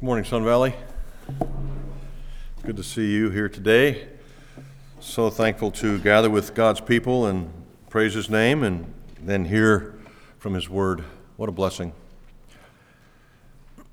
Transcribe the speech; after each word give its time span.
Good 0.00 0.06
morning, 0.06 0.24
Sun 0.24 0.44
Valley. 0.44 0.76
Good 2.62 2.76
to 2.76 2.84
see 2.84 3.10
you 3.10 3.30
here 3.30 3.48
today. 3.48 4.06
So 5.00 5.28
thankful 5.28 5.72
to 5.72 5.98
gather 5.98 6.30
with 6.30 6.54
God's 6.54 6.80
people 6.80 7.26
and 7.26 7.50
praise 7.90 8.14
His 8.14 8.30
name 8.30 8.62
and 8.62 8.94
then 9.20 9.44
hear 9.46 9.98
from 10.38 10.54
His 10.54 10.70
Word. 10.70 11.02
What 11.36 11.48
a 11.48 11.52
blessing. 11.52 11.92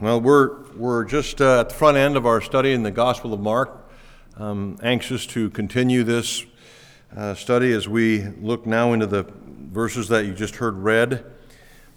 well, 0.00 0.20
we're, 0.20 0.64
we're 0.72 1.04
just 1.04 1.40
uh, 1.40 1.60
at 1.60 1.68
the 1.68 1.74
front 1.76 1.98
end 1.98 2.16
of 2.16 2.26
our 2.26 2.40
study 2.40 2.72
in 2.72 2.82
the 2.82 2.90
Gospel 2.90 3.32
of 3.32 3.38
Mark. 3.38 3.88
I'm 4.36 4.76
anxious 4.82 5.24
to 5.26 5.50
continue 5.50 6.02
this 6.02 6.44
uh, 7.16 7.34
study 7.34 7.72
as 7.72 7.88
we 7.88 8.24
look 8.40 8.66
now 8.66 8.92
into 8.92 9.06
the 9.06 9.22
verses 9.70 10.08
that 10.08 10.24
you 10.24 10.34
just 10.34 10.56
heard 10.56 10.74
read. 10.78 11.24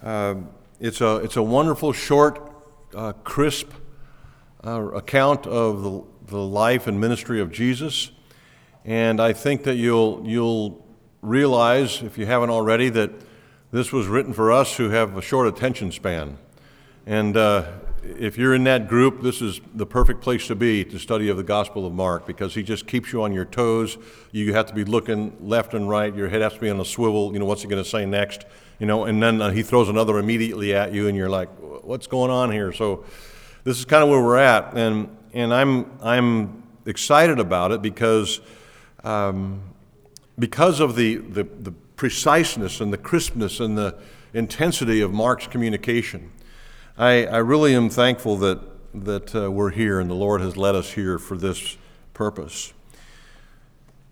Uh, 0.04 0.36
it's, 0.80 1.02
a, 1.02 1.16
it's 1.16 1.38
a 1.38 1.44
wonderful, 1.44 1.92
short, 1.92 2.54
uh, 2.96 3.14
crisp 3.24 3.71
uh, 4.66 4.92
account 4.93 5.46
of 5.48 5.84
the, 5.84 6.04
the 6.32 6.38
life 6.38 6.88
and 6.88 7.00
ministry 7.00 7.42
of 7.42 7.52
Jesus. 7.52 8.11
And 8.86 9.20
I 9.20 9.34
think 9.34 9.64
that 9.64 9.75
you'll, 9.75 10.24
you'll 10.25 10.86
realize, 11.21 12.02
if 12.02 12.18
you 12.18 12.25
haven't 12.25 12.50
already, 12.50 12.89
that 12.89 13.11
this 13.71 13.92
was 13.92 14.08
written 14.08 14.34
for 14.34 14.52
us 14.52 14.78
who 14.78 14.89
have 14.89 15.18
a 15.18 15.21
short 15.21 15.47
attention 15.47 15.92
span. 15.92 16.38
And 17.06 17.36
uh, 17.36 17.71
if 18.04 18.37
you're 18.37 18.54
in 18.54 18.64
that 18.65 18.87
group, 18.87 19.21
this 19.21 19.42
is 19.42 19.60
the 19.74 19.86
perfect 19.86 20.21
place 20.21 20.47
to 20.47 20.55
be 20.55 20.86
to 20.86 21.00
study 21.00 21.29
of 21.29 21.38
the 21.38 21.43
Gospel 21.43 21.86
of 21.86 21.93
Mark 21.93 22.25
because 22.25 22.54
he 22.54 22.64
just 22.64 22.88
keeps 22.88 23.11
you 23.11 23.24
on 23.24 23.33
your 23.33 23.46
toes. 23.46 23.97
You 24.32 24.54
have 24.54 24.68
to 24.68 24.74
be 24.74 24.86
looking 24.86 25.36
left 25.39 25.74
and 25.74 25.89
right. 25.89 26.15
Your 26.15 26.29
head 26.29 26.41
has 26.41 26.54
to 26.54 26.60
be 26.60 26.69
on 26.69 26.79
a 26.79 26.86
swivel. 26.86 27.33
You 27.33 27.39
know, 27.39 27.46
what's 27.46 27.64
he 27.64 27.68
going 27.68 27.83
to 27.83 27.89
say 27.89 28.05
next? 28.05 28.46
You 28.79 28.86
know, 28.86 29.05
and 29.05 29.21
then 29.21 29.41
uh, 29.41 29.50
he 29.50 29.64
throws 29.64 29.89
another 29.89 30.19
immediately 30.19 30.74
at 30.75 30.93
you, 30.93 31.07
and 31.07 31.18
you're 31.18 31.29
like, 31.29 31.50
what's 31.83 32.08
going 32.08 32.31
on 32.31 32.52
here? 32.52 32.72
So 32.72 33.05
this 33.64 33.80
is 33.80 33.86
kind 33.86 34.03
of 34.03 34.09
where 34.09 34.22
we're 34.22 34.38
at. 34.38 34.73
And, 34.75 35.16
and 35.33 35.53
I'm, 35.53 35.97
I'm 36.02 36.63
excited 36.85 37.39
about 37.39 37.72
it 37.72 37.81
because, 37.81 38.39
um, 39.03 39.61
because 40.38 40.79
of 40.79 40.95
the, 40.95 41.16
the, 41.16 41.44
the 41.44 41.72
preciseness 41.95 42.79
and 42.79 42.94
the 42.94 42.97
crispness 42.97 43.59
and 43.59 43.77
the 43.77 43.97
intensity 44.33 45.02
of 45.02 45.11
Mark's 45.11 45.47
communication. 45.47 46.31
I, 47.00 47.28
I 47.28 47.38
really 47.38 47.76
am 47.76 47.92
thankful 47.92 48.38
that, 48.38 48.59
that 49.03 49.36
uh, 49.36 49.52
we're 49.52 49.70
here 49.70 50.00
and 50.00 50.09
the 50.09 50.16
Lord 50.16 50.42
has 50.42 50.58
led 50.58 50.73
us 50.73 50.94
here 50.94 51.20
for 51.20 51.38
this 51.38 51.78
purpose. 52.16 52.73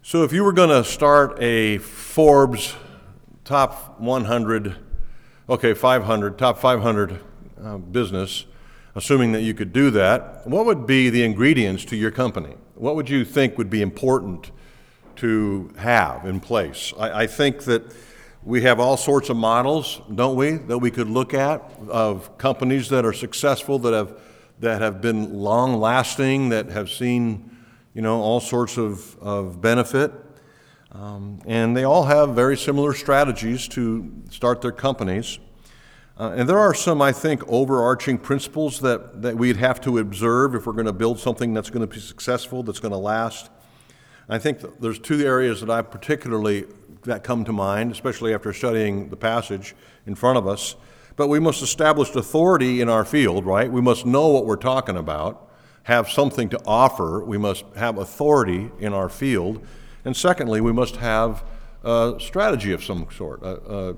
So, 0.04 0.24
if 0.24 0.32
you 0.32 0.44
were 0.44 0.54
going 0.54 0.70
to 0.70 0.84
start 0.84 1.36
a 1.42 1.80
Forbes 1.80 2.76
top 3.44 4.00
100, 4.00 4.76
okay, 5.50 5.74
500, 5.74 6.38
top 6.38 6.60
500 6.60 7.20
uh, 7.60 7.78
business, 7.78 8.46
assuming 8.94 9.32
that 9.32 9.42
you 9.42 9.56
could 9.56 9.74
do 9.74 9.90
that, 9.90 10.46
what 10.46 10.68
would 10.68 10.86
be 10.86 11.10
the 11.10 11.24
ingredients 11.24 11.86
to 11.86 11.96
your 11.96 12.12
company? 12.12 12.54
What 12.76 12.96
would 12.96 13.10
you 13.10 13.26
think 13.26 13.58
would 13.58 13.72
be 13.72 13.82
important 13.82 14.52
to 15.16 15.74
have 15.78 16.24
in 16.24 16.40
place? 16.40 16.94
I, 17.00 17.24
I 17.24 17.28
think 17.28 17.64
that 17.64 17.92
we 18.46 18.62
have 18.62 18.80
all 18.80 18.96
sorts 18.96 19.30
of 19.30 19.38
models, 19.38 20.02
don't 20.14 20.36
we, 20.36 20.52
that 20.52 20.78
we 20.78 20.92
could 20.92 21.10
look 21.10 21.34
at 21.34 21.64
of 21.90 22.38
companies 22.38 22.90
that 22.90 23.04
are 23.04 23.12
successful, 23.12 23.80
that 23.80 23.94
have, 23.94 24.20
that 24.60 24.82
have 24.82 25.02
been 25.02 25.34
long 25.34 25.80
lasting, 25.80 26.50
that 26.50 26.70
have 26.70 26.92
seen 26.92 27.58
you 27.96 28.04
know, 28.04 28.22
all 28.22 28.40
sorts 28.40 28.78
of, 28.78 29.18
of 29.18 29.62
benefit. 29.62 30.12
Um, 30.92 31.40
and 31.48 31.76
they 31.76 31.86
all 31.86 32.04
have 32.04 32.36
very 32.36 32.56
similar 32.56 32.94
strategies 32.94 33.68
to 33.70 34.12
start 34.30 34.62
their 34.62 34.72
companies. 34.72 35.40
Uh, 36.18 36.36
and 36.38 36.48
there 36.48 36.60
are 36.60 36.74
some, 36.74 37.02
I 37.02 37.12
think, 37.12 37.44
overarching 37.48 38.20
principles 38.20 38.80
that, 38.82 39.24
that 39.24 39.36
we'd 39.36 39.58
have 39.58 39.82
to 39.82 39.98
observe 39.98 40.54
if 40.54 40.68
we're 40.68 40.74
going 40.74 40.86
to 40.86 40.94
build 40.94 41.20
something 41.20 41.54
that's 41.56 41.72
going 41.72 41.86
to 41.86 41.94
be 41.94 42.00
successful, 42.00 42.62
that's 42.62 42.80
going 42.80 42.92
to 42.94 42.98
last. 42.98 43.50
I 44.30 44.38
think 44.38 44.80
there's 44.80 45.00
two 45.00 45.26
areas 45.26 45.62
that 45.62 45.70
I 45.70 45.82
particularly 45.82 46.66
that 47.06 47.24
come 47.24 47.46
to 47.46 47.54
mind, 47.54 47.92
especially 47.92 48.34
after 48.34 48.54
studying 48.54 49.10
the 49.10 49.16
passage 49.16 49.76
in 50.06 50.16
front 50.16 50.38
of 50.38 50.48
us. 50.48 50.76
But 51.16 51.28
we 51.28 51.40
must 51.40 51.62
establish 51.62 52.14
authority 52.14 52.82
in 52.82 52.90
our 52.90 53.06
field, 53.06 53.46
right? 53.46 53.72
We 53.72 53.82
must 53.82 54.06
know 54.06 54.28
what 54.28 54.46
we're 54.46 54.58
talking 54.58 54.98
about, 54.98 55.50
have 55.84 56.10
something 56.10 56.50
to 56.50 56.62
offer. 56.66 57.24
We 57.24 57.38
must 57.38 57.64
have 57.76 57.98
authority 57.98 58.72
in 58.80 58.94
our 58.94 59.08
field. 59.08 59.66
And 60.04 60.16
secondly, 60.16 60.60
we 60.60 60.74
must 60.74 60.98
have 60.98 61.44
a 61.84 62.16
strategy 62.20 62.74
of 62.74 62.84
some 62.84 63.08
sort, 63.16 63.42
a, 63.44 63.96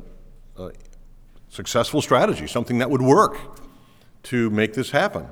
a, 0.58 0.64
a 0.64 0.72
successful 1.50 2.02
strategy, 2.02 2.46
something 2.46 2.78
that 2.80 2.90
would 2.90 3.02
work 3.02 3.38
to 4.24 4.50
make 4.50 4.74
this 4.74 4.92
happen. 4.92 5.28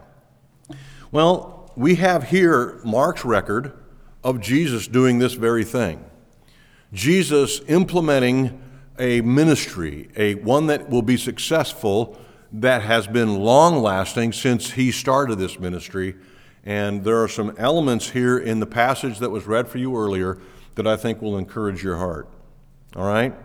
Well, 1.11 1.71
we 1.75 1.95
have 1.95 2.29
here 2.29 2.79
Mark's 2.83 3.25
record 3.25 3.73
of 4.23 4.39
Jesus 4.39 4.87
doing 4.87 5.19
this 5.19 5.33
very 5.33 5.63
thing. 5.63 6.03
Jesus 6.95 7.59
implementing 7.67 8.61
a 8.97 9.19
ministry, 9.19 10.09
a 10.15 10.35
one 10.35 10.67
that 10.67 10.89
will 10.89 11.01
be 11.01 11.17
successful 11.17 12.17
that 12.53 12.83
has 12.83 13.05
been 13.05 13.35
long 13.35 13.81
lasting 13.81 14.31
since 14.31 14.71
he 14.71 14.91
started 14.91 15.35
this 15.35 15.59
ministry. 15.59 16.15
And 16.63 17.03
there 17.03 17.21
are 17.21 17.27
some 17.27 17.53
elements 17.57 18.11
here 18.11 18.37
in 18.37 18.61
the 18.61 18.65
passage 18.65 19.19
that 19.19 19.29
was 19.29 19.45
read 19.45 19.67
for 19.67 19.77
you 19.77 19.97
earlier 19.97 20.37
that 20.75 20.87
I 20.87 20.95
think 20.95 21.21
will 21.21 21.37
encourage 21.37 21.83
your 21.83 21.97
heart. 21.97 22.29
All 22.95 23.05
right? 23.05 23.35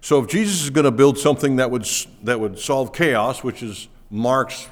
So 0.00 0.22
if 0.22 0.30
Jesus 0.30 0.62
is 0.62 0.70
going 0.70 0.84
to 0.84 0.92
build 0.92 1.18
something 1.18 1.56
that 1.56 1.72
would 1.72 1.88
that 2.22 2.38
would 2.38 2.60
solve 2.60 2.92
chaos, 2.92 3.42
which 3.42 3.60
is 3.60 3.88
Mark's 4.08 4.68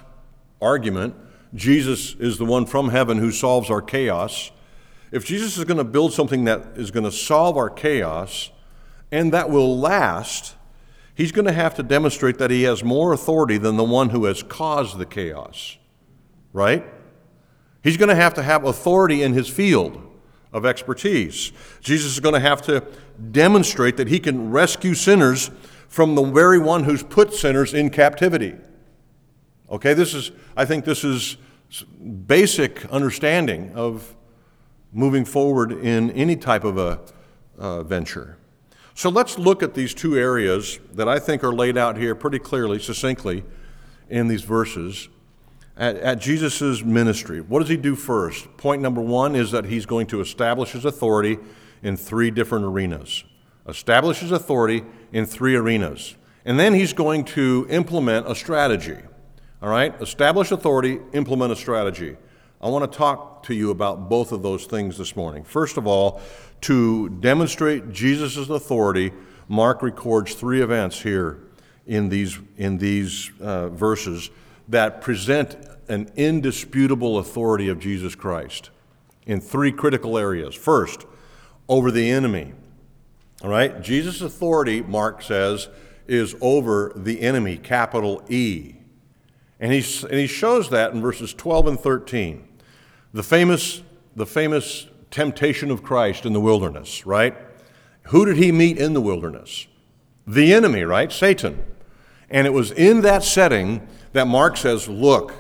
argument, 0.61 1.17
Jesus 1.55 2.15
is 2.15 2.39
the 2.39 2.45
one 2.45 2.67
from 2.67 2.91
heaven 2.91 3.19
who 3.19 3.33
solves 3.33 3.69
our 3.69 3.83
chaos. 3.83 4.53
If 5.13 5.27
Jesus 5.27 5.59
is 5.59 5.65
going 5.65 5.77
to 5.77 5.85
build 5.85 6.15
something 6.15 6.45
that 6.45 6.73
is 6.75 6.91
going 6.91 7.05
to 7.05 7.13
solve 7.13 7.59
our 7.59 7.69
chaos 7.69 8.51
and 9.13 9.31
that 9.33 9.51
will 9.51 9.79
last, 9.79 10.57
he's 11.15 11.33
going 11.33 11.45
to 11.45 11.53
have 11.53 11.75
to 11.75 11.83
demonstrate 11.83 12.39
that 12.39 12.51
he 12.51 12.63
has 12.63 12.83
more 12.83 13.13
authority 13.13 13.59
than 13.59 13.77
the 13.77 13.85
one 13.85 14.09
who 14.09 14.25
has 14.25 14.43
caused 14.43 14.97
the 14.97 15.05
chaos. 15.05 15.77
Right? 16.55 16.85
He's 17.83 17.99
going 17.99 18.09
to 18.09 18.15
have 18.15 18.33
to 18.35 18.43
have 18.43 18.65
authority 18.65 19.23
in 19.23 19.35
his 19.35 19.49
field 19.49 20.03
of 20.51 20.65
expertise. 20.65 21.53
Jesus 21.81 22.13
is 22.13 22.21
going 22.21 22.35
to 22.35 22.41
have 22.41 22.63
to 22.63 22.83
demonstrate 23.31 23.99
that 23.99 24.09
he 24.09 24.19
can 24.19 24.51
rescue 24.51 24.95
sinners 24.95 25.51
from 25.89 26.15
the 26.15 26.23
very 26.23 26.59
one 26.59 26.85
who's 26.85 27.03
put 27.03 27.35
sinners 27.35 27.75
in 27.75 27.91
captivity. 27.91 28.55
Okay, 29.71 29.93
this 29.93 30.15
is, 30.15 30.31
I 30.57 30.65
think 30.65 30.87
this 30.87 31.05
is 31.05 31.37
basic 32.27 32.87
understanding 32.87 33.73
of 33.75 34.15
moving 34.93 35.25
forward 35.25 35.73
in 35.73 36.11
any 36.11 36.37
type 36.37 36.65
of 36.65 36.77
a 36.79 37.01
uh, 37.59 37.83
venture. 37.83 38.37
So 38.95 39.09
let's 39.09 39.39
look 39.39 39.63
at 39.63 39.75
these 39.75 39.95
two 39.95 40.19
areas 40.19 40.79
that 40.93 41.09
I 41.09 41.19
think 41.19 41.43
are 41.43 41.53
laid 41.53 41.79
out 41.79 41.97
here 41.97 42.15
pretty 42.15 42.39
clearly, 42.39 42.79
succinctly, 42.79 43.43
in 44.11 44.29
these 44.29 44.43
verses. 44.43 45.09
At, 45.77 45.97
at 45.97 46.21
Jesus' 46.21 46.85
ministry, 46.85 47.41
what 47.41 47.61
does 47.61 47.71
he 47.71 47.79
do 47.79 47.97
first? 47.97 48.55
Point 48.59 48.83
number 48.83 49.01
one 49.01 49.35
is 49.35 49.51
that 49.53 49.65
he's 49.65 49.87
going 49.87 50.07
to 50.09 50.21
establish 50.21 50.73
his 50.73 50.85
authority 50.85 51.39
in 51.83 51.97
three 51.97 52.31
different 52.31 52.67
arenas. 52.67 53.25
Establish 53.67 54.19
his 54.19 54.33
authority 54.33 54.85
in 55.13 55.25
three 55.25 55.57
arenas. 55.57 56.17
And 56.45 56.61
then 56.61 56.75
he's 56.75 56.93
going 56.93 57.25
to 57.27 57.67
implement 57.71 58.31
a 58.31 58.35
strategy. 58.35 58.99
All 59.63 59.71
right? 59.71 59.95
Establish 60.03 60.51
authority, 60.51 60.99
implement 61.13 61.53
a 61.53 61.57
strategy. 61.57 62.17
I 62.63 62.69
want 62.69 62.91
to 62.91 62.97
talk 62.97 63.43
to 63.45 63.55
you 63.55 63.73
about 63.73 64.09
both 64.09 64.31
of 64.31 64.45
those 64.45 64.67
things 64.67 64.97
this 64.97 65.17
morning. 65.17 65.43
First 65.43 65.77
of 65.77 65.87
all, 65.89 66.21
to 66.61 67.09
demonstrate 67.09 67.91
Jesus' 67.91 68.49
authority, 68.49 69.13
Mark 69.49 69.83
records 69.83 70.35
three 70.35 70.63
events 70.63 71.03
here 71.03 71.41
in 71.89 72.09
these, 72.09 72.39
in 72.57 72.79
these 72.79 73.33
uh, 73.41 73.69
verses 73.71 74.31
that 74.69 75.01
present 75.01 75.57
an 75.89 76.09
indisputable 76.15 77.19
authority 77.19 77.69
of 77.69 77.81
Jesus 77.81 78.15
Christ 78.15 78.71
in 79.27 79.41
three 79.41 79.73
critical 79.73 80.17
areas. 80.17 80.55
First, 80.55 81.05
over 81.69 81.91
the 81.91 82.11
enemy. 82.11 82.53
All 83.43 83.51
right? 83.51 83.83
Jesus' 83.83 84.21
authority, 84.21 84.83
Mark 84.83 85.21
says, 85.23 85.69
is 86.07 86.37
over 86.41 86.93
the 86.95 87.23
enemy, 87.23 87.57
capital 87.57 88.23
E. 88.29 88.77
And 89.59 89.73
he, 89.73 90.07
and 90.07 90.19
he 90.21 90.29
shows 90.29 90.71
that 90.71 90.93
in 90.93 91.01
verses 91.01 91.35
12 91.35 91.67
and 91.67 91.81
13. 91.81 92.49
The 93.13 93.23
famous, 93.23 93.83
the 94.17 94.27
famous 94.27 94.87
temptation 95.11 95.71
of 95.71 95.83
Christ 95.83 96.25
in 96.25 96.33
the 96.33 96.41
wilderness, 96.41 97.07
right? 97.07 97.37
Who 98.05 98.25
did 98.25 98.37
he 98.37 98.53
meet 98.53 98.79
in 98.79 98.95
the 98.95 99.01
wilderness? 99.01 99.67
The 100.27 100.53
enemy, 100.55 100.83
right? 100.83 101.13
Satan. 101.13 101.65
And 102.31 102.47
it 102.47 102.53
was 102.53 102.71
in 102.71 103.03
that 103.03 103.23
setting 103.23 103.87
that 104.13 104.27
Mark 104.27 104.57
says, 104.57 104.89
Look, 104.89 105.35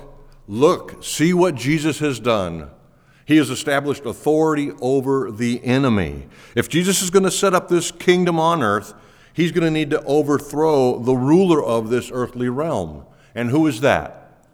look, 0.46 1.02
see 1.02 1.32
what 1.32 1.54
Jesus 1.54 1.98
has 2.00 2.20
done. 2.20 2.70
He 3.24 3.36
has 3.36 3.50
established 3.50 4.04
authority 4.04 4.72
over 4.80 5.30
the 5.30 5.64
enemy. 5.64 6.28
If 6.54 6.68
Jesus 6.68 7.02
is 7.02 7.10
going 7.10 7.24
to 7.24 7.30
set 7.30 7.54
up 7.54 7.68
this 7.68 7.90
kingdom 7.90 8.38
on 8.38 8.62
earth, 8.62 8.92
he's 9.32 9.52
going 9.52 9.64
to 9.64 9.70
need 9.70 9.90
to 9.90 10.02
overthrow 10.02 10.98
the 10.98 11.14
ruler 11.14 11.64
of 11.64 11.88
this 11.88 12.10
earthly 12.12 12.48
realm. 12.48 13.06
And 13.34 13.50
who 13.50 13.66
is 13.66 13.80
that? 13.80 14.44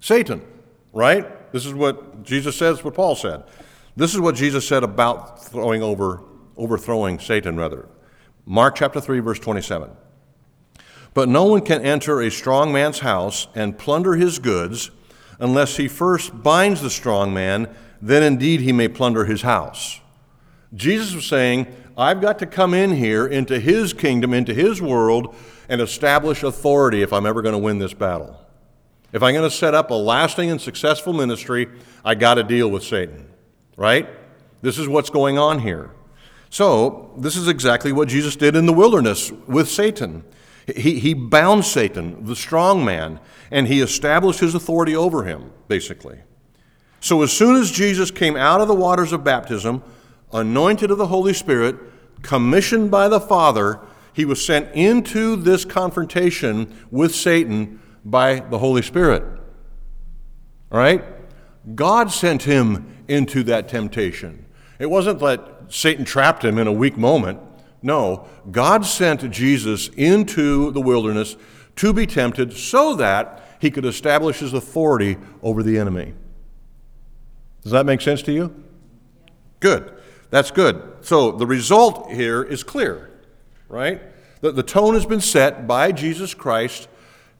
Satan 0.00 0.42
right? 0.96 1.26
This 1.52 1.66
is 1.66 1.74
what 1.74 2.22
Jesus 2.22 2.56
says, 2.56 2.82
what 2.84 2.94
Paul 2.94 3.14
said. 3.14 3.42
This 3.96 4.14
is 4.14 4.20
what 4.20 4.34
Jesus 4.34 4.66
said 4.66 4.82
about 4.82 5.44
throwing 5.44 5.82
over, 5.82 6.20
overthrowing 6.56 7.18
Satan, 7.18 7.56
rather. 7.56 7.88
Mark 8.44 8.76
chapter 8.76 9.00
3, 9.00 9.20
verse 9.20 9.38
27. 9.38 9.90
But 11.14 11.28
no 11.28 11.44
one 11.44 11.62
can 11.62 11.82
enter 11.82 12.20
a 12.20 12.30
strong 12.30 12.72
man's 12.72 12.98
house 12.98 13.48
and 13.54 13.78
plunder 13.78 14.16
his 14.16 14.38
goods 14.38 14.90
unless 15.38 15.76
he 15.76 15.88
first 15.88 16.42
binds 16.42 16.82
the 16.82 16.90
strong 16.90 17.32
man, 17.32 17.74
then 18.02 18.22
indeed 18.22 18.60
he 18.60 18.72
may 18.72 18.88
plunder 18.88 19.24
his 19.24 19.42
house. 19.42 20.00
Jesus 20.74 21.14
was 21.14 21.26
saying, 21.26 21.74
I've 21.96 22.20
got 22.20 22.38
to 22.40 22.46
come 22.46 22.74
in 22.74 22.92
here 22.92 23.26
into 23.26 23.58
his 23.58 23.94
kingdom, 23.94 24.34
into 24.34 24.52
his 24.52 24.82
world, 24.82 25.34
and 25.68 25.80
establish 25.80 26.42
authority 26.42 27.02
if 27.02 27.12
I'm 27.12 27.26
ever 27.26 27.40
going 27.40 27.54
to 27.54 27.58
win 27.58 27.78
this 27.78 27.94
battle. 27.94 28.45
If 29.16 29.22
I'm 29.22 29.32
going 29.32 29.48
to 29.48 29.56
set 29.56 29.72
up 29.72 29.90
a 29.90 29.94
lasting 29.94 30.50
and 30.50 30.60
successful 30.60 31.14
ministry, 31.14 31.68
I 32.04 32.14
got 32.14 32.34
to 32.34 32.42
deal 32.42 32.70
with 32.70 32.84
Satan, 32.84 33.26
right? 33.74 34.06
This 34.60 34.78
is 34.78 34.88
what's 34.88 35.08
going 35.08 35.38
on 35.38 35.60
here. 35.60 35.90
So, 36.50 37.14
this 37.16 37.34
is 37.34 37.48
exactly 37.48 37.92
what 37.92 38.08
Jesus 38.08 38.36
did 38.36 38.54
in 38.54 38.66
the 38.66 38.74
wilderness 38.74 39.32
with 39.46 39.70
Satan. 39.70 40.22
He, 40.66 40.98
he 40.98 41.14
bound 41.14 41.64
Satan, 41.64 42.26
the 42.26 42.36
strong 42.36 42.84
man, 42.84 43.18
and 43.50 43.68
he 43.68 43.80
established 43.80 44.40
his 44.40 44.54
authority 44.54 44.94
over 44.94 45.24
him, 45.24 45.50
basically. 45.66 46.18
So, 47.00 47.22
as 47.22 47.32
soon 47.32 47.56
as 47.56 47.70
Jesus 47.70 48.10
came 48.10 48.36
out 48.36 48.60
of 48.60 48.68
the 48.68 48.74
waters 48.74 49.14
of 49.14 49.24
baptism, 49.24 49.82
anointed 50.30 50.90
of 50.90 50.98
the 50.98 51.06
Holy 51.06 51.32
Spirit, 51.32 51.76
commissioned 52.20 52.90
by 52.90 53.08
the 53.08 53.20
Father, 53.20 53.80
he 54.12 54.26
was 54.26 54.44
sent 54.44 54.74
into 54.74 55.36
this 55.36 55.64
confrontation 55.64 56.86
with 56.90 57.14
Satan 57.14 57.80
by 58.06 58.40
the 58.40 58.58
Holy 58.58 58.82
Spirit. 58.82 59.22
All 60.70 60.78
right? 60.78 61.04
God 61.74 62.10
sent 62.12 62.44
him 62.44 63.04
into 63.08 63.42
that 63.44 63.68
temptation. 63.68 64.46
It 64.78 64.86
wasn't 64.86 65.18
that 65.20 65.64
Satan 65.68 66.04
trapped 66.04 66.44
him 66.44 66.58
in 66.58 66.66
a 66.66 66.72
weak 66.72 66.96
moment. 66.96 67.40
No, 67.82 68.26
God 68.50 68.86
sent 68.86 69.28
Jesus 69.30 69.88
into 69.88 70.70
the 70.70 70.80
wilderness 70.80 71.36
to 71.76 71.92
be 71.92 72.06
tempted 72.06 72.52
so 72.52 72.94
that 72.94 73.42
he 73.60 73.70
could 73.70 73.84
establish 73.84 74.38
his 74.38 74.54
authority 74.54 75.18
over 75.42 75.62
the 75.62 75.78
enemy. 75.78 76.14
Does 77.62 77.72
that 77.72 77.86
make 77.86 78.00
sense 78.00 78.22
to 78.22 78.32
you? 78.32 78.54
Good. 79.60 79.92
That's 80.30 80.50
good. 80.50 80.82
So 81.00 81.32
the 81.32 81.46
result 81.46 82.12
here 82.12 82.42
is 82.42 82.62
clear, 82.62 83.10
right? 83.68 84.00
The, 84.40 84.52
the 84.52 84.62
tone 84.62 84.94
has 84.94 85.06
been 85.06 85.20
set 85.20 85.66
by 85.66 85.92
Jesus 85.92 86.34
Christ. 86.34 86.88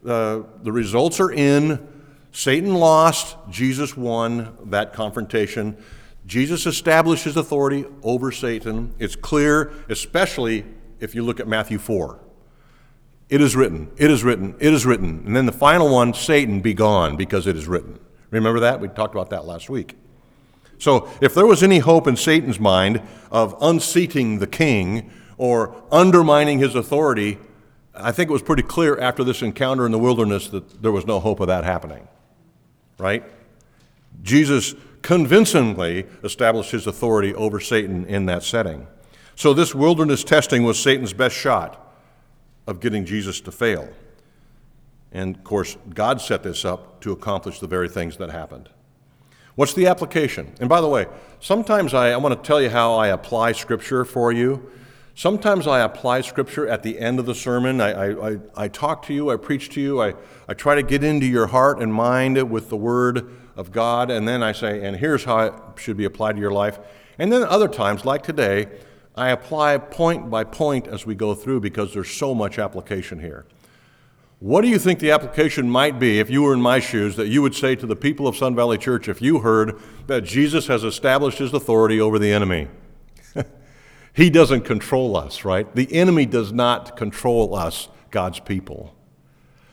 Uh, 0.05 0.43
the 0.63 0.71
results 0.71 1.19
are 1.19 1.31
in. 1.31 1.87
Satan 2.31 2.75
lost, 2.75 3.35
Jesus 3.49 3.97
won 3.97 4.55
that 4.65 4.93
confrontation. 4.93 5.77
Jesus 6.25 6.65
established 6.65 7.23
his 7.23 7.37
authority 7.37 7.85
over 8.03 8.31
Satan. 8.31 8.93
It's 8.99 9.15
clear, 9.15 9.71
especially 9.89 10.65
if 10.99 11.15
you 11.15 11.23
look 11.23 11.39
at 11.39 11.47
Matthew 11.47 11.79
4. 11.79 12.19
It 13.29 13.41
is 13.41 13.55
written, 13.55 13.91
it 13.97 14.09
is 14.09 14.23
written, 14.23 14.55
it 14.59 14.73
is 14.73 14.85
written. 14.85 15.23
And 15.25 15.35
then 15.35 15.45
the 15.45 15.51
final 15.51 15.89
one, 15.89 16.13
Satan, 16.13 16.61
be 16.61 16.73
gone 16.73 17.17
because 17.17 17.47
it 17.47 17.57
is 17.57 17.67
written. 17.67 17.99
Remember 18.29 18.59
that? 18.61 18.79
We 18.79 18.87
talked 18.87 19.15
about 19.15 19.29
that 19.31 19.45
last 19.45 19.69
week. 19.69 19.95
So, 20.79 21.09
if 21.21 21.33
there 21.33 21.45
was 21.45 21.63
any 21.63 21.79
hope 21.79 22.07
in 22.07 22.15
Satan's 22.15 22.59
mind 22.59 23.01
of 23.31 23.55
unseating 23.61 24.39
the 24.39 24.47
king 24.47 25.09
or 25.37 25.75
undermining 25.91 26.59
his 26.59 26.75
authority, 26.75 27.39
I 27.99 28.11
think 28.11 28.29
it 28.29 28.33
was 28.33 28.41
pretty 28.41 28.63
clear 28.63 28.97
after 28.99 29.23
this 29.23 29.41
encounter 29.41 29.85
in 29.85 29.91
the 29.91 29.99
wilderness 29.99 30.47
that 30.49 30.81
there 30.81 30.91
was 30.91 31.05
no 31.05 31.19
hope 31.19 31.39
of 31.39 31.47
that 31.47 31.63
happening. 31.63 32.07
Right? 32.97 33.23
Jesus 34.21 34.75
convincingly 35.01 36.05
established 36.23 36.71
his 36.71 36.87
authority 36.87 37.33
over 37.35 37.59
Satan 37.59 38.05
in 38.05 38.25
that 38.25 38.43
setting. 38.43 38.87
So, 39.35 39.53
this 39.53 39.75
wilderness 39.75 40.23
testing 40.23 40.63
was 40.63 40.81
Satan's 40.81 41.13
best 41.13 41.35
shot 41.35 41.95
of 42.65 42.79
getting 42.79 43.05
Jesus 43.05 43.39
to 43.41 43.51
fail. 43.51 43.87
And 45.11 45.35
of 45.35 45.43
course, 45.43 45.77
God 45.93 46.19
set 46.21 46.43
this 46.43 46.65
up 46.65 46.99
to 47.01 47.11
accomplish 47.11 47.59
the 47.59 47.67
very 47.67 47.87
things 47.87 48.17
that 48.17 48.31
happened. 48.31 48.69
What's 49.55 49.73
the 49.73 49.87
application? 49.87 50.53
And 50.59 50.69
by 50.69 50.81
the 50.81 50.87
way, 50.87 51.07
sometimes 51.39 51.93
I, 51.93 52.11
I 52.11 52.17
want 52.17 52.35
to 52.35 52.47
tell 52.47 52.61
you 52.61 52.69
how 52.69 52.95
I 52.95 53.07
apply 53.07 53.53
Scripture 53.53 54.05
for 54.05 54.31
you. 54.31 54.71
Sometimes 55.17 55.65
I 55.65 55.79
apply 55.79 56.21
Scripture 56.21 56.67
at 56.67 56.83
the 56.83 56.99
end 56.99 57.17
of 57.17 57.25
the 57.25 57.33
sermon. 57.33 57.81
I, 57.81 57.89
I, 57.89 58.29
I, 58.29 58.37
I 58.55 58.67
talk 58.67 59.03
to 59.07 59.15
you, 59.15 59.31
I 59.31 59.35
preach 59.35 59.69
to 59.69 59.81
you, 59.81 59.99
I, 59.99 60.13
I 60.47 60.53
try 60.53 60.75
to 60.75 60.83
get 60.83 61.03
into 61.03 61.25
your 61.25 61.47
heart 61.47 61.81
and 61.81 61.91
mind 61.91 62.51
with 62.51 62.69
the 62.69 62.77
Word 62.77 63.35
of 63.55 63.71
God, 63.71 64.11
and 64.11 64.27
then 64.27 64.43
I 64.43 64.51
say, 64.51 64.85
and 64.85 64.95
here's 64.95 65.23
how 65.23 65.39
it 65.39 65.53
should 65.77 65.97
be 65.97 66.05
applied 66.05 66.33
to 66.33 66.39
your 66.39 66.51
life. 66.51 66.77
And 67.17 67.33
then 67.33 67.41
other 67.41 67.67
times, 67.67 68.05
like 68.05 68.21
today, 68.21 68.67
I 69.15 69.31
apply 69.31 69.79
point 69.79 70.29
by 70.29 70.43
point 70.43 70.85
as 70.85 71.07
we 71.07 71.15
go 71.15 71.33
through 71.33 71.61
because 71.61 71.95
there's 71.95 72.11
so 72.11 72.35
much 72.35 72.59
application 72.59 73.19
here. 73.19 73.47
What 74.37 74.61
do 74.61 74.67
you 74.67 74.77
think 74.77 74.99
the 74.99 75.09
application 75.09 75.67
might 75.67 75.97
be 75.97 76.19
if 76.19 76.29
you 76.29 76.43
were 76.43 76.53
in 76.53 76.61
my 76.61 76.77
shoes 76.77 77.15
that 77.15 77.27
you 77.27 77.41
would 77.41 77.55
say 77.55 77.75
to 77.77 77.87
the 77.87 77.95
people 77.95 78.27
of 78.27 78.37
Sun 78.37 78.55
Valley 78.55 78.77
Church 78.77 79.07
if 79.07 79.19
you 79.19 79.39
heard 79.39 79.81
that 80.05 80.25
Jesus 80.25 80.67
has 80.67 80.83
established 80.83 81.39
his 81.39 81.55
authority 81.55 81.99
over 81.99 82.19
the 82.19 82.31
enemy? 82.31 82.67
He 84.17 84.31
doesn't 84.31 84.61
control 84.61 85.15
us, 85.15 85.45
right? 85.45 85.73
The 85.75 85.93
enemy 85.93 86.25
does 86.25 86.51
not 86.51 86.97
control 86.97 87.53
us, 87.53 87.87
God's 88.09 88.39
people. 88.39 88.95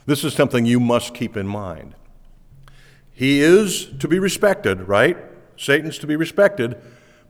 This 0.05 0.23
is 0.23 0.35
something 0.35 0.67
you 0.67 0.79
must 0.79 1.15
keep 1.15 1.35
in 1.35 1.47
mind. 1.47 1.95
He 3.15 3.41
is 3.41 3.87
to 4.01 4.07
be 4.07 4.19
respected, 4.19 4.83
right? 4.83 5.17
Satan's 5.57 5.97
to 6.01 6.07
be 6.07 6.17
respected, 6.17 6.77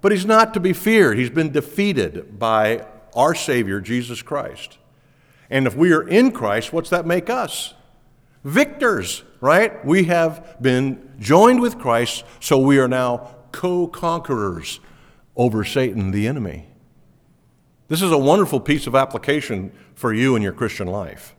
but 0.00 0.10
he's 0.10 0.26
not 0.26 0.54
to 0.54 0.60
be 0.60 0.72
feared. 0.72 1.16
He's 1.16 1.30
been 1.30 1.52
defeated 1.52 2.36
by 2.36 2.84
our 3.14 3.32
Savior, 3.32 3.80
Jesus 3.80 4.20
Christ. 4.20 4.78
And 5.48 5.68
if 5.68 5.76
we 5.76 5.92
are 5.92 6.02
in 6.02 6.32
Christ, 6.32 6.72
what's 6.72 6.90
that 6.90 7.06
make 7.06 7.30
us? 7.30 7.74
Victors, 8.42 9.22
right? 9.40 9.84
We 9.86 10.04
have 10.04 10.56
been 10.60 11.12
joined 11.20 11.60
with 11.60 11.78
Christ, 11.78 12.24
so 12.40 12.58
we 12.58 12.80
are 12.80 12.88
now 12.88 13.36
co 13.52 13.86
conquerors 13.86 14.80
over 15.36 15.62
Satan, 15.62 16.10
the 16.10 16.26
enemy. 16.26 16.73
This 17.88 18.02
is 18.02 18.12
a 18.12 18.18
wonderful 18.18 18.60
piece 18.60 18.86
of 18.86 18.94
application 18.94 19.72
for 19.94 20.12
you 20.12 20.36
in 20.36 20.42
your 20.42 20.52
Christian 20.52 20.86
life. 20.86 21.34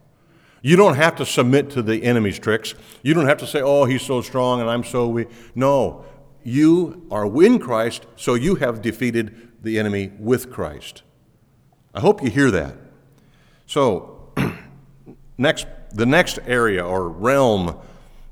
You 0.62 0.76
don't 0.76 0.96
have 0.96 1.16
to 1.18 1.26
submit 1.26 1.70
to 1.72 1.82
the 1.82 2.04
enemy's 2.04 2.40
tricks. 2.40 2.74
You 3.04 3.14
don't 3.14 3.28
have 3.28 3.38
to 3.38 3.48
say, 3.48 3.62
oh, 3.62 3.86
he's 3.86 4.02
so 4.02 4.22
strong 4.22 4.62
and 4.62 4.70
I'm 4.70 4.84
so 4.84 5.08
weak. 5.08 5.30
No, 5.54 6.06
you 6.44 7.06
are 7.12 7.26
in 7.44 7.60
Christ, 7.60 8.06
so 8.16 8.36
you 8.36 8.56
have 8.56 8.82
defeated 8.82 9.52
the 9.62 9.80
enemy 9.80 10.12
with 10.20 10.52
Christ. 10.52 11.04
I 11.94 12.00
hope 12.00 12.24
you 12.24 12.30
hear 12.30 12.52
that. 12.52 12.76
So, 13.66 14.32
next, 15.38 15.68
the 15.92 16.06
next 16.06 16.40
area 16.46 16.86
or 16.86 17.10
realm 17.10 17.78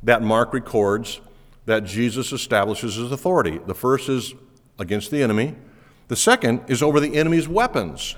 that 0.03 0.21
Mark 0.21 0.53
records 0.53 1.21
that 1.65 1.85
Jesus 1.85 2.31
establishes 2.31 2.95
his 2.95 3.11
authority. 3.11 3.59
The 3.65 3.73
first 3.73 4.09
is 4.09 4.33
against 4.77 5.11
the 5.11 5.23
enemy, 5.23 5.55
the 6.07 6.15
second 6.15 6.61
is 6.67 6.81
over 6.83 6.99
the 6.99 7.15
enemy's 7.15 7.47
weapons. 7.47 8.15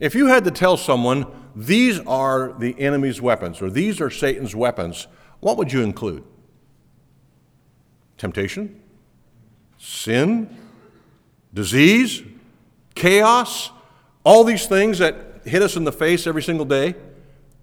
If 0.00 0.14
you 0.14 0.26
had 0.26 0.44
to 0.44 0.50
tell 0.50 0.76
someone, 0.76 1.26
these 1.54 2.00
are 2.00 2.52
the 2.58 2.78
enemy's 2.80 3.20
weapons, 3.20 3.62
or 3.62 3.70
these 3.70 4.00
are 4.00 4.10
Satan's 4.10 4.54
weapons, 4.54 5.06
what 5.40 5.56
would 5.56 5.72
you 5.72 5.82
include? 5.82 6.24
Temptation? 8.18 8.80
Sin? 9.78 10.56
Disease? 11.52 12.22
Chaos? 12.94 13.70
All 14.24 14.44
these 14.44 14.66
things 14.66 14.98
that 14.98 15.42
hit 15.44 15.62
us 15.62 15.76
in 15.76 15.84
the 15.84 15.92
face 15.92 16.26
every 16.26 16.42
single 16.42 16.64
day 16.64 16.94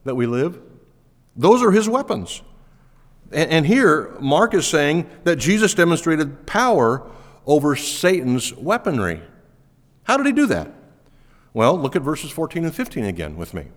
that 0.03 0.15
we 0.15 0.25
live? 0.25 0.61
Those 1.35 1.63
are 1.63 1.71
his 1.71 1.89
weapons. 1.89 2.41
And, 3.31 3.65
here, 3.65 4.13
Mark 4.19 4.53
is 4.53 4.67
saying 4.67 5.09
that 5.23 5.37
Jesus 5.37 5.73
demonstrated 5.73 6.45
power 6.45 7.09
over 7.45 7.75
Satan's 7.75 8.53
weaponry. 8.55 9.21
How 10.03 10.17
did 10.17 10.25
he 10.25 10.31
do 10.31 10.45
that? 10.47 10.71
Well, 11.53 11.77
look 11.77 11.95
at 11.95 12.01
verses 12.01 12.31
14 12.31 12.63
and 12.63 12.73
15 12.73 13.05
again 13.05 13.37
with 13.37 13.53
me. 13.53 13.67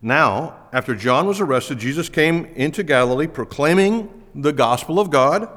Now, 0.00 0.56
after 0.72 0.94
John 0.94 1.26
was 1.26 1.40
arrested, 1.40 1.78
Jesus 1.78 2.08
came 2.08 2.44
into 2.54 2.82
Galilee 2.82 3.26
proclaiming 3.26 4.22
the 4.34 4.52
gospel 4.52 5.00
of 5.00 5.10
God 5.10 5.48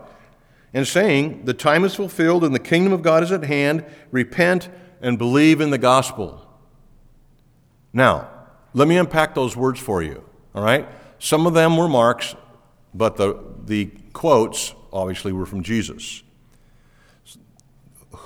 and 0.73 0.87
saying, 0.87 1.45
The 1.45 1.53
time 1.53 1.83
is 1.83 1.95
fulfilled 1.95 2.43
and 2.43 2.55
the 2.55 2.59
kingdom 2.59 2.93
of 2.93 3.01
God 3.01 3.23
is 3.23 3.31
at 3.31 3.43
hand. 3.43 3.83
Repent 4.11 4.69
and 5.01 5.17
believe 5.17 5.61
in 5.61 5.69
the 5.69 5.77
gospel. 5.77 6.47
Now, 7.93 8.29
let 8.73 8.87
me 8.87 8.97
unpack 8.97 9.35
those 9.35 9.55
words 9.55 9.79
for 9.79 10.01
you, 10.01 10.23
all 10.55 10.63
right? 10.63 10.87
Some 11.19 11.47
of 11.47 11.53
them 11.53 11.77
were 11.77 11.87
Mark's, 11.87 12.35
but 12.93 13.17
the, 13.17 13.43
the 13.65 13.87
quotes 14.13 14.73
obviously 14.93 15.31
were 15.31 15.45
from 15.45 15.63
Jesus. 15.63 16.23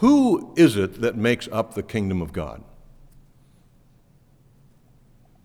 Who 0.02 0.52
is 0.56 0.78
it 0.78 1.02
that 1.02 1.16
makes 1.16 1.48
up 1.52 1.76
the 1.76 1.84
kingdom 1.84 2.24
of 2.24 2.34
God? 2.34 2.64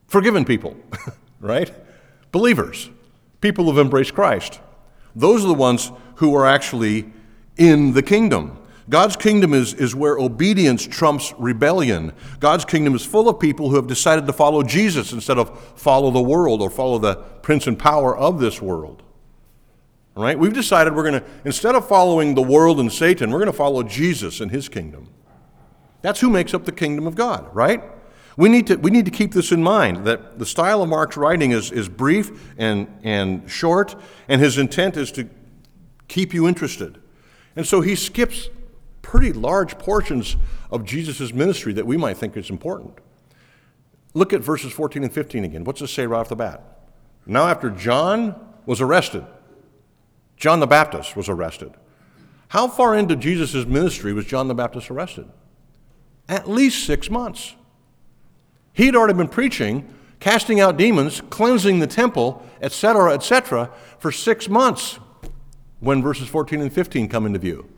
Forgiven 0.06 0.46
people, 0.46 0.74
right? 1.40 1.70
Believers, 2.32 2.88
people 3.42 3.66
who've 3.66 3.78
embraced 3.78 4.14
Christ. 4.14 4.60
Those 5.14 5.44
are 5.44 5.48
the 5.48 5.52
ones 5.52 5.92
who 6.16 6.34
are 6.34 6.46
actually 6.46 7.12
in 7.58 7.92
the 7.92 8.02
kingdom. 8.02 8.56
God's 8.88 9.14
kingdom 9.14 9.52
is, 9.52 9.74
is 9.74 9.94
where 9.94 10.16
obedience 10.16 10.86
trumps 10.86 11.34
rebellion. 11.36 12.14
God's 12.40 12.64
kingdom 12.64 12.94
is 12.94 13.04
full 13.04 13.28
of 13.28 13.38
people 13.38 13.68
who 13.68 13.76
have 13.76 13.88
decided 13.88 14.26
to 14.26 14.32
follow 14.32 14.62
Jesus 14.62 15.12
instead 15.12 15.36
of 15.36 15.78
follow 15.78 16.10
the 16.10 16.22
world 16.22 16.62
or 16.62 16.70
follow 16.70 16.96
the 16.96 17.16
prince 17.42 17.66
and 17.66 17.78
power 17.78 18.16
of 18.16 18.40
this 18.40 18.62
world. 18.62 19.02
All 20.16 20.22
right? 20.22 20.38
We've 20.38 20.52
decided 20.52 20.94
we're 20.94 21.08
going 21.08 21.20
to, 21.20 21.26
instead 21.44 21.74
of 21.74 21.86
following 21.86 22.34
the 22.34 22.42
world 22.42 22.80
and 22.80 22.90
Satan, 22.90 23.30
we're 23.30 23.38
going 23.38 23.46
to 23.50 23.56
follow 23.56 23.82
Jesus 23.82 24.40
and 24.40 24.50
his 24.50 24.68
kingdom. 24.68 25.08
That's 26.00 26.20
who 26.20 26.30
makes 26.30 26.54
up 26.54 26.64
the 26.64 26.72
kingdom 26.72 27.06
of 27.06 27.14
God, 27.14 27.54
right? 27.54 27.82
We 28.36 28.48
need 28.48 28.66
to, 28.68 28.76
we 28.76 28.90
need 28.90 29.04
to 29.04 29.10
keep 29.10 29.32
this 29.32 29.52
in 29.52 29.62
mind 29.62 30.06
that 30.06 30.38
the 30.38 30.46
style 30.46 30.82
of 30.82 30.88
Mark's 30.88 31.16
writing 31.16 31.52
is, 31.52 31.70
is 31.70 31.88
brief 31.88 32.54
and, 32.58 32.86
and 33.02 33.50
short, 33.50 33.94
and 34.28 34.40
his 34.40 34.58
intent 34.58 34.96
is 34.96 35.12
to 35.12 35.28
keep 36.08 36.32
you 36.32 36.46
interested. 36.46 37.00
And 37.54 37.66
so 37.66 37.80
he 37.80 37.94
skips 37.94 38.48
pretty 39.02 39.32
large 39.32 39.78
portions 39.78 40.36
of 40.70 40.84
Jesus' 40.84 41.32
ministry 41.32 41.72
that 41.74 41.86
we 41.86 41.96
might 41.96 42.16
think 42.16 42.36
is 42.36 42.50
important. 42.50 42.98
Look 44.14 44.32
at 44.32 44.40
verses 44.40 44.72
14 44.72 45.04
and 45.04 45.12
15 45.12 45.44
again. 45.44 45.64
What's 45.64 45.80
it 45.82 45.88
say 45.88 46.06
right 46.06 46.20
off 46.20 46.28
the 46.28 46.36
bat? 46.36 46.62
Now, 47.26 47.48
after 47.48 47.70
John 47.70 48.34
was 48.66 48.80
arrested, 48.80 49.24
John 50.36 50.60
the 50.60 50.66
Baptist 50.66 51.16
was 51.16 51.28
arrested. 51.28 51.72
How 52.48 52.68
far 52.68 52.94
into 52.94 53.16
Jesus' 53.16 53.66
ministry 53.66 54.12
was 54.12 54.26
John 54.26 54.48
the 54.48 54.54
Baptist 54.54 54.90
arrested? 54.90 55.28
At 56.28 56.48
least 56.48 56.84
six 56.84 57.10
months. 57.10 57.54
He'd 58.72 58.94
already 58.94 59.14
been 59.14 59.28
preaching, 59.28 59.88
casting 60.20 60.60
out 60.60 60.76
demons, 60.76 61.22
cleansing 61.30 61.78
the 61.78 61.86
temple, 61.86 62.44
etc., 62.60 63.14
etc., 63.14 63.70
for 63.98 64.12
six 64.12 64.48
months 64.48 64.98
when 65.80 66.02
verses 66.02 66.28
14 66.28 66.60
and 66.60 66.72
15 66.72 67.08
come 67.08 67.26
into 67.26 67.38
view. 67.38 67.68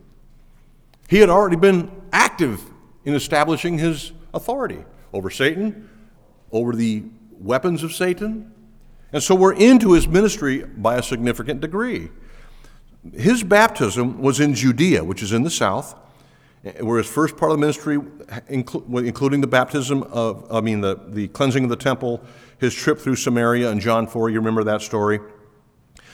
He 1.07 1.17
had 1.19 1.29
already 1.29 1.55
been 1.55 1.91
active 2.11 2.63
in 3.05 3.15
establishing 3.15 3.77
his 3.77 4.11
authority 4.33 4.83
over 5.13 5.29
Satan, 5.29 5.89
over 6.51 6.75
the 6.75 7.03
weapons 7.31 7.83
of 7.83 7.93
Satan. 7.93 8.53
And 9.11 9.23
so 9.23 9.33
we're 9.33 9.53
into 9.53 9.93
his 9.93 10.07
ministry 10.07 10.63
by 10.63 10.97
a 10.97 11.03
significant 11.03 11.61
degree. 11.61 12.09
His 13.13 13.43
baptism 13.43 14.21
was 14.21 14.39
in 14.39 14.53
Judea, 14.53 15.03
which 15.03 15.23
is 15.23 15.31
in 15.31 15.43
the 15.43 15.49
south, 15.49 15.95
where 16.81 16.97
his 16.97 17.07
first 17.07 17.37
part 17.37 17.51
of 17.51 17.57
the 17.57 17.61
ministry, 17.61 17.97
including 18.49 19.41
the 19.41 19.47
baptism 19.47 20.03
of, 20.03 20.45
I 20.51 20.59
mean, 20.61 20.81
the, 20.81 20.99
the 21.07 21.29
cleansing 21.29 21.63
of 21.63 21.69
the 21.69 21.77
temple, 21.77 22.21
his 22.57 22.75
trip 22.75 22.99
through 22.99 23.15
Samaria 23.15 23.71
in 23.71 23.79
John 23.79 24.05
4, 24.05 24.29
you 24.29 24.39
remember 24.39 24.63
that 24.65 24.81
story? 24.81 25.19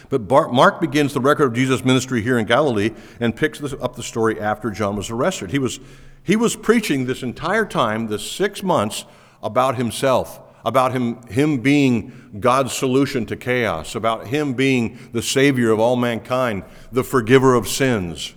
But 0.10 0.30
Mark 0.30 0.80
begins 0.80 1.14
the 1.14 1.20
record 1.20 1.46
of 1.46 1.54
Jesus' 1.54 1.84
ministry 1.84 2.22
here 2.22 2.38
in 2.38 2.46
Galilee 2.46 2.92
and 3.20 3.36
picks 3.36 3.62
up 3.74 3.96
the 3.96 4.04
story 4.04 4.40
after 4.40 4.70
John 4.70 4.96
was 4.96 5.10
arrested. 5.10 5.50
He 5.50 5.58
was, 5.58 5.80
he 6.22 6.36
was 6.36 6.56
preaching 6.56 7.06
this 7.06 7.24
entire 7.24 7.66
time, 7.66 8.08
this 8.08 8.30
six 8.30 8.62
months, 8.62 9.06
about 9.42 9.76
himself, 9.76 10.40
about 10.66 10.92
him, 10.92 11.22
him 11.28 11.60
being 11.60 12.38
God's 12.40 12.74
solution 12.74 13.26
to 13.28 13.36
chaos, 13.36 13.96
about 13.96 14.28
him 14.28 14.54
being 14.54 14.98
the 15.14 15.22
Savior 15.22 15.72
of 15.72 15.80
all 15.80 15.96
mankind, 15.96 16.64
the 16.92 17.04
forgiver 17.04 17.54
of 17.54 17.68
sins. 17.68 18.34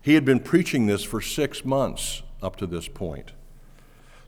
He 0.00 0.14
had 0.14 0.24
been 0.24 0.40
preaching 0.40 0.86
this 0.86 1.02
for 1.02 1.20
six 1.20 1.64
months 1.64 2.22
up 2.40 2.56
to 2.56 2.66
this 2.66 2.86
point. 2.88 3.32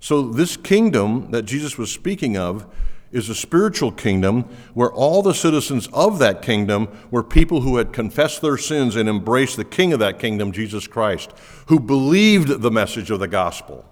So, 0.00 0.28
this 0.28 0.56
kingdom 0.56 1.30
that 1.30 1.42
Jesus 1.42 1.78
was 1.78 1.90
speaking 1.90 2.36
of 2.36 2.66
is 3.12 3.28
a 3.28 3.34
spiritual 3.34 3.92
kingdom 3.92 4.42
where 4.74 4.92
all 4.92 5.22
the 5.22 5.32
citizens 5.32 5.88
of 5.92 6.18
that 6.18 6.42
kingdom 6.42 6.88
were 7.10 7.22
people 7.22 7.60
who 7.60 7.76
had 7.76 7.92
confessed 7.92 8.42
their 8.42 8.58
sins 8.58 8.96
and 8.96 9.08
embraced 9.08 9.56
the 9.56 9.64
king 9.64 9.92
of 9.92 10.00
that 10.00 10.18
kingdom, 10.18 10.52
Jesus 10.52 10.86
Christ, 10.86 11.32
who 11.66 11.78
believed 11.78 12.60
the 12.60 12.70
message 12.70 13.10
of 13.10 13.20
the 13.20 13.28
gospel, 13.28 13.84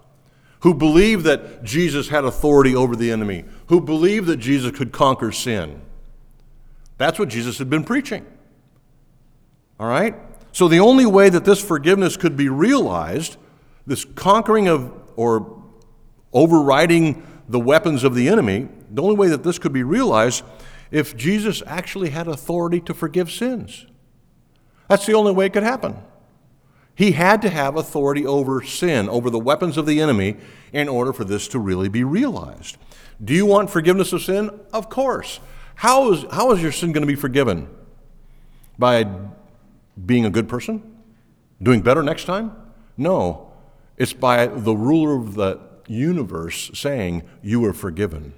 who 0.65 0.73
believed 0.73 1.25
that 1.25 1.63
Jesus 1.63 2.09
had 2.09 2.25
authority 2.25 2.75
over 2.75 2.95
the 2.95 3.11
enemy, 3.11 3.45
who 3.67 3.79
believed 3.79 4.25
that 4.25 4.37
Jesus 4.37 4.75
could 4.75 4.91
conquer 4.91 5.31
sin. 5.31 5.79
That's 6.97 7.19
what 7.19 7.29
Jesus 7.29 7.59
had 7.59 7.69
been 7.69 7.83
preaching. 7.83 8.25
All 9.79 9.85
right? 9.85 10.15
So 10.53 10.67
the 10.67 10.79
only 10.79 11.05
way 11.05 11.29
that 11.29 11.45
this 11.45 11.63
forgiveness 11.63 12.17
could 12.17 12.35
be 12.35 12.49
realized, 12.49 13.37
this 13.85 14.05
conquering 14.15 14.67
of 14.67 14.91
or 15.15 15.61
overriding 16.33 17.21
the 17.47 17.59
weapons 17.59 18.03
of 18.03 18.15
the 18.15 18.27
enemy, 18.27 18.67
the 18.89 19.03
only 19.03 19.15
way 19.15 19.27
that 19.27 19.43
this 19.43 19.59
could 19.59 19.71
be 19.71 19.83
realized 19.83 20.43
if 20.89 21.15
Jesus 21.15 21.61
actually 21.67 22.09
had 22.09 22.27
authority 22.27 22.79
to 22.79 22.95
forgive 22.95 23.31
sins. 23.31 23.85
That's 24.89 25.05
the 25.05 25.13
only 25.13 25.31
way 25.31 25.45
it 25.45 25.53
could 25.53 25.61
happen. 25.61 25.95
He 26.95 27.11
had 27.11 27.41
to 27.41 27.49
have 27.49 27.75
authority 27.75 28.25
over 28.25 28.63
sin, 28.63 29.09
over 29.09 29.29
the 29.29 29.39
weapons 29.39 29.77
of 29.77 29.85
the 29.85 30.01
enemy, 30.01 30.37
in 30.71 30.87
order 30.87 31.11
for 31.11 31.25
this 31.25 31.47
to 31.49 31.59
really 31.59 31.89
be 31.89 32.03
realized. 32.03 32.77
Do 33.23 33.33
you 33.33 33.45
want 33.45 33.69
forgiveness 33.69 34.13
of 34.13 34.21
sin? 34.21 34.49
Of 34.73 34.89
course. 34.89 35.39
How 35.75 36.11
is, 36.13 36.25
how 36.31 36.51
is 36.51 36.61
your 36.61 36.71
sin 36.71 36.93
going 36.93 37.01
to 37.01 37.07
be 37.07 37.15
forgiven? 37.15 37.69
By 38.79 39.05
being 40.05 40.25
a 40.25 40.29
good 40.29 40.47
person? 40.47 40.97
Doing 41.61 41.81
better 41.81 42.01
next 42.01 42.25
time? 42.25 42.55
No. 42.97 43.51
It's 43.97 44.13
by 44.13 44.47
the 44.47 44.75
ruler 44.75 45.15
of 45.15 45.35
the 45.35 45.59
universe 45.87 46.71
saying, 46.73 47.23
You 47.41 47.63
are 47.65 47.73
forgiven. 47.73 48.33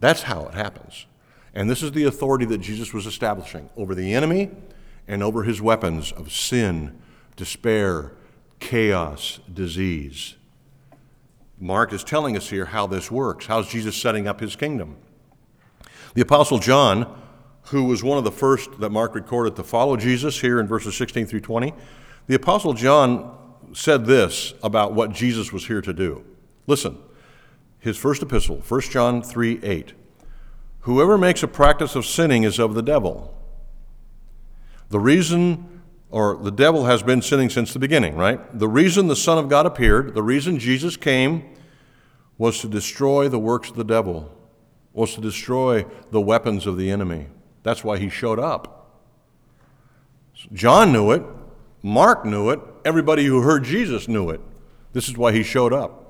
That's 0.00 0.22
how 0.22 0.46
it 0.46 0.54
happens. 0.54 1.06
And 1.54 1.68
this 1.68 1.82
is 1.82 1.92
the 1.92 2.04
authority 2.04 2.44
that 2.46 2.58
Jesus 2.58 2.92
was 2.92 3.06
establishing 3.06 3.68
over 3.76 3.94
the 3.94 4.14
enemy 4.14 4.50
and 5.06 5.22
over 5.22 5.42
his 5.42 5.60
weapons 5.60 6.12
of 6.12 6.30
sin, 6.30 6.98
despair, 7.38 8.12
chaos, 8.58 9.38
disease. 9.52 10.34
Mark 11.60 11.92
is 11.92 12.04
telling 12.04 12.36
us 12.36 12.50
here 12.50 12.66
how 12.66 12.86
this 12.86 13.10
works. 13.10 13.46
How's 13.46 13.68
Jesus 13.68 13.96
setting 13.96 14.26
up 14.26 14.40
his 14.40 14.56
kingdom? 14.56 14.96
The 16.14 16.20
Apostle 16.20 16.58
John, 16.58 17.16
who 17.66 17.84
was 17.84 18.02
one 18.02 18.18
of 18.18 18.24
the 18.24 18.32
first 18.32 18.80
that 18.80 18.90
Mark 18.90 19.14
recorded 19.14 19.54
to 19.56 19.62
follow 19.62 19.96
Jesus 19.96 20.40
here 20.40 20.58
in 20.58 20.66
verses 20.66 20.96
16 20.96 21.26
through 21.26 21.40
20, 21.40 21.72
the 22.26 22.34
Apostle 22.34 22.74
John 22.74 23.36
said 23.72 24.04
this 24.04 24.54
about 24.62 24.94
what 24.94 25.12
Jesus 25.12 25.52
was 25.52 25.66
here 25.66 25.80
to 25.80 25.92
do. 25.92 26.24
Listen, 26.66 26.98
his 27.78 27.96
first 27.96 28.20
epistle, 28.20 28.62
1 28.66 28.80
John 28.82 29.22
3 29.22 29.60
8. 29.62 29.92
Whoever 30.80 31.16
makes 31.16 31.42
a 31.44 31.48
practice 31.48 31.94
of 31.94 32.04
sinning 32.04 32.42
is 32.42 32.58
of 32.58 32.74
the 32.74 32.82
devil. 32.82 33.34
The 34.88 34.98
reason, 34.98 35.77
or 36.10 36.36
the 36.36 36.50
devil 36.50 36.86
has 36.86 37.02
been 37.02 37.20
sinning 37.20 37.50
since 37.50 37.72
the 37.72 37.78
beginning, 37.78 38.16
right? 38.16 38.58
The 38.58 38.68
reason 38.68 39.08
the 39.08 39.16
Son 39.16 39.38
of 39.38 39.48
God 39.48 39.66
appeared, 39.66 40.14
the 40.14 40.22
reason 40.22 40.58
Jesus 40.58 40.96
came, 40.96 41.54
was 42.38 42.60
to 42.60 42.68
destroy 42.68 43.28
the 43.28 43.38
works 43.38 43.68
of 43.68 43.76
the 43.76 43.84
devil, 43.84 44.34
was 44.92 45.14
to 45.14 45.20
destroy 45.20 45.84
the 46.10 46.20
weapons 46.20 46.66
of 46.66 46.76
the 46.76 46.90
enemy. 46.90 47.26
That's 47.62 47.84
why 47.84 47.98
he 47.98 48.08
showed 48.08 48.38
up. 48.38 49.02
John 50.52 50.92
knew 50.92 51.10
it, 51.10 51.22
Mark 51.82 52.24
knew 52.24 52.50
it, 52.50 52.60
everybody 52.84 53.24
who 53.24 53.42
heard 53.42 53.64
Jesus 53.64 54.08
knew 54.08 54.30
it. 54.30 54.40
This 54.92 55.08
is 55.08 55.16
why 55.16 55.32
he 55.32 55.42
showed 55.42 55.72
up 55.72 56.08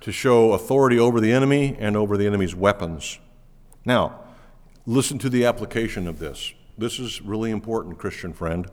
to 0.00 0.10
show 0.10 0.52
authority 0.52 0.98
over 0.98 1.20
the 1.20 1.32
enemy 1.32 1.76
and 1.78 1.96
over 1.96 2.16
the 2.16 2.26
enemy's 2.26 2.54
weapons. 2.54 3.18
Now, 3.84 4.20
listen 4.86 5.18
to 5.18 5.28
the 5.28 5.44
application 5.44 6.08
of 6.08 6.18
this. 6.18 6.54
This 6.76 6.98
is 6.98 7.22
really 7.22 7.50
important, 7.50 7.98
Christian 7.98 8.32
friend. 8.32 8.68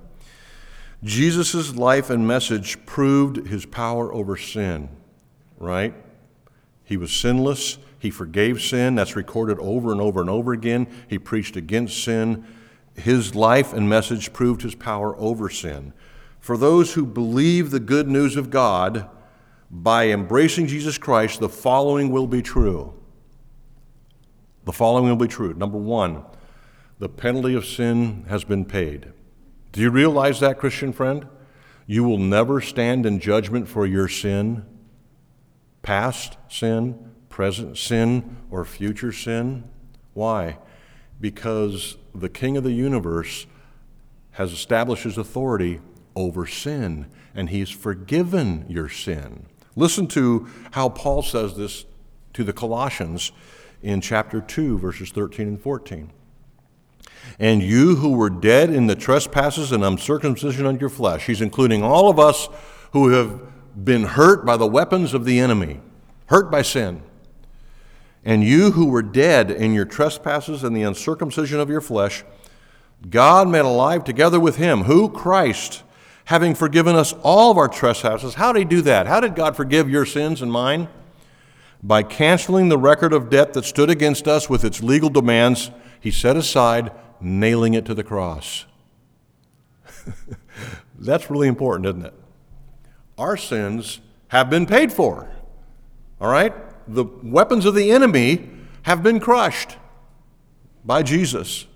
Jesus' 1.04 1.76
life 1.76 2.10
and 2.10 2.28
message 2.28 2.86
proved 2.86 3.48
his 3.48 3.66
power 3.66 4.14
over 4.14 4.36
sin, 4.36 4.90
right? 5.58 5.94
He 6.84 6.98
was 6.98 7.12
sinless. 7.12 7.78
He 8.00 8.10
forgave 8.10 8.62
sin. 8.62 8.96
That's 8.96 9.16
recorded 9.16 9.60
over 9.60 9.92
and 9.92 10.02
over 10.02 10.20
and 10.22 10.30
over 10.30 10.52
again. 10.52 10.88
He 11.08 11.20
preached 11.20 11.56
against 11.56 12.04
sin. 12.04 12.46
His 12.96 13.36
life 13.36 13.72
and 13.74 13.88
message 13.88 14.34
proved 14.34 14.62
his 14.62 14.76
power 14.76 15.16
over 15.18 15.50
sin. 15.50 15.94
For 16.40 16.58
those 16.58 16.94
who 16.94 17.06
believe 17.06 17.72
the 17.72 17.80
good 17.80 18.08
news 18.08 18.36
of 18.36 18.50
God, 18.50 19.10
by 19.72 20.08
embracing 20.08 20.68
Jesus 20.68 20.98
Christ, 20.98 21.40
the 21.40 21.50
following 21.50 22.12
will 22.12 22.28
be 22.28 22.42
true. 22.42 22.94
The 24.66 24.74
following 24.74 25.10
will 25.10 25.16
be 25.16 25.28
true. 25.28 25.54
Number 25.54 25.78
one, 25.78 26.24
the 26.98 27.10
penalty 27.10 27.54
of 27.54 27.66
sin 27.66 28.26
has 28.30 28.44
been 28.44 28.66
paid. 28.66 29.14
Do 29.72 29.82
you 29.82 29.92
realize 29.92 30.40
that, 30.40 30.58
Christian 30.58 30.92
friend? 30.94 31.28
You 31.86 32.04
will 32.04 32.18
never 32.18 32.62
stand 32.62 33.06
in 33.06 33.20
judgment 33.20 33.68
for 33.68 33.86
your 33.86 34.08
sin, 34.08 34.66
past 35.82 36.38
sin, 36.48 37.12
present 37.30 37.78
sin, 37.78 38.38
or 38.50 38.66
future 38.66 39.12
sin. 39.12 39.64
Why? 40.14 40.58
Because 41.22 41.98
the 42.14 42.30
King 42.30 42.58
of 42.58 42.64
the 42.64 42.72
universe 42.72 43.46
has 44.32 44.52
established 44.52 45.04
his 45.04 45.18
authority 45.18 45.82
over 46.16 46.46
sin, 46.46 47.08
and 47.36 47.50
he's 47.50 47.70
forgiven 47.70 48.66
your 48.68 48.90
sin. 48.90 49.46
Listen 49.76 50.08
to 50.08 50.48
how 50.72 50.90
Paul 50.90 51.22
says 51.22 51.56
this 51.56 51.86
to 52.34 52.44
the 52.44 52.54
Colossians 52.54 53.32
in 53.82 54.02
chapter 54.02 54.42
2, 54.42 54.78
verses 54.80 55.12
13 55.12 55.48
and 55.48 55.62
14. 55.62 56.12
And 57.40 57.64
you 57.64 57.96
who 57.96 58.12
were 58.12 58.30
dead 58.30 58.70
in 58.70 58.88
the 58.88 58.96
trespasses 58.96 59.72
and 59.72 59.84
uncircumcision 59.84 60.66
of 60.66 60.82
your 60.82 60.90
flesh. 60.90 61.26
He's 61.26 61.42
including 61.42 61.84
all 61.84 62.10
of 62.10 62.20
us 62.20 62.50
who 62.92 63.10
have 63.10 63.40
been 63.86 64.04
hurt 64.04 64.46
by 64.46 64.58
the 64.58 64.68
weapons 64.68 65.14
of 65.14 65.26
the 65.26 65.40
enemy, 65.40 65.80
hurt 66.26 66.52
by 66.52 66.62
sin. 66.62 67.02
And 68.26 68.44
you 68.44 68.72
who 68.72 68.88
were 68.88 69.02
dead 69.02 69.50
in 69.50 69.74
your 69.74 69.86
trespasses 69.86 70.64
and 70.64 70.76
the 70.76 70.84
uncircumcision 70.84 71.60
of 71.60 71.70
your 71.70 71.82
flesh, 71.82 72.24
God 73.10 73.48
made 73.48 73.60
alive 73.60 74.04
together 74.04 74.40
with 74.40 74.58
him, 74.58 74.84
who? 74.84 75.10
Christ, 75.10 75.84
having 76.26 76.54
forgiven 76.54 76.96
us 76.96 77.14
all 77.24 77.52
of 77.52 77.58
our 77.58 77.70
trespasses. 77.70 78.36
How 78.36 78.52
did 78.52 78.60
he 78.60 78.66
do 78.66 78.82
that? 78.82 79.08
How 79.08 79.22
did 79.22 79.36
God 79.36 79.56
forgive 79.56 79.90
your 79.90 80.06
sins 80.06 80.42
and 80.42 80.52
mine? 80.52 80.90
By 81.82 82.04
canceling 82.04 82.68
the 82.68 82.78
record 82.78 83.14
of 83.14 83.30
debt 83.30 83.54
that 83.54 83.64
stood 83.64 83.90
against 83.90 84.28
us 84.28 84.50
with 84.50 84.66
its 84.66 84.84
legal 84.84 85.10
demands, 85.10 85.72
he 86.02 86.12
set 86.12 86.36
aside, 86.36 86.92
nailing 87.22 87.74
it 87.74 87.86
to 87.86 87.94
the 87.94 88.04
cross. 88.04 88.66
That's 91.00 91.30
really 91.30 91.48
important, 91.48 91.88
isn't 91.88 92.06
it? 92.06 92.14
Our 93.18 93.38
sins 93.38 94.02
have 94.30 94.50
been 94.50 94.66
paid 94.66 94.92
for. 94.92 95.30
All 96.20 96.32
right? 96.32 96.54
The 96.88 97.06
weapons 97.24 97.66
of 97.66 97.76
the 97.76 97.92
enemy 97.92 98.50
have 98.84 99.04
been 99.04 99.20
crushed 99.20 99.78
by 100.84 101.04
Jesus. 101.04 101.68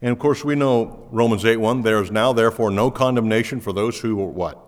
And 0.00 0.10
of 0.10 0.18
course, 0.18 0.44
we 0.44 0.54
know 0.54 1.06
Romans 1.10 1.44
8 1.44 1.58
1 1.58 1.82
there 1.82 2.02
is 2.02 2.10
now, 2.10 2.32
therefore, 2.32 2.70
no 2.70 2.90
condemnation 2.90 3.60
for 3.60 3.72
those 3.72 4.00
who 4.00 4.20
are 4.20 4.26
what? 4.26 4.58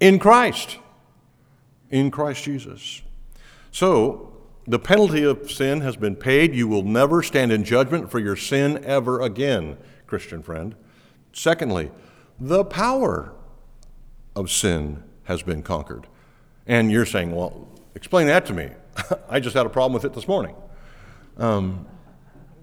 In 0.00 0.18
Christ. 0.18 0.78
In 1.90 2.10
Christ 2.10 2.44
Jesus. 2.44 3.02
So, 3.70 4.31
the 4.66 4.78
penalty 4.78 5.24
of 5.24 5.50
sin 5.50 5.80
has 5.80 5.96
been 5.96 6.16
paid. 6.16 6.54
You 6.54 6.68
will 6.68 6.82
never 6.82 7.22
stand 7.22 7.50
in 7.50 7.64
judgment 7.64 8.10
for 8.10 8.18
your 8.18 8.36
sin 8.36 8.82
ever 8.84 9.20
again, 9.20 9.76
Christian 10.06 10.42
friend. 10.42 10.74
Secondly, 11.32 11.90
the 12.38 12.64
power 12.64 13.32
of 14.36 14.50
sin 14.50 15.02
has 15.24 15.42
been 15.42 15.62
conquered. 15.62 16.06
And 16.66 16.90
you're 16.92 17.06
saying, 17.06 17.34
well, 17.34 17.68
explain 17.94 18.26
that 18.28 18.46
to 18.46 18.54
me. 18.54 18.70
I 19.28 19.40
just 19.40 19.56
had 19.56 19.66
a 19.66 19.70
problem 19.70 19.92
with 19.92 20.04
it 20.04 20.14
this 20.14 20.28
morning. 20.28 20.54
Um, 21.38 21.86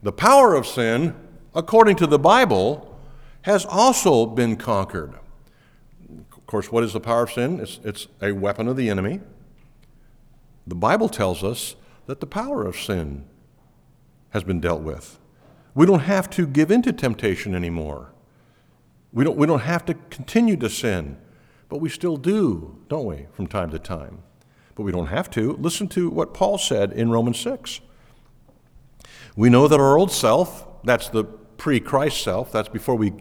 the 0.01 0.13
power 0.13 0.55
of 0.55 0.65
sin, 0.65 1.15
according 1.53 1.97
to 1.97 2.07
the 2.07 2.19
Bible, 2.19 2.97
has 3.41 3.65
also 3.65 4.25
been 4.25 4.55
conquered. 4.55 5.15
Of 6.31 6.45
course, 6.47 6.71
what 6.71 6.83
is 6.83 6.93
the 6.93 6.99
power 6.99 7.23
of 7.23 7.31
sin? 7.31 7.59
It's, 7.59 7.79
it's 7.83 8.07
a 8.21 8.31
weapon 8.31 8.67
of 8.67 8.77
the 8.77 8.89
enemy. 8.89 9.19
The 10.65 10.75
Bible 10.75 11.09
tells 11.09 11.43
us 11.43 11.75
that 12.09 12.21
the 12.21 12.25
power 12.25 12.65
of 12.65 12.75
sin 12.75 13.23
has 14.31 14.43
been 14.43 14.59
dealt 14.59 14.81
with. 14.81 15.19
We 15.75 15.85
don't 15.85 15.99
have 15.99 16.27
to 16.31 16.47
give 16.47 16.71
in 16.71 16.81
to 16.81 16.91
temptation 16.91 17.53
anymore. 17.53 18.15
We 19.13 19.23
don't, 19.23 19.37
we 19.37 19.45
don't 19.45 19.59
have 19.59 19.85
to 19.85 19.93
continue 20.09 20.57
to 20.57 20.71
sin. 20.71 21.19
But 21.69 21.81
we 21.81 21.89
still 21.89 22.17
do, 22.17 22.79
don't 22.87 23.05
we, 23.05 23.27
from 23.33 23.45
time 23.45 23.69
to 23.69 23.77
time? 23.77 24.23
But 24.73 24.81
we 24.81 24.91
don't 24.91 25.05
have 25.05 25.29
to. 25.31 25.53
Listen 25.57 25.87
to 25.89 26.09
what 26.09 26.33
Paul 26.33 26.57
said 26.57 26.93
in 26.93 27.11
Romans 27.11 27.39
6. 27.41 27.79
We 29.35 29.51
know 29.51 29.67
that 29.67 29.79
our 29.79 29.95
old 29.95 30.11
self, 30.11 30.65
that's 30.83 31.09
the 31.09 31.25
pre 31.25 31.79
Christ 31.79 32.23
self, 32.23 32.51
that's 32.51 32.69
before 32.69 32.95
we 32.95 33.13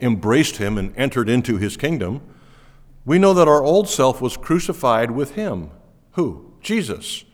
embraced 0.00 0.58
him 0.58 0.78
and 0.78 0.96
entered 0.96 1.28
into 1.28 1.56
his 1.56 1.76
kingdom. 1.76 2.20
We 3.04 3.18
know 3.18 3.34
that 3.34 3.48
our 3.48 3.64
old 3.64 3.88
self 3.88 4.20
was 4.20 4.36
crucified 4.36 5.10
with 5.10 5.34
him. 5.34 5.70
Who? 6.12 6.52
Jesus. 6.60 7.24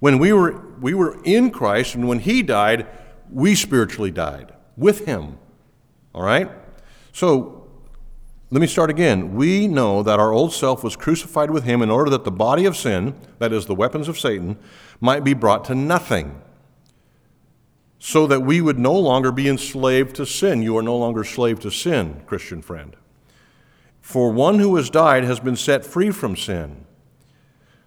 When 0.00 0.18
we 0.18 0.32
were, 0.32 0.62
we 0.80 0.94
were 0.94 1.20
in 1.24 1.50
Christ 1.50 1.94
and 1.94 2.08
when 2.08 2.20
he 2.20 2.42
died, 2.42 2.86
we 3.30 3.54
spiritually 3.54 4.10
died 4.10 4.52
with 4.76 5.06
him. 5.06 5.38
All 6.14 6.22
right? 6.22 6.50
So 7.12 7.58
let 8.50 8.60
me 8.60 8.66
start 8.66 8.88
again. 8.88 9.34
We 9.34 9.68
know 9.68 10.02
that 10.02 10.18
our 10.18 10.32
old 10.32 10.54
self 10.54 10.82
was 10.82 10.96
crucified 10.96 11.50
with 11.50 11.64
him 11.64 11.82
in 11.82 11.90
order 11.90 12.10
that 12.10 12.24
the 12.24 12.30
body 12.30 12.64
of 12.64 12.76
sin, 12.76 13.14
that 13.40 13.52
is, 13.52 13.66
the 13.66 13.74
weapons 13.74 14.08
of 14.08 14.18
Satan, 14.18 14.58
might 15.00 15.22
be 15.22 15.34
brought 15.34 15.64
to 15.66 15.74
nothing, 15.74 16.40
so 17.98 18.26
that 18.26 18.40
we 18.40 18.60
would 18.60 18.78
no 18.78 18.94
longer 18.94 19.32
be 19.32 19.48
enslaved 19.48 20.16
to 20.16 20.24
sin. 20.24 20.62
You 20.62 20.78
are 20.78 20.82
no 20.82 20.96
longer 20.96 21.24
slave 21.24 21.60
to 21.60 21.70
sin, 21.70 22.22
Christian 22.26 22.62
friend. 22.62 22.96
For 24.00 24.32
one 24.32 24.60
who 24.60 24.76
has 24.76 24.88
died 24.88 25.24
has 25.24 25.40
been 25.40 25.56
set 25.56 25.84
free 25.84 26.10
from 26.10 26.34
sin. 26.34 26.86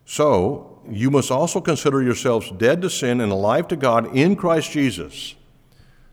So, 0.05 0.70
you 0.95 1.09
must 1.09 1.31
also 1.31 1.61
consider 1.61 2.01
yourselves 2.01 2.51
dead 2.51 2.81
to 2.81 2.89
sin 2.89 3.21
and 3.21 3.31
alive 3.31 3.67
to 3.69 3.75
God 3.75 4.15
in 4.15 4.35
Christ 4.35 4.71
Jesus. 4.71 5.35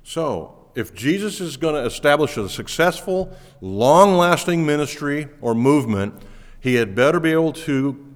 So, 0.02 0.54
if 0.74 0.94
Jesus 0.94 1.40
is 1.40 1.56
going 1.56 1.74
to 1.74 1.84
establish 1.84 2.36
a 2.36 2.48
successful, 2.48 3.36
long 3.60 4.14
lasting 4.14 4.64
ministry 4.64 5.28
or 5.40 5.54
movement, 5.54 6.14
he 6.60 6.74
had 6.74 6.94
better 6.94 7.18
be 7.18 7.32
able 7.32 7.52
to 7.54 8.06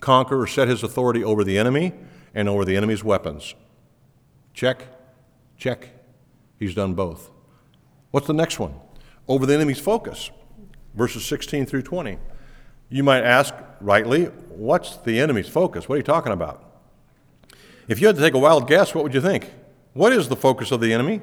conquer 0.00 0.40
or 0.40 0.46
set 0.46 0.68
his 0.68 0.82
authority 0.82 1.24
over 1.24 1.42
the 1.42 1.58
enemy 1.58 1.92
and 2.34 2.48
over 2.48 2.64
the 2.64 2.76
enemy's 2.76 3.02
weapons. 3.02 3.54
Check, 4.52 4.86
check. 5.56 5.88
He's 6.58 6.74
done 6.74 6.94
both. 6.94 7.30
What's 8.10 8.26
the 8.26 8.32
next 8.32 8.60
one? 8.60 8.74
Over 9.26 9.46
the 9.46 9.54
enemy's 9.54 9.80
focus, 9.80 10.30
verses 10.94 11.24
16 11.24 11.66
through 11.66 11.82
20. 11.82 12.18
You 12.88 13.02
might 13.02 13.22
ask, 13.22 13.54
rightly, 13.80 14.24
what's 14.24 14.96
the 14.98 15.20
enemy's 15.20 15.48
focus? 15.48 15.88
What 15.88 15.94
are 15.94 15.98
you 15.98 16.04
talking 16.04 16.32
about? 16.32 16.62
If 17.88 18.00
you 18.00 18.06
had 18.06 18.16
to 18.16 18.22
take 18.22 18.34
a 18.34 18.38
wild 18.38 18.68
guess, 18.68 18.94
what 18.94 19.04
would 19.04 19.14
you 19.14 19.20
think? 19.20 19.52
What 19.92 20.12
is 20.12 20.28
the 20.28 20.36
focus 20.36 20.70
of 20.70 20.80
the 20.80 20.92
enemy? 20.92 21.20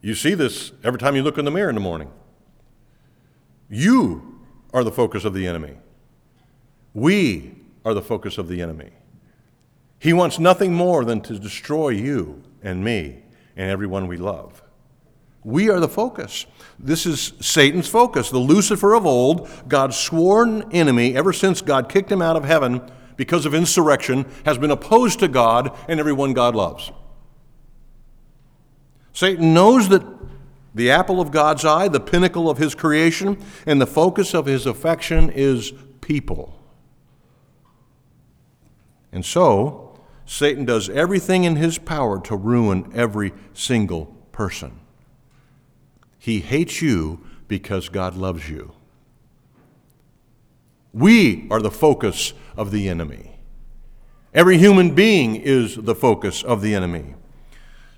You 0.00 0.14
see 0.14 0.34
this 0.34 0.72
every 0.82 0.98
time 0.98 1.14
you 1.14 1.22
look 1.22 1.38
in 1.38 1.44
the 1.44 1.50
mirror 1.50 1.68
in 1.68 1.74
the 1.74 1.80
morning. 1.80 2.10
You 3.68 4.40
are 4.72 4.82
the 4.82 4.92
focus 4.92 5.24
of 5.24 5.34
the 5.34 5.46
enemy. 5.46 5.74
We 6.94 7.54
are 7.84 7.94
the 7.94 8.02
focus 8.02 8.38
of 8.38 8.48
the 8.48 8.62
enemy. 8.62 8.90
He 9.98 10.12
wants 10.12 10.38
nothing 10.38 10.74
more 10.74 11.04
than 11.04 11.20
to 11.22 11.38
destroy 11.38 11.90
you 11.90 12.42
and 12.62 12.82
me 12.82 13.22
and 13.56 13.70
everyone 13.70 14.06
we 14.06 14.16
love. 14.16 14.62
We 15.42 15.70
are 15.70 15.80
the 15.80 15.88
focus. 15.88 16.46
This 16.78 17.06
is 17.06 17.32
Satan's 17.40 17.88
focus. 17.88 18.30
The 18.30 18.38
Lucifer 18.38 18.94
of 18.94 19.06
old, 19.06 19.48
God's 19.68 19.96
sworn 19.96 20.70
enemy, 20.72 21.16
ever 21.16 21.32
since 21.32 21.62
God 21.62 21.88
kicked 21.88 22.12
him 22.12 22.20
out 22.20 22.36
of 22.36 22.44
heaven 22.44 22.82
because 23.16 23.46
of 23.46 23.54
insurrection, 23.54 24.26
has 24.44 24.58
been 24.58 24.70
opposed 24.70 25.18
to 25.20 25.28
God 25.28 25.76
and 25.88 25.98
everyone 25.98 26.34
God 26.34 26.54
loves. 26.54 26.92
Satan 29.12 29.54
knows 29.54 29.88
that 29.88 30.02
the 30.74 30.90
apple 30.90 31.20
of 31.20 31.30
God's 31.30 31.64
eye, 31.64 31.88
the 31.88 32.00
pinnacle 32.00 32.48
of 32.48 32.58
his 32.58 32.74
creation, 32.74 33.42
and 33.66 33.80
the 33.80 33.86
focus 33.86 34.34
of 34.34 34.46
his 34.46 34.66
affection 34.66 35.30
is 35.30 35.72
people. 36.00 36.56
And 39.10 39.24
so, 39.24 39.98
Satan 40.26 40.64
does 40.64 40.88
everything 40.88 41.44
in 41.44 41.56
his 41.56 41.78
power 41.78 42.20
to 42.22 42.36
ruin 42.36 42.92
every 42.94 43.32
single 43.52 44.06
person. 44.30 44.78
He 46.20 46.40
hates 46.40 46.80
you 46.80 47.20
because 47.48 47.88
God 47.88 48.14
loves 48.14 48.48
you. 48.48 48.72
We 50.92 51.48
are 51.50 51.60
the 51.60 51.70
focus 51.70 52.34
of 52.56 52.70
the 52.70 52.88
enemy. 52.88 53.38
Every 54.34 54.58
human 54.58 54.94
being 54.94 55.34
is 55.34 55.74
the 55.74 55.94
focus 55.94 56.44
of 56.44 56.62
the 56.62 56.74
enemy. 56.74 57.14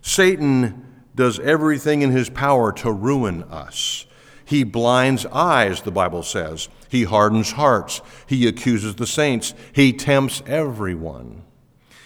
Satan 0.01 0.87
does 1.15 1.39
everything 1.41 2.01
in 2.03 2.11
his 2.11 2.31
power 2.31 2.73
to 2.73 2.93
ruin 2.93 3.43
us. 3.45 4.07
He 4.45 4.65
blinds 4.65 5.27
eyes, 5.27 5.83
the 5.83 5.91
Bible 5.91 6.23
says. 6.23 6.69
He 6.89 7.05
hardens 7.05 7.53
hearts. 7.53 8.01
He 8.27 8.47
accuses 8.47 8.95
the 8.95 9.07
saints. 9.07 9.53
He 9.73 9.93
tempts 9.93 10.43
everyone. 10.47 11.43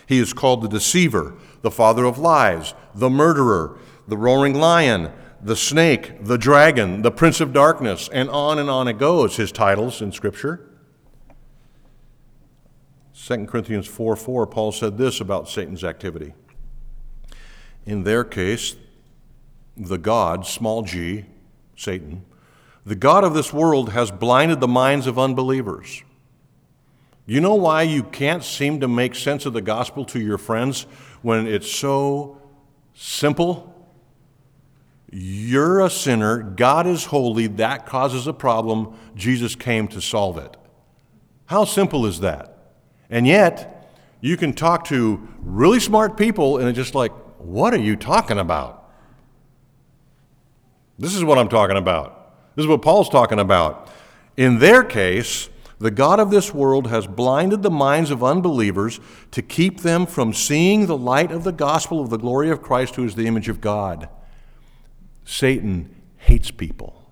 He 0.07 0.19
is 0.19 0.33
called 0.33 0.63
the 0.63 0.69
deceiver, 0.69 1.35
the 1.63 1.71
father 1.71 2.05
of 2.05 2.19
lies, 2.19 2.75
the 2.95 3.11
murderer, 3.11 3.79
the 4.09 4.17
roaring 4.17 4.55
lion, 4.55 5.13
the 5.47 5.55
snake, 5.55 6.25
the 6.25 6.37
dragon, 6.37 7.03
the 7.03 7.11
prince 7.13 7.41
of 7.41 7.53
darkness, 7.53 8.11
and 8.13 8.29
on 8.31 8.59
and 8.59 8.69
on 8.69 8.89
it 8.89 8.99
goes, 8.99 9.37
his 9.37 9.53
titles 9.53 10.03
in 10.03 10.11
Scripture. 10.11 10.69
2 13.15 13.47
Corinthians 13.47 13.87
4 13.87 14.17
4, 14.17 14.47
Paul 14.49 14.73
said 14.73 14.99
this 14.99 15.21
about 15.21 15.49
Satan's 15.49 15.85
activity. 15.85 16.35
In 17.85 18.03
their 18.03 18.25
case, 18.25 18.75
the 19.77 19.99
God, 19.99 20.47
small 20.47 20.83
g, 20.83 21.27
Satan, 21.77 22.25
the 22.85 22.97
God 22.97 23.23
of 23.23 23.33
this 23.33 23.53
world 23.53 23.91
has 23.91 24.11
blinded 24.11 24.59
the 24.59 24.69
minds 24.69 25.07
of 25.07 25.17
unbelievers. 25.17 26.03
You 27.25 27.41
know 27.41 27.55
why 27.55 27.83
you 27.83 28.03
can't 28.03 28.43
seem 28.43 28.81
to 28.81 28.89
make 28.89 29.15
sense 29.15 29.47
of 29.47 29.53
the 29.53 29.63
gospel 29.63 30.05
to 30.07 30.21
your 30.21 30.39
friends 30.39 30.87
when 31.23 31.47
it's 31.47 31.71
so 31.71 32.41
simple? 32.95 33.76
You're 35.19 35.81
a 35.81 35.89
sinner, 35.89 36.43
God 36.43 36.87
is 36.87 37.07
holy, 37.07 37.47
that 37.47 37.87
causes 37.87 38.27
a 38.27 38.35
problem, 38.35 38.95
Jesus 39.15 39.55
came 39.55 39.89
to 39.89 40.03
solve 40.03 40.37
it. 40.37 40.59
How 41.47 41.65
simple 41.65 42.05
is 42.05 42.21
that? 42.21 42.75
And 43.09 43.27
yet, 43.27 43.73
You 44.21 44.37
can 44.37 44.53
talk 44.55 44.87
to 44.87 45.29
really 45.41 45.81
smart 45.81 46.17
people, 46.17 46.59
and 46.59 46.69
it's 46.69 46.77
just 46.77 46.95
like, 46.95 47.13
what 47.39 47.75
are 47.75 47.79
you 47.79 47.97
talking 47.97 48.39
about? 48.39 48.91
This 50.99 51.15
is 51.15 51.23
what 51.23 51.39
I'm 51.39 51.49
talking 51.49 51.77
about. 51.77 52.55
This 52.57 52.65
is 52.65 52.69
what 52.69 52.83
Paul's 52.83 53.11
talking 53.11 53.39
about. 53.39 53.89
In 54.37 54.59
their 54.59 54.83
case, 54.83 55.51
the 55.79 55.91
God 55.91 56.19
of 56.19 56.31
this 56.31 56.55
world 56.55 56.87
has 56.89 57.07
blinded 57.07 57.63
the 57.63 57.71
minds 57.71 58.11
of 58.11 58.25
unbelievers 58.25 58.99
to 59.31 59.43
keep 59.43 59.83
them 59.83 60.07
from 60.07 60.33
seeing 60.33 60.87
the 60.87 60.97
light 60.97 61.31
of 61.31 61.45
the 61.45 61.53
gospel 61.53 62.01
of 62.01 62.09
the 62.09 62.17
glory 62.17 62.51
of 62.51 62.63
Christ, 62.63 62.97
who 62.97 63.05
is 63.05 63.15
the 63.15 63.27
image 63.27 63.49
of 63.49 63.61
God. 63.61 64.09
Satan 65.27 65.95
hates 66.19 66.51
people, 66.51 67.05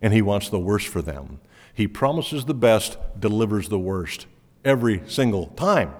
and 0.00 0.12
he 0.12 0.22
wants 0.22 0.50
the 0.50 0.58
worst 0.60 0.86
for 0.86 1.02
them. 1.02 1.40
He 1.72 1.88
promises 1.88 2.44
the 2.44 2.54
best, 2.54 2.98
delivers 3.18 3.68
the 3.68 3.78
worst 3.78 4.26
every 4.64 5.02
single 5.08 5.46
time. 5.48 5.94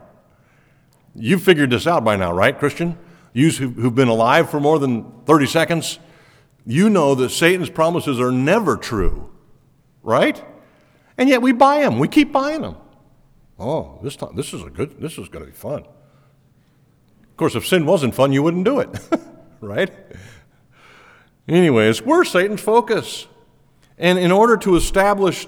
You've 1.17 1.43
figured 1.43 1.71
this 1.71 1.87
out 1.87 2.05
by 2.05 2.17
now, 2.17 2.33
right, 2.33 2.57
Christian? 2.57 2.99
You 3.33 3.51
who've 3.51 3.95
been 3.95 4.09
alive 4.09 4.51
for 4.51 4.61
more 4.61 4.79
than 4.79 5.11
30 5.25 5.47
seconds, 5.47 5.99
you 6.67 6.91
know 6.91 7.15
that 7.17 7.31
Satan's 7.31 7.71
promises 7.71 8.21
are 8.21 8.31
never 8.31 8.77
true, 8.77 9.31
right? 10.03 10.43
And 11.17 11.29
yet 11.29 11.43
we 11.43 11.53
buy 11.53 11.81
them. 11.81 11.99
We 11.99 12.07
keep 12.07 12.33
buying 12.33 12.61
them. 12.61 12.77
Oh, 13.59 13.99
this 14.03 14.17
time, 14.17 14.37
this 14.37 14.53
is 14.53 14.63
a 14.63 14.71
good. 14.71 15.01
This 15.01 15.17
is 15.19 15.29
going 15.29 15.45
to 15.45 15.51
be 15.51 15.57
fun. 15.57 15.85
Of 15.85 17.37
course, 17.37 17.55
if 17.55 17.67
sin 17.67 17.87
wasn't 17.87 18.15
fun, 18.15 18.33
you 18.33 18.43
wouldn't 18.43 18.65
do 18.65 18.81
it, 18.81 18.89
right? 19.61 19.91
Anyways, 21.47 22.03
we're 22.03 22.25
Satan's 22.25 22.61
focus. 22.61 23.27
And 23.99 24.19
in 24.19 24.33
order 24.33 24.57
to 24.59 24.77
establish 24.77 25.47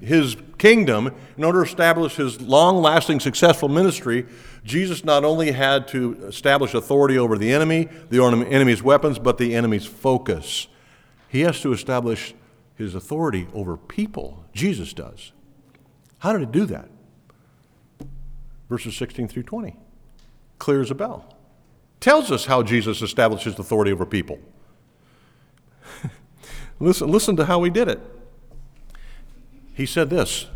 his 0.00 0.36
kingdom, 0.58 1.12
in 1.36 1.44
order 1.44 1.64
to 1.64 1.68
establish 1.68 2.16
his 2.16 2.40
long 2.40 2.76
lasting, 2.76 3.20
successful 3.20 3.68
ministry, 3.68 4.26
Jesus 4.64 5.04
not 5.04 5.24
only 5.24 5.52
had 5.52 5.88
to 5.88 6.14
establish 6.24 6.74
authority 6.74 7.18
over 7.18 7.36
the 7.36 7.52
enemy, 7.52 7.88
the 8.08 8.22
enemy's 8.22 8.82
weapons, 8.82 9.18
but 9.18 9.38
the 9.38 9.54
enemy's 9.54 9.86
focus. 9.86 10.68
He 11.28 11.40
has 11.40 11.60
to 11.60 11.72
establish 11.72 12.34
his 12.76 12.94
authority 12.94 13.48
over 13.52 13.76
people. 13.76 14.44
Jesus 14.52 14.92
does. 14.92 15.32
How 16.18 16.32
did 16.32 16.40
he 16.40 16.46
do 16.46 16.66
that? 16.66 16.88
Verses 18.68 18.96
16 18.96 19.28
through 19.28 19.44
20. 19.44 19.76
Clear 20.58 20.80
as 20.80 20.90
a 20.90 20.94
bell. 20.94 21.36
Tells 22.00 22.30
us 22.30 22.46
how 22.46 22.62
Jesus 22.62 23.02
establishes 23.02 23.58
authority 23.58 23.92
over 23.92 24.06
people. 24.06 24.38
Listen, 26.78 27.08
listen 27.08 27.36
to 27.36 27.46
how 27.46 27.62
he 27.62 27.70
did 27.70 27.88
it. 27.88 28.00
He 29.74 29.86
said 29.86 30.10
this, 30.10 30.46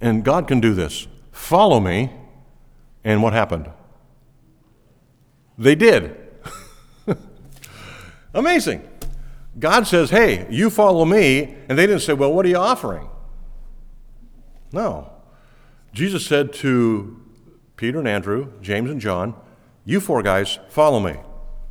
and 0.00 0.24
God 0.24 0.46
can 0.46 0.60
do 0.60 0.74
this 0.74 1.06
follow 1.36 1.80
me. 1.80 2.10
And 3.04 3.22
what 3.22 3.32
happened? 3.32 3.70
They 5.56 5.76
did. 5.76 6.16
Amazing. 8.34 8.88
God 9.58 9.86
says, 9.86 10.10
hey, 10.10 10.46
you 10.50 10.70
follow 10.70 11.04
me. 11.04 11.54
And 11.68 11.78
they 11.78 11.86
didn't 11.86 12.02
say, 12.02 12.14
well, 12.14 12.32
what 12.32 12.44
are 12.44 12.48
you 12.48 12.56
offering? 12.56 13.08
No. 14.72 15.12
Jesus 15.92 16.26
said 16.26 16.52
to 16.54 17.22
Peter 17.76 18.00
and 18.00 18.08
Andrew, 18.08 18.52
James 18.60 18.90
and 18.90 19.00
John, 19.00 19.34
you 19.84 20.00
four 20.00 20.22
guys, 20.22 20.58
follow 20.68 20.98
me. 20.98 21.14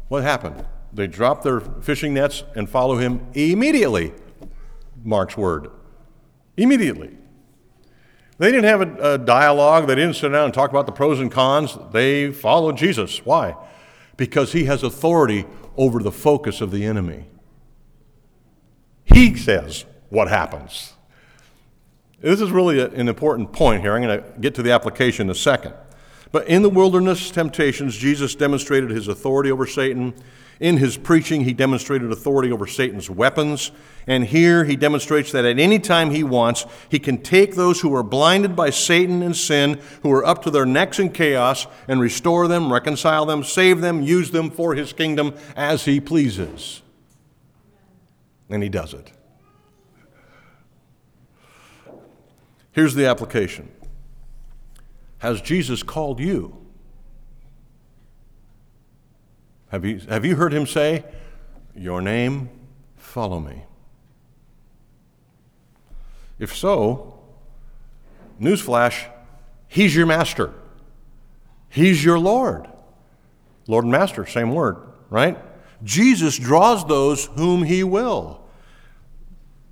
What 0.08 0.24
happened? 0.24 0.66
They 0.96 1.08
drop 1.08 1.44
their 1.44 1.60
fishing 1.60 2.14
nets 2.14 2.44
and 2.56 2.70
follow 2.70 2.96
him 2.98 3.28
immediately. 3.34 4.14
Mark's 5.04 5.36
word. 5.36 5.70
Immediately. 6.56 7.18
They 8.38 8.52
didn't 8.52 8.66
have 8.66 8.82
a, 8.82 9.14
a, 9.14 9.18
dialogue. 9.18 9.88
They 9.88 9.96
didn't 9.96 10.16
sit 10.16 10.30
down 10.30 10.46
and 10.46 10.54
talk 10.54 10.70
about 10.70 10.86
the 10.86 10.92
pros 10.94 11.20
and 11.20 11.32
cons. 11.32 11.78
They 11.92 12.32
followed 12.32 12.78
Jesus. 12.78 13.26
Why? 13.26 13.56
Because 14.18 14.54
he 14.54 14.66
has 14.66 14.84
authority 14.84 15.46
over 15.76 16.02
the 16.02 16.12
focus 16.12 16.62
of 16.62 16.72
the 16.72 16.86
enemy. 16.86 17.26
He 19.04 19.36
says 19.36 19.86
what 20.10 20.30
happens. 20.30 20.94
This 22.22 22.40
is 22.40 22.52
really 22.52 22.80
a, 22.80 22.88
an 22.90 23.10
important 23.10 23.52
point 23.52 23.82
here. 23.82 23.96
I'm 23.96 24.02
going 24.02 24.22
to 24.22 24.40
get 24.40 24.56
to 24.56 24.64
the 24.64 24.72
application 24.72 25.28
in 25.28 25.32
a 25.32 25.36
second. 25.36 25.74
But 26.32 26.48
in 26.48 26.62
the 26.62 26.70
wilderness 26.70 27.32
temptations, 27.32 27.96
Jesus 27.96 28.36
demonstrated 28.36 28.90
his 28.90 29.08
authority 29.08 29.52
over 29.52 29.66
Satan. 29.66 30.14
In 30.60 30.78
his 30.78 30.96
preaching, 30.96 31.42
he 31.42 31.54
demonstrated 31.54 32.12
authority 32.12 32.52
over 32.52 32.66
Satan's 32.66 33.10
weapons. 33.10 33.72
And 34.08 34.24
here 34.24 34.64
he 34.64 34.76
demonstrates 34.76 35.32
that 35.34 35.44
at 35.44 35.60
any 35.60 35.80
time 35.80 36.12
he 36.12 36.24
wants, 36.24 36.66
he 36.90 37.00
can 37.00 37.22
take 37.22 37.56
those 37.56 37.82
who 37.82 37.94
are 37.94 38.04
blinded 38.04 38.56
by 38.56 38.70
Satan 38.70 39.22
and 39.22 39.36
sin, 39.36 39.82
who 40.02 40.12
are 40.12 40.26
up 40.26 40.44
to 40.44 40.52
their 40.52 40.66
necks 40.66 41.00
in 41.00 41.12
chaos, 41.12 41.68
and 41.88 42.00
restore 42.00 42.48
them, 42.48 42.72
reconcile 42.72 43.26
them, 43.26 43.44
save 43.44 43.82
them, 43.82 44.02
use 44.02 44.32
them 44.32 44.50
for 44.50 44.76
his 44.76 44.94
kingdom 44.94 45.34
as 45.56 45.86
he 45.86 46.00
pleases. 46.00 46.82
And 48.50 48.64
he 48.64 48.70
does 48.70 48.94
it. 48.94 49.12
Here's 52.72 52.94
the 52.94 53.08
application 53.08 53.72
Has 55.20 55.42
Jesus 55.42 55.84
called 55.84 56.20
you? 56.20 56.65
Have 59.76 59.84
you, 59.84 60.00
have 60.08 60.24
you 60.24 60.38
heard 60.38 60.54
him 60.54 60.66
say, 60.66 61.04
Your 61.76 62.02
name, 62.02 62.50
follow 62.96 63.42
me? 63.42 63.64
If 66.40 66.56
so, 66.56 67.20
newsflash, 68.40 69.06
he's 69.68 69.94
your 69.94 70.06
master. 70.06 70.54
He's 71.68 72.06
your 72.06 72.18
Lord. 72.18 72.70
Lord 73.68 73.84
and 73.84 73.92
master, 73.92 74.26
same 74.26 74.54
word, 74.54 74.78
right? 75.10 75.38
Jesus 75.84 76.40
draws 76.40 76.88
those 76.88 77.26
whom 77.36 77.64
he 77.64 77.84
will. 77.84 78.40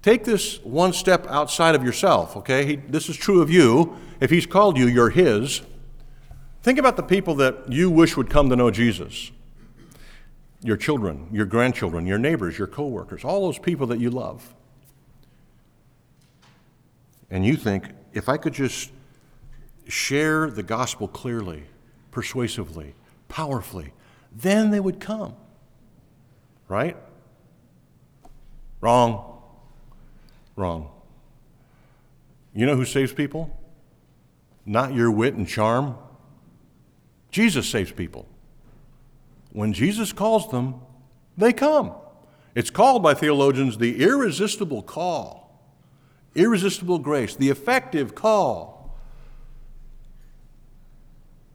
Take 0.02 0.26
this 0.26 0.62
one 0.63 0.92
step 0.92 1.26
outside 1.28 1.76
of 1.76 1.84
yourself, 1.86 2.36
okay? 2.36 2.66
He, 2.66 2.76
this 2.76 3.08
is 3.08 3.16
true 3.16 3.42
of 3.42 3.50
you. 3.50 3.96
If 4.20 4.32
he's 4.32 4.46
called 4.46 4.78
you, 4.78 4.89
you're 4.89 5.12
his. 5.12 5.62
Think 6.62 6.78
about 6.78 6.98
the 6.98 7.04
people 7.04 7.36
that 7.36 7.72
you 7.72 7.89
wish 7.89 8.18
would 8.18 8.30
come 8.30 8.50
to 8.50 8.58
know 8.58 8.70
Jesus 8.70 9.32
your 10.63 10.78
children, 10.78 11.28
your 11.32 11.45
grandchildren, 11.45 12.08
your 12.08 12.17
neighbors, 12.17 12.58
your 12.58 12.67
coworkers, 12.67 13.23
all 13.23 13.41
those 13.41 13.60
people 13.60 13.88
that 13.88 13.99
you 13.99 14.10
love. 14.10 14.54
And 17.30 17.45
you 17.45 17.56
think, 17.56 17.86
if 18.13 18.30
I 18.30 18.38
could 18.38 18.54
just 18.54 18.91
share 19.88 20.49
the 20.49 20.63
gospel 20.63 21.08
clearly, 21.08 21.63
persuasively, 22.12 22.93
powerfully, 23.28 23.91
then 24.32 24.71
they 24.71 24.80
would 24.80 24.99
come. 24.99 25.36
Right? 26.67 26.95
Wrong. 28.82 29.41
Wrong. 30.56 30.89
You 32.54 32.65
know 32.65 32.76
who 32.76 32.86
saves 32.86 33.12
people? 33.12 33.58
Not 34.65 34.93
your 34.93 35.12
wit 35.12 35.34
and 35.34 35.47
charm. 35.47 35.97
Jesus 37.32 37.67
saves 37.67 37.91
people. 37.91 38.28
When 39.54 39.72
Jesus 39.72 40.12
calls 40.12 40.50
them, 40.50 40.82
they 41.38 41.54
come. 41.54 41.94
It's 42.56 42.72
called 42.72 43.02
by 43.02 43.13
theologians 43.13 43.78
the 43.78 44.04
irresistible 44.04 44.82
call, 44.82 45.62
irresistible 46.36 47.00
grace, 47.00 47.36
the 47.36 47.50
effective 47.50 48.16
call. 48.16 48.98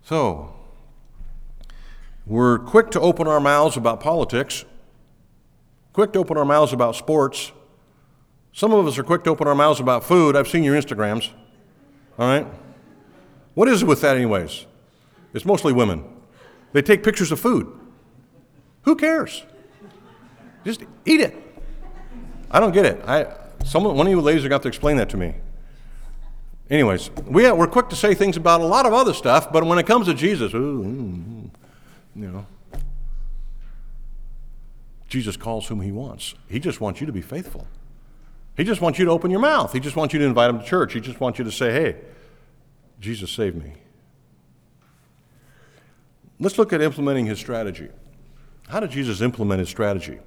So, 0.04 0.54
we're 2.24 2.60
quick 2.60 2.90
to 2.92 3.00
open 3.00 3.26
our 3.26 3.40
mouths 3.40 3.76
about 3.76 4.00
politics, 4.00 4.64
quick 5.92 6.12
to 6.12 6.20
open 6.20 6.36
our 6.36 6.44
mouths 6.44 6.72
about 6.72 6.94
sports. 6.94 7.50
Some 8.52 8.72
of 8.72 8.86
us 8.86 8.96
are 8.96 9.04
quick 9.04 9.24
to 9.24 9.30
open 9.30 9.48
our 9.48 9.54
mouths 9.56 9.80
about 9.80 10.04
food. 10.04 10.36
I've 10.36 10.48
seen 10.48 10.62
your 10.62 10.80
Instagrams. 10.80 11.30
All 12.16 12.28
right? 12.28 12.46
What 13.54 13.68
is 13.68 13.82
it 13.82 13.86
with 13.86 14.00
that, 14.02 14.16
anyways? 14.16 14.66
It's 15.34 15.44
mostly 15.44 15.72
women. 15.72 16.04
They 16.72 16.82
take 16.82 17.02
pictures 17.02 17.32
of 17.32 17.40
food. 17.40 17.72
Who 18.88 18.96
cares? 18.96 19.44
Just 20.64 20.82
eat 21.04 21.20
it. 21.20 21.36
I 22.50 22.58
don't 22.58 22.72
get 22.72 22.86
it. 22.86 23.04
I, 23.06 23.36
someone, 23.62 23.94
one 23.94 24.06
of 24.06 24.10
you 24.10 24.18
ladies 24.22 24.46
are 24.46 24.48
going 24.48 24.62
to 24.62 24.68
explain 24.68 24.96
that 24.96 25.10
to 25.10 25.18
me. 25.18 25.34
Anyways, 26.70 27.10
we, 27.26 27.52
we're 27.52 27.66
quick 27.66 27.90
to 27.90 27.96
say 27.96 28.14
things 28.14 28.38
about 28.38 28.62
a 28.62 28.64
lot 28.64 28.86
of 28.86 28.94
other 28.94 29.12
stuff, 29.12 29.52
but 29.52 29.62
when 29.64 29.78
it 29.78 29.86
comes 29.86 30.06
to 30.06 30.14
Jesus, 30.14 30.54
ooh, 30.54 30.82
mm, 30.82 31.50
you 32.16 32.30
know, 32.30 32.46
Jesus 35.06 35.36
calls 35.36 35.66
whom 35.66 35.82
he 35.82 35.92
wants. 35.92 36.34
He 36.48 36.58
just 36.58 36.80
wants 36.80 36.98
you 37.02 37.06
to 37.06 37.12
be 37.12 37.20
faithful. 37.20 37.66
He 38.56 38.64
just 38.64 38.80
wants 38.80 38.98
you 38.98 39.04
to 39.04 39.10
open 39.10 39.30
your 39.30 39.40
mouth. 39.40 39.70
He 39.70 39.80
just 39.80 39.96
wants 39.96 40.14
you 40.14 40.20
to 40.20 40.24
invite 40.24 40.48
him 40.48 40.60
to 40.60 40.64
church. 40.64 40.94
He 40.94 41.00
just 41.00 41.20
wants 41.20 41.38
you 41.38 41.44
to 41.44 41.52
say, 41.52 41.72
hey, 41.72 41.96
Jesus 43.00 43.30
saved 43.30 43.62
me. 43.62 43.74
Let's 46.40 46.56
look 46.56 46.72
at 46.72 46.80
implementing 46.80 47.26
his 47.26 47.38
strategy. 47.38 47.90
How 48.68 48.80
did 48.80 48.90
Jesus 48.90 49.20
implement 49.20 49.60
his 49.60 49.68
strategy? 49.68 50.18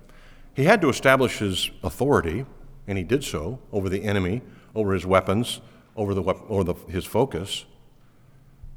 He 0.56 0.66
had 0.66 0.82
to 0.82 0.90
establish 0.90 1.38
his 1.38 1.72
authority, 1.84 2.46
and 2.88 2.98
he 2.98 3.04
did 3.04 3.24
so 3.24 3.60
over 3.72 3.88
the 3.88 4.04
enemy, 4.04 4.42
over 4.76 4.94
his 4.94 5.06
weapons, 5.06 5.62
over, 5.96 6.14
the, 6.14 6.24
over 6.24 6.64
the, 6.64 6.74
his 6.90 7.06
focus. 7.06 7.66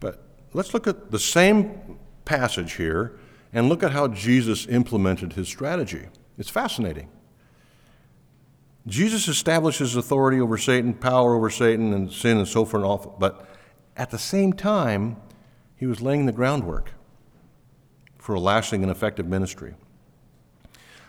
But 0.00 0.22
let's 0.52 0.74
look 0.74 0.86
at 0.86 1.10
the 1.10 1.18
same 1.18 1.98
passage 2.24 2.74
here 2.74 3.18
and 3.52 3.68
look 3.68 3.82
at 3.82 3.92
how 3.92 4.08
Jesus 4.08 4.66
implemented 4.66 5.32
his 5.32 5.48
strategy. 5.48 6.06
It's 6.36 6.50
fascinating. 6.50 7.08
Jesus 8.86 9.28
establishes 9.28 9.96
authority 9.96 10.40
over 10.40 10.58
Satan, 10.58 10.92
power 10.92 11.34
over 11.34 11.48
Satan, 11.48 11.94
and 11.94 12.12
sin 12.12 12.36
and 12.36 12.46
so 12.46 12.64
forth 12.64 12.82
and 12.82 12.84
all, 12.84 13.16
but 13.18 13.48
at 13.96 14.10
the 14.10 14.18
same 14.18 14.52
time, 14.52 15.16
he 15.76 15.86
was 15.86 16.02
laying 16.02 16.26
the 16.26 16.32
groundwork 16.32 16.90
for 18.24 18.36
a 18.36 18.40
lasting 18.40 18.82
and 18.82 18.90
effective 18.90 19.26
ministry. 19.26 19.74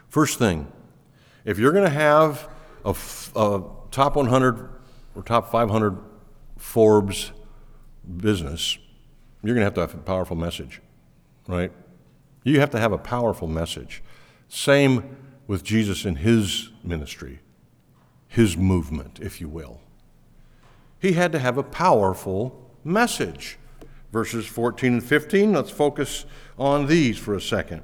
First 0.09 0.37
thing, 0.37 0.69
if 1.45 1.57
you're 1.57 1.71
going 1.71 1.85
to 1.85 1.89
have 1.89 2.49
a, 2.83 2.93
top 3.89 4.17
100 4.17 4.69
or 5.15 5.23
top 5.23 5.49
500 5.49 5.97
Forbes 6.57 7.31
business, 8.17 8.77
you're 9.41 9.55
going 9.55 9.61
to 9.61 9.63
have 9.63 9.75
to 9.75 9.79
have 9.79 9.93
a 9.93 9.99
powerful 9.99 10.35
message, 10.35 10.81
right? 11.47 11.71
You 12.43 12.59
have 12.59 12.71
to 12.71 12.79
have 12.81 12.91
a 12.91 12.97
powerful 12.97 13.47
message. 13.47 14.03
Same 14.49 15.15
with 15.47 15.63
Jesus 15.63 16.03
in 16.03 16.17
his 16.17 16.71
ministry, 16.83 17.39
his 18.27 18.57
movement, 18.57 19.21
if 19.21 19.39
you 19.39 19.47
will. 19.47 19.79
He 20.99 21.13
had 21.13 21.31
to 21.31 21.39
have 21.39 21.57
a 21.57 21.63
powerful 21.63 22.69
message. 22.83 23.57
Verses 24.15 24.45
14 24.45 24.93
and 24.93 25.03
15, 25.03 25.51
let's 25.51 25.69
focus 25.69 26.25
on 26.57 26.87
these 26.87 27.17
for 27.17 27.35
a 27.35 27.41
second. 27.41 27.83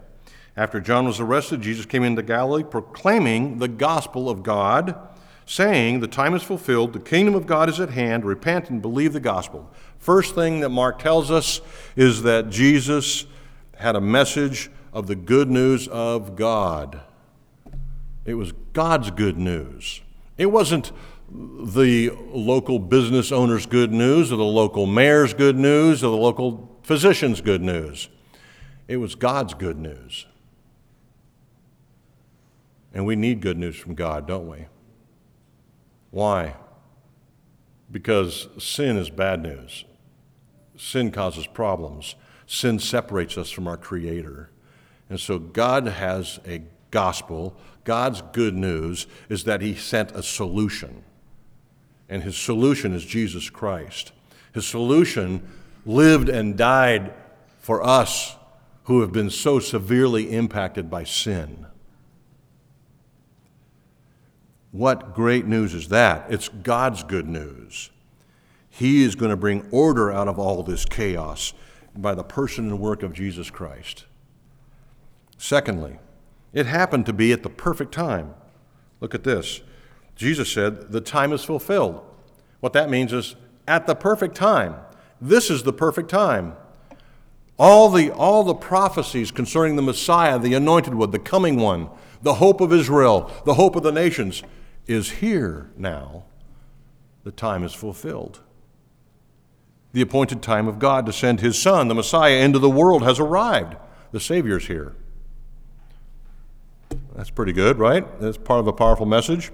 After 0.55 0.79
John 0.79 1.05
was 1.05 1.19
arrested, 1.19 1.59
Jesus 1.61 1.85
came 1.85 2.05
into 2.05 2.23
Galilee 2.23 2.63
proclaiming 2.63 3.57
the 3.57 3.67
gospel 3.67 4.29
of 4.29 4.41
God, 4.41 4.95
saying, 5.45 5.99
The 5.99 6.07
time 6.07 6.33
is 6.33 6.41
fulfilled, 6.41 6.93
the 6.93 7.01
kingdom 7.01 7.35
of 7.35 7.47
God 7.47 7.67
is 7.67 7.81
at 7.81 7.89
hand, 7.89 8.23
repent 8.23 8.69
and 8.69 8.81
believe 8.81 9.11
the 9.11 9.19
gospel. 9.19 9.69
First 9.99 10.33
thing 10.33 10.61
that 10.61 10.69
Mark 10.69 10.99
tells 10.99 11.29
us 11.29 11.59
is 11.97 12.23
that 12.23 12.49
Jesus 12.49 13.25
had 13.75 13.97
a 13.97 14.01
message 14.01 14.71
of 14.93 15.07
the 15.07 15.17
good 15.17 15.49
news 15.49 15.89
of 15.89 16.37
God. 16.37 17.01
It 18.23 18.35
was 18.35 18.53
God's 18.71 19.11
good 19.11 19.37
news. 19.37 19.99
It 20.37 20.45
wasn't 20.45 20.93
the 21.33 22.11
local 22.31 22.79
business 22.79 23.31
owner's 23.31 23.65
good 23.65 23.91
news 23.91 24.31
or 24.31 24.35
the 24.35 24.43
local 24.43 24.85
mayor's 24.85 25.33
good 25.33 25.57
news 25.57 26.03
or 26.03 26.11
the 26.11 26.21
local 26.21 26.79
physician's 26.83 27.39
good 27.39 27.61
news. 27.61 28.09
It 28.87 28.97
was 28.97 29.15
God's 29.15 29.53
good 29.53 29.77
news. 29.77 30.25
And 32.93 33.05
we 33.05 33.15
need 33.15 33.41
good 33.41 33.57
news 33.57 33.77
from 33.77 33.95
God, 33.95 34.27
don't 34.27 34.49
we? 34.49 34.65
Why? 36.09 36.55
Because 37.89 38.49
sin 38.57 38.97
is 38.97 39.09
bad 39.09 39.41
news. 39.41 39.85
Sin 40.75 41.11
causes 41.11 41.47
problems. 41.47 42.15
Sin 42.45 42.79
separates 42.79 43.37
us 43.37 43.49
from 43.49 43.67
our 43.67 43.77
Creator. 43.77 44.49
And 45.09 45.19
so 45.19 45.39
God 45.39 45.87
has 45.87 46.39
a 46.45 46.63
gospel. 46.89 47.55
God's 47.85 48.21
good 48.33 48.55
news 48.55 49.07
is 49.29 49.45
that 49.45 49.61
He 49.61 49.75
sent 49.75 50.11
a 50.11 50.23
solution. 50.23 51.05
And 52.11 52.21
His 52.23 52.37
solution 52.37 52.93
is 52.93 53.05
Jesus 53.05 53.49
Christ. 53.49 54.11
His 54.53 54.67
solution 54.67 55.47
lived 55.85 56.27
and 56.27 56.57
died 56.57 57.13
for 57.59 57.81
us 57.81 58.35
who 58.83 58.99
have 58.99 59.13
been 59.13 59.29
so 59.29 59.59
severely 59.59 60.31
impacted 60.31 60.89
by 60.89 61.05
sin. 61.05 61.65
What 64.71 65.15
great 65.15 65.45
news 65.45 65.73
is 65.73 65.87
that? 65.87 66.25
It's 66.29 66.49
God's 66.49 67.03
good 67.03 67.27
news. 67.27 67.89
He 68.69 69.03
is 69.03 69.15
going 69.15 69.31
to 69.31 69.37
bring 69.37 69.67
order 69.71 70.11
out 70.11 70.27
of 70.27 70.37
all 70.37 70.63
this 70.63 70.83
chaos 70.83 71.53
by 71.95 72.13
the 72.13 72.23
person 72.23 72.69
and 72.69 72.79
work 72.79 73.03
of 73.03 73.13
Jesus 73.13 73.49
Christ. 73.49 74.05
Secondly, 75.37 75.99
it 76.51 76.65
happened 76.65 77.05
to 77.05 77.13
be 77.13 77.31
at 77.31 77.43
the 77.43 77.49
perfect 77.49 77.93
time. 77.93 78.33
Look 78.99 79.15
at 79.15 79.23
this. 79.23 79.61
Jesus 80.21 80.53
said, 80.53 80.91
The 80.91 81.01
time 81.01 81.33
is 81.33 81.43
fulfilled. 81.43 82.05
What 82.59 82.73
that 82.73 82.91
means 82.91 83.11
is 83.11 83.35
at 83.67 83.87
the 83.87 83.95
perfect 83.95 84.35
time. 84.35 84.75
This 85.19 85.49
is 85.49 85.63
the 85.63 85.73
perfect 85.73 86.09
time. 86.09 86.55
All 87.57 87.89
the, 87.89 88.11
all 88.11 88.43
the 88.43 88.53
prophecies 88.53 89.31
concerning 89.31 89.77
the 89.77 89.81
Messiah, 89.81 90.37
the 90.37 90.53
anointed 90.53 90.93
one, 90.93 91.09
the 91.09 91.17
coming 91.17 91.57
one, 91.57 91.89
the 92.21 92.35
hope 92.35 92.61
of 92.61 92.71
Israel, 92.71 93.31
the 93.45 93.55
hope 93.55 93.75
of 93.75 93.81
the 93.81 93.91
nations, 93.91 94.43
is 94.85 95.09
here 95.09 95.71
now. 95.75 96.25
The 97.23 97.31
time 97.31 97.63
is 97.63 97.73
fulfilled. 97.73 98.41
The 99.93 100.01
appointed 100.01 100.43
time 100.43 100.67
of 100.67 100.77
God 100.77 101.07
to 101.07 101.13
send 101.13 101.39
his 101.39 101.57
Son, 101.57 101.87
the 101.87 101.95
Messiah, 101.95 102.35
into 102.35 102.59
the 102.59 102.69
world 102.69 103.01
has 103.01 103.19
arrived. 103.19 103.75
The 104.11 104.19
Savior's 104.19 104.67
here. 104.67 104.95
That's 107.15 107.31
pretty 107.31 107.53
good, 107.53 107.79
right? 107.79 108.05
That's 108.19 108.37
part 108.37 108.59
of 108.59 108.67
a 108.67 108.73
powerful 108.73 109.07
message. 109.07 109.51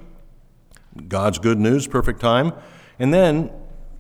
God's 0.98 1.40
good 1.40 1.60
news, 1.60 1.88
perfect 1.88 2.20
time. 2.20 2.54
And 3.00 3.14
then 3.14 3.52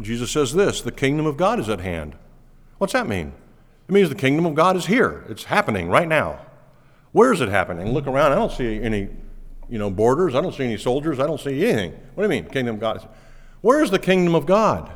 Jesus 0.02 0.32
says 0.32 0.54
this 0.54 0.82
the 0.82 0.92
kingdom 0.92 1.26
of 1.26 1.38
God 1.38 1.60
is 1.60 1.70
at 1.70 1.80
hand. 1.80 2.16
What's 2.78 2.94
that 2.94 3.08
mean? 3.08 3.34
It 3.88 3.92
means 3.92 4.10
the 4.10 4.16
kingdom 4.16 4.46
of 4.46 4.56
God 4.56 4.76
is 4.76 4.86
here. 4.86 5.26
It's 5.30 5.46
happening 5.46 5.90
right 5.90 6.08
now. 6.08 6.46
Where 7.12 7.32
is 7.32 7.42
it 7.42 7.50
happening? 7.50 7.94
Look 7.94 8.06
around. 8.06 8.34
I 8.34 8.36
don't 8.36 8.52
see 8.52 8.82
any 8.82 9.10
you 9.70 9.80
know, 9.80 9.90
borders. 9.90 10.36
I 10.36 10.42
don't 10.42 10.54
see 10.54 10.64
any 10.64 10.78
soldiers. 10.78 11.20
I 11.20 11.28
don't 11.28 11.40
see 11.40 11.66
anything. 11.66 11.92
What 12.16 12.24
do 12.28 12.34
you 12.34 12.42
mean, 12.42 12.50
kingdom 12.50 12.76
of 12.76 12.82
God? 12.82 13.08
Where 13.62 13.84
is 13.84 13.92
the 13.92 14.00
kingdom 14.00 14.36
of 14.36 14.46
God? 14.46 14.92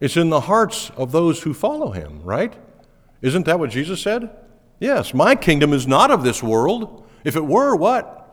It's 0.00 0.16
in 0.16 0.28
the 0.30 0.42
hearts 0.42 0.90
of 0.96 1.12
those 1.12 1.42
who 1.42 1.54
follow 1.54 1.90
him, 1.90 2.22
right? 2.22 2.54
Isn't 3.22 3.46
that 3.46 3.58
what 3.58 3.70
Jesus 3.70 4.02
said? 4.02 4.30
Yes, 4.78 5.14
my 5.14 5.34
kingdom 5.34 5.72
is 5.72 5.86
not 5.86 6.10
of 6.10 6.22
this 6.22 6.42
world. 6.42 7.06
If 7.24 7.34
it 7.34 7.44
were, 7.44 7.74
what? 7.74 8.25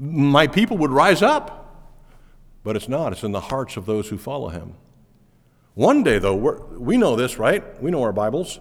My 0.00 0.46
people 0.46 0.78
would 0.78 0.90
rise 0.90 1.20
up. 1.20 1.60
But 2.64 2.74
it's 2.74 2.88
not. 2.88 3.12
It's 3.12 3.22
in 3.22 3.32
the 3.32 3.40
hearts 3.40 3.76
of 3.76 3.84
those 3.86 4.08
who 4.08 4.16
follow 4.16 4.48
him. 4.48 4.74
One 5.74 6.02
day, 6.02 6.18
though, 6.18 6.34
we 6.34 6.96
know 6.96 7.16
this, 7.16 7.38
right? 7.38 7.82
We 7.82 7.90
know 7.90 8.02
our 8.02 8.12
Bibles. 8.12 8.60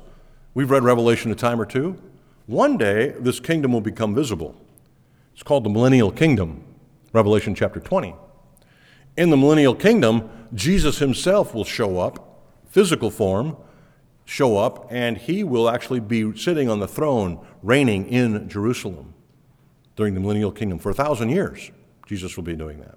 We've 0.53 0.69
read 0.69 0.83
Revelation 0.83 1.31
a 1.31 1.35
time 1.35 1.59
or 1.59 1.65
two. 1.65 1.97
One 2.45 2.77
day, 2.77 3.09
this 3.19 3.39
kingdom 3.39 3.71
will 3.71 3.81
become 3.81 4.13
visible. 4.13 4.55
It's 5.33 5.43
called 5.43 5.63
the 5.63 5.69
millennial 5.69 6.11
kingdom, 6.11 6.63
Revelation 7.13 7.55
chapter 7.55 7.79
20. 7.79 8.15
In 9.17 9.29
the 9.29 9.37
millennial 9.37 9.75
kingdom, 9.75 10.29
Jesus 10.53 10.99
himself 10.99 11.53
will 11.53 11.65
show 11.65 11.99
up, 11.99 12.43
physical 12.69 13.11
form, 13.11 13.55
show 14.25 14.57
up, 14.57 14.87
and 14.89 15.17
he 15.17 15.43
will 15.43 15.69
actually 15.69 15.99
be 15.99 16.35
sitting 16.37 16.69
on 16.69 16.79
the 16.79 16.87
throne, 16.87 17.45
reigning 17.63 18.07
in 18.07 18.47
Jerusalem 18.49 19.13
during 19.99 20.13
the 20.13 20.19
millennial 20.21 20.49
kingdom. 20.49 20.79
For 20.79 20.91
a 20.91 20.93
thousand 20.93 21.27
years, 21.27 21.71
Jesus 22.07 22.37
will 22.37 22.45
be 22.45 22.55
doing 22.55 22.79
that. 22.79 22.95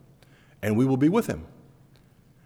And 0.63 0.77
we 0.77 0.85
will 0.85 0.97
be 0.97 1.09
with 1.09 1.27
him. 1.27 1.45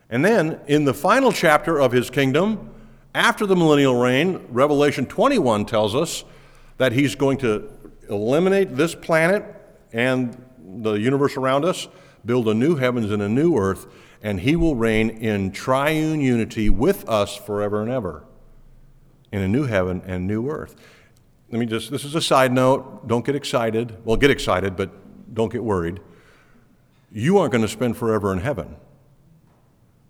And 0.08 0.24
then, 0.24 0.58
in 0.66 0.86
the 0.86 0.94
final 0.94 1.30
chapter 1.30 1.78
of 1.78 1.92
his 1.92 2.08
kingdom, 2.08 2.70
after 3.14 3.44
the 3.44 3.54
millennial 3.54 4.00
reign, 4.00 4.46
Revelation 4.48 5.04
21 5.04 5.66
tells 5.66 5.94
us 5.94 6.24
that 6.78 6.92
he's 6.92 7.14
going 7.14 7.36
to 7.38 7.68
eliminate 8.08 8.76
this 8.76 8.94
planet 8.94 9.44
and 9.92 10.42
the 10.58 10.94
universe 10.94 11.36
around 11.36 11.66
us, 11.66 11.86
build 12.24 12.48
a 12.48 12.54
new 12.54 12.76
heavens 12.76 13.10
and 13.10 13.20
a 13.20 13.28
new 13.28 13.58
earth, 13.58 13.86
and 14.22 14.40
he 14.40 14.56
will 14.56 14.74
reign 14.74 15.10
in 15.10 15.50
triune 15.50 16.22
unity 16.22 16.70
with 16.70 17.06
us 17.10 17.36
forever 17.36 17.82
and 17.82 17.90
ever 17.90 18.24
in 19.30 19.42
a 19.42 19.48
new 19.48 19.64
heaven 19.64 20.00
and 20.06 20.26
new 20.26 20.48
earth. 20.48 20.76
Let 21.50 21.58
me 21.58 21.66
just, 21.66 21.90
this 21.90 22.04
is 22.04 22.14
a 22.14 22.20
side 22.20 22.52
note. 22.52 23.06
Don't 23.06 23.24
get 23.24 23.36
excited. 23.36 23.96
Well, 24.04 24.16
get 24.16 24.30
excited, 24.30 24.76
but 24.76 25.34
don't 25.34 25.52
get 25.52 25.62
worried. 25.62 26.00
You 27.12 27.38
aren't 27.38 27.52
going 27.52 27.62
to 27.62 27.68
spend 27.68 27.96
forever 27.96 28.32
in 28.32 28.40
heaven. 28.40 28.76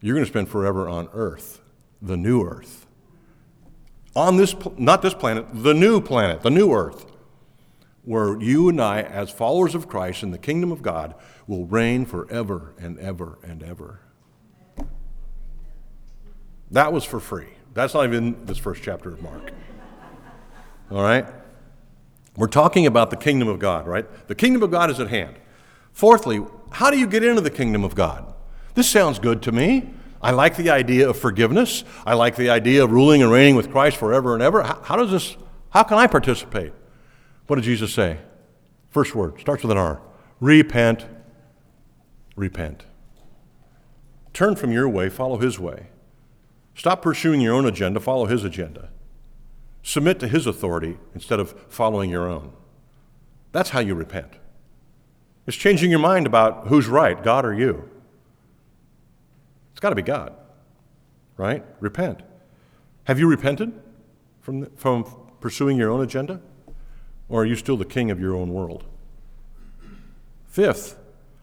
You're 0.00 0.14
going 0.14 0.24
to 0.24 0.30
spend 0.30 0.48
forever 0.48 0.88
on 0.88 1.08
earth, 1.12 1.60
the 2.00 2.16
new 2.16 2.42
earth. 2.42 2.86
On 4.14 4.36
this, 4.36 4.54
not 4.78 5.02
this 5.02 5.14
planet, 5.14 5.46
the 5.52 5.74
new 5.74 6.00
planet, 6.00 6.42
the 6.42 6.50
new 6.50 6.72
earth 6.72 7.06
where 8.06 8.40
you 8.40 8.68
and 8.68 8.80
I, 8.80 9.02
as 9.02 9.30
followers 9.30 9.74
of 9.74 9.88
Christ 9.88 10.22
in 10.22 10.30
the 10.30 10.38
kingdom 10.38 10.70
of 10.70 10.80
God, 10.80 11.16
will 11.48 11.66
reign 11.66 12.06
forever 12.06 12.72
and 12.78 12.98
ever 13.00 13.38
and 13.42 13.64
ever. 13.64 14.00
That 16.70 16.92
was 16.92 17.04
for 17.04 17.18
free. 17.18 17.48
That's 17.74 17.94
not 17.94 18.04
even 18.04 18.46
this 18.46 18.58
first 18.58 18.82
chapter 18.82 19.12
of 19.12 19.20
Mark. 19.22 19.52
All 20.90 21.02
right? 21.02 21.26
We're 22.36 22.46
talking 22.48 22.86
about 22.86 23.10
the 23.10 23.16
kingdom 23.16 23.48
of 23.48 23.58
God, 23.58 23.86
right? 23.86 24.06
The 24.28 24.34
kingdom 24.34 24.62
of 24.62 24.70
God 24.70 24.90
is 24.90 25.00
at 25.00 25.08
hand. 25.08 25.36
Fourthly, 25.92 26.44
how 26.70 26.90
do 26.90 26.98
you 26.98 27.06
get 27.06 27.24
into 27.24 27.40
the 27.40 27.50
kingdom 27.50 27.82
of 27.84 27.94
God? 27.94 28.32
This 28.74 28.88
sounds 28.88 29.18
good 29.18 29.42
to 29.42 29.52
me. 29.52 29.90
I 30.20 30.32
like 30.32 30.56
the 30.56 30.70
idea 30.70 31.08
of 31.08 31.18
forgiveness. 31.18 31.84
I 32.04 32.14
like 32.14 32.36
the 32.36 32.50
idea 32.50 32.84
of 32.84 32.90
ruling 32.90 33.22
and 33.22 33.30
reigning 33.30 33.56
with 33.56 33.70
Christ 33.70 33.96
forever 33.96 34.34
and 34.34 34.42
ever. 34.42 34.62
How, 34.62 34.80
how 34.82 34.96
does 34.96 35.10
this, 35.10 35.36
how 35.70 35.82
can 35.82 35.98
I 35.98 36.06
participate? 36.06 36.72
What 37.46 37.56
did 37.56 37.64
Jesus 37.64 37.94
say? 37.94 38.18
First 38.90 39.14
word 39.14 39.40
starts 39.40 39.62
with 39.62 39.72
an 39.72 39.78
R. 39.78 40.00
Repent. 40.40 41.06
Repent. 42.34 42.84
Turn 44.34 44.56
from 44.56 44.72
your 44.72 44.88
way, 44.88 45.08
follow 45.08 45.38
his 45.38 45.58
way. 45.58 45.86
Stop 46.76 47.00
pursuing 47.00 47.40
your 47.40 47.54
own 47.54 47.64
agenda, 47.64 47.98
follow 47.98 48.26
His 48.26 48.44
agenda. 48.44 48.90
Submit 49.86 50.18
to 50.18 50.26
His 50.26 50.48
authority 50.48 50.98
instead 51.14 51.38
of 51.38 51.52
following 51.68 52.10
your 52.10 52.28
own. 52.28 52.50
That's 53.52 53.70
how 53.70 53.78
you 53.78 53.94
repent. 53.94 54.32
It's 55.46 55.56
changing 55.56 55.92
your 55.92 56.00
mind 56.00 56.26
about 56.26 56.66
who's 56.66 56.88
right, 56.88 57.22
God 57.22 57.46
or 57.46 57.54
you. 57.54 57.88
It's 59.70 59.78
got 59.78 59.90
to 59.90 59.94
be 59.94 60.02
God, 60.02 60.34
right? 61.36 61.64
Repent. 61.78 62.22
Have 63.04 63.20
you 63.20 63.28
repented 63.28 63.80
from, 64.40 64.66
from 64.74 65.04
pursuing 65.38 65.76
your 65.76 65.92
own 65.92 66.02
agenda? 66.02 66.40
Or 67.28 67.42
are 67.42 67.46
you 67.46 67.54
still 67.54 67.76
the 67.76 67.84
king 67.84 68.10
of 68.10 68.18
your 68.18 68.34
own 68.34 68.52
world? 68.52 68.82
Fifth, 70.48 70.98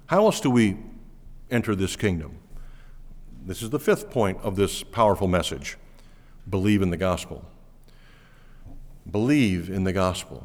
how 0.07 0.25
else 0.25 0.41
do 0.41 0.49
we 0.49 0.75
enter 1.49 1.75
this 1.75 1.95
kingdom? 1.95 2.39
This 3.45 3.61
is 3.61 3.69
the 3.69 3.79
fifth 3.79 4.09
point 4.09 4.37
of 4.41 4.57
this 4.57 4.83
powerful 4.83 5.29
message 5.29 5.77
believe 6.49 6.81
in 6.81 6.89
the 6.89 6.97
gospel. 6.97 7.49
Believe 9.09 9.69
in 9.69 9.83
the 9.83 9.93
gospel. 9.93 10.43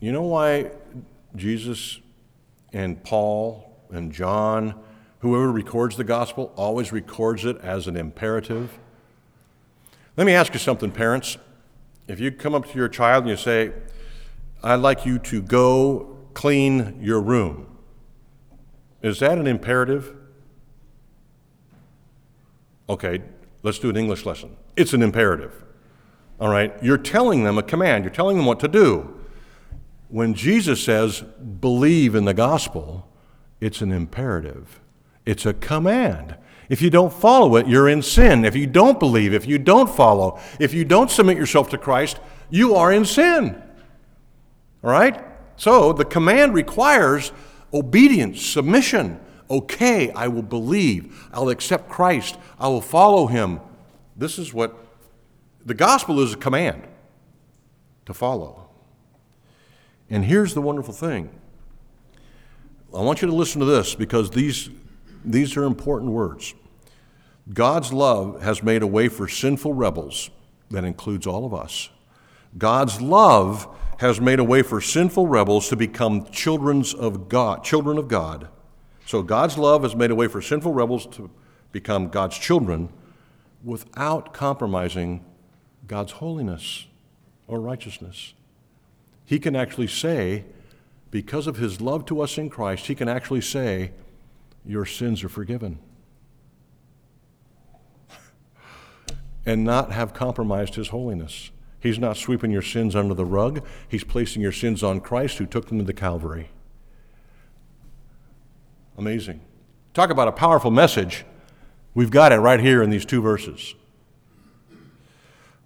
You 0.00 0.12
know 0.12 0.22
why 0.22 0.72
Jesus 1.36 2.00
and 2.72 3.02
Paul 3.04 3.72
and 3.90 4.12
John, 4.12 4.74
whoever 5.20 5.52
records 5.52 5.96
the 5.96 6.04
gospel, 6.04 6.52
always 6.56 6.92
records 6.92 7.44
it 7.44 7.58
as 7.58 7.86
an 7.86 7.96
imperative? 7.96 8.78
Let 10.16 10.26
me 10.26 10.32
ask 10.34 10.52
you 10.52 10.58
something, 10.58 10.90
parents. 10.90 11.38
If 12.08 12.18
you 12.20 12.32
come 12.32 12.54
up 12.54 12.68
to 12.70 12.76
your 12.76 12.88
child 12.88 13.24
and 13.24 13.30
you 13.30 13.36
say, 13.36 13.72
I'd 14.62 14.76
like 14.76 15.06
you 15.06 15.18
to 15.20 15.40
go 15.40 16.16
clean 16.34 16.98
your 17.00 17.20
room, 17.20 17.66
is 19.02 19.20
that 19.20 19.38
an 19.38 19.46
imperative? 19.46 20.14
Okay, 22.88 23.22
let's 23.62 23.78
do 23.78 23.88
an 23.90 23.96
English 23.96 24.26
lesson. 24.26 24.56
It's 24.76 24.92
an 24.92 25.02
imperative. 25.02 25.64
All 26.42 26.48
right, 26.48 26.74
you're 26.82 26.98
telling 26.98 27.44
them 27.44 27.56
a 27.56 27.62
command, 27.62 28.02
you're 28.02 28.12
telling 28.12 28.36
them 28.36 28.46
what 28.46 28.58
to 28.58 28.66
do. 28.66 29.16
When 30.08 30.34
Jesus 30.34 30.82
says, 30.82 31.20
believe 31.20 32.16
in 32.16 32.24
the 32.24 32.34
gospel, 32.34 33.08
it's 33.60 33.80
an 33.80 33.92
imperative, 33.92 34.80
it's 35.24 35.46
a 35.46 35.54
command. 35.54 36.34
If 36.68 36.82
you 36.82 36.90
don't 36.90 37.12
follow 37.12 37.54
it, 37.54 37.68
you're 37.68 37.88
in 37.88 38.02
sin. 38.02 38.44
If 38.44 38.56
you 38.56 38.66
don't 38.66 38.98
believe, 38.98 39.32
if 39.32 39.46
you 39.46 39.56
don't 39.56 39.88
follow, 39.88 40.40
if 40.58 40.74
you 40.74 40.84
don't 40.84 41.12
submit 41.12 41.36
yourself 41.36 41.70
to 41.70 41.78
Christ, 41.78 42.18
you 42.50 42.74
are 42.74 42.92
in 42.92 43.04
sin. 43.04 43.62
All 44.82 44.90
right? 44.90 45.22
So 45.54 45.92
the 45.92 46.04
command 46.04 46.54
requires 46.54 47.30
obedience, 47.72 48.44
submission. 48.44 49.20
Okay, 49.48 50.10
I 50.10 50.26
will 50.26 50.42
believe. 50.42 51.28
I'll 51.32 51.50
accept 51.50 51.88
Christ. 51.88 52.36
I 52.58 52.66
will 52.66 52.80
follow 52.80 53.28
him. 53.28 53.60
This 54.16 54.40
is 54.40 54.52
what 54.52 54.81
the 55.64 55.74
gospel 55.74 56.20
is 56.20 56.34
a 56.34 56.36
command 56.36 56.86
to 58.06 58.14
follow. 58.14 58.68
And 60.10 60.24
here's 60.24 60.54
the 60.54 60.60
wonderful 60.60 60.94
thing. 60.94 61.30
I 62.94 63.00
want 63.00 63.22
you 63.22 63.28
to 63.28 63.34
listen 63.34 63.60
to 63.60 63.66
this 63.66 63.94
because 63.94 64.30
these, 64.30 64.68
these 65.24 65.56
are 65.56 65.64
important 65.64 66.12
words. 66.12 66.54
God's 67.52 67.92
love 67.92 68.42
has 68.42 68.62
made 68.62 68.82
a 68.82 68.86
way 68.86 69.08
for 69.08 69.26
sinful 69.26 69.72
rebels, 69.72 70.30
that 70.70 70.84
includes 70.84 71.26
all 71.26 71.46
of 71.46 71.54
us. 71.54 71.88
God's 72.56 73.00
love 73.00 73.66
has 73.98 74.20
made 74.20 74.38
a 74.38 74.44
way 74.44 74.62
for 74.62 74.80
sinful 74.80 75.26
rebels 75.26 75.68
to 75.68 75.76
become 75.76 76.26
children 76.30 76.84
of 76.98 77.28
God, 77.28 77.64
children 77.64 77.98
of 77.98 78.08
God. 78.08 78.48
So 79.06 79.22
God's 79.22 79.56
love 79.56 79.82
has 79.82 79.96
made 79.96 80.10
a 80.10 80.14
way 80.14 80.28
for 80.28 80.42
sinful 80.42 80.72
rebels 80.72 81.06
to 81.12 81.30
become 81.72 82.08
God's 82.08 82.36
children 82.36 82.90
without 83.64 84.34
compromising 84.34 85.24
God's 85.92 86.12
holiness 86.12 86.86
or 87.46 87.60
righteousness. 87.60 88.32
He 89.26 89.38
can 89.38 89.54
actually 89.54 89.88
say, 89.88 90.46
because 91.10 91.46
of 91.46 91.58
his 91.58 91.82
love 91.82 92.06
to 92.06 92.22
us 92.22 92.38
in 92.38 92.48
Christ, 92.48 92.86
he 92.86 92.94
can 92.94 93.10
actually 93.10 93.42
say, 93.42 93.90
Your 94.64 94.86
sins 94.86 95.22
are 95.22 95.28
forgiven. 95.28 95.78
and 99.44 99.64
not 99.64 99.92
have 99.92 100.14
compromised 100.14 100.76
his 100.76 100.88
holiness. 100.88 101.50
He's 101.78 101.98
not 101.98 102.16
sweeping 102.16 102.50
your 102.50 102.62
sins 102.62 102.96
under 102.96 103.12
the 103.12 103.26
rug, 103.26 103.62
he's 103.86 104.02
placing 104.02 104.40
your 104.40 104.50
sins 104.50 104.82
on 104.82 104.98
Christ 104.98 105.36
who 105.36 105.44
took 105.44 105.68
them 105.68 105.76
to 105.76 105.84
the 105.84 105.92
Calvary. 105.92 106.48
Amazing. 108.96 109.42
Talk 109.92 110.08
about 110.08 110.28
a 110.28 110.32
powerful 110.32 110.70
message. 110.70 111.26
We've 111.92 112.10
got 112.10 112.32
it 112.32 112.38
right 112.38 112.60
here 112.60 112.82
in 112.82 112.88
these 112.88 113.04
two 113.04 113.20
verses. 113.20 113.74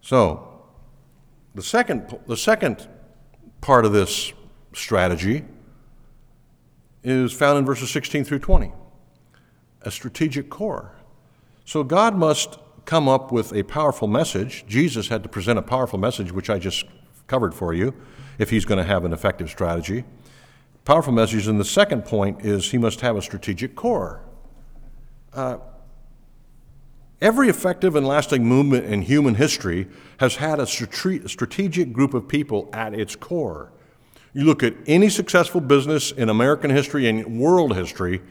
So, 0.07 0.63
the 1.57 1.65
second, 1.65 2.17
the 2.29 2.37
second 2.37 2.87
part 3.61 3.85
of 3.85 3.93
this 3.93 4.33
strategy 4.73 5.45
is 7.03 7.33
found 7.33 7.59
in 7.59 7.67
verses 7.67 7.91
16 7.91 8.23
through 8.23 8.39
20 8.39 8.73
a 9.83 9.91
strategic 9.91 10.49
core. 10.49 10.93
So, 11.65 11.83
God 11.83 12.15
must 12.15 12.61
come 12.85 13.09
up 13.09 13.33
with 13.33 13.53
a 13.53 13.65
powerful 13.65 14.07
message. 14.07 14.65
Jesus 14.69 15.09
had 15.09 15.25
to 15.25 15.29
present 15.29 15.59
a 15.59 15.63
powerful 15.63 15.99
message, 15.99 16.31
which 16.31 16.51
I 16.51 16.61
just 16.61 16.85
covered 17.27 17.53
for 17.53 17.75
you, 17.75 17.93
if 18.39 18.51
he's 18.51 18.65
going 18.65 18.79
to 18.79 18.85
have 18.85 19.05
an 19.05 19.13
effective 19.13 19.51
strategy. 19.51 20.05
Powerful 20.85 21.13
message. 21.13 21.49
And 21.49 21.59
the 21.59 21.65
second 21.65 22.05
point 22.05 22.47
is 22.47 22.71
he 22.71 22.79
must 22.79 23.01
have 23.01 23.17
a 23.17 23.23
strategic 23.23 23.75
core. 23.75 24.21
Uh, 25.33 25.57
every 27.27 27.49
effective 27.49 27.97
and 27.97 28.07
lasting 28.07 28.47
movement 28.47 28.85
in 28.85 29.03
human 29.03 29.35
history 29.35 29.89
has 30.19 30.37
had 30.37 30.61
a 30.61 30.67
strategic 30.67 31.93
group 31.93 32.15
of 32.15 32.29
people 32.29 32.69
at 32.73 32.95
its 32.95 33.17
core. 33.17 33.73
You 34.33 34.45
look 34.45 34.63
at 34.63 34.75
any 34.87 35.09
successful 35.09 35.61
business 35.61 36.13
in 36.13 36.29
American 36.29 36.71
history 36.71 37.09
and 37.09 37.41
world 37.41 37.75
history, 37.75 38.23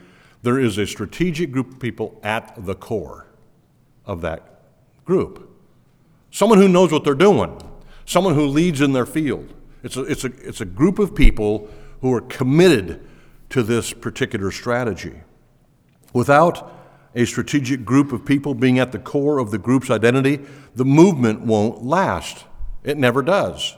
there 0.43 0.57
is 0.57 0.77
a 0.77 0.87
strategic 0.87 1.51
group 1.51 1.73
of 1.73 1.79
people 1.79 2.17
at 2.23 2.53
the 2.65 2.73
core 2.73 3.27
of 4.05 4.21
that 4.21 4.61
group. 5.03 5.49
Someone 6.31 6.59
who 6.59 6.69
knows 6.69 6.93
what 6.93 7.03
they're 7.03 7.15
doing, 7.15 7.61
someone 8.05 8.33
who 8.33 8.47
leads 8.47 8.79
in 8.79 8.93
their 8.93 9.05
field. 9.05 9.53
It's 9.83 9.97
a, 9.97 10.03
it's 10.03 10.23
a, 10.23 10.31
it's 10.41 10.61
a 10.61 10.65
group 10.65 10.99
of 10.99 11.13
people 11.13 11.67
who 11.99 12.13
are 12.13 12.21
committed 12.21 13.05
to 13.49 13.61
this 13.61 13.91
particular 13.91 14.51
strategy. 14.51 15.15
Without 16.13 16.71
a 17.15 17.25
strategic 17.25 17.85
group 17.85 18.11
of 18.11 18.25
people 18.25 18.53
being 18.53 18.77
at 18.77 18.91
the 18.91 18.99
core 18.99 19.39
of 19.39 19.49
the 19.49 19.57
group's 19.57 19.89
identity, 19.89 20.41
the 20.75 20.85
movement 20.85 21.41
won't 21.41 21.83
last. 21.83 22.45
It 22.83 22.97
never 22.97 23.21
does. 23.21 23.75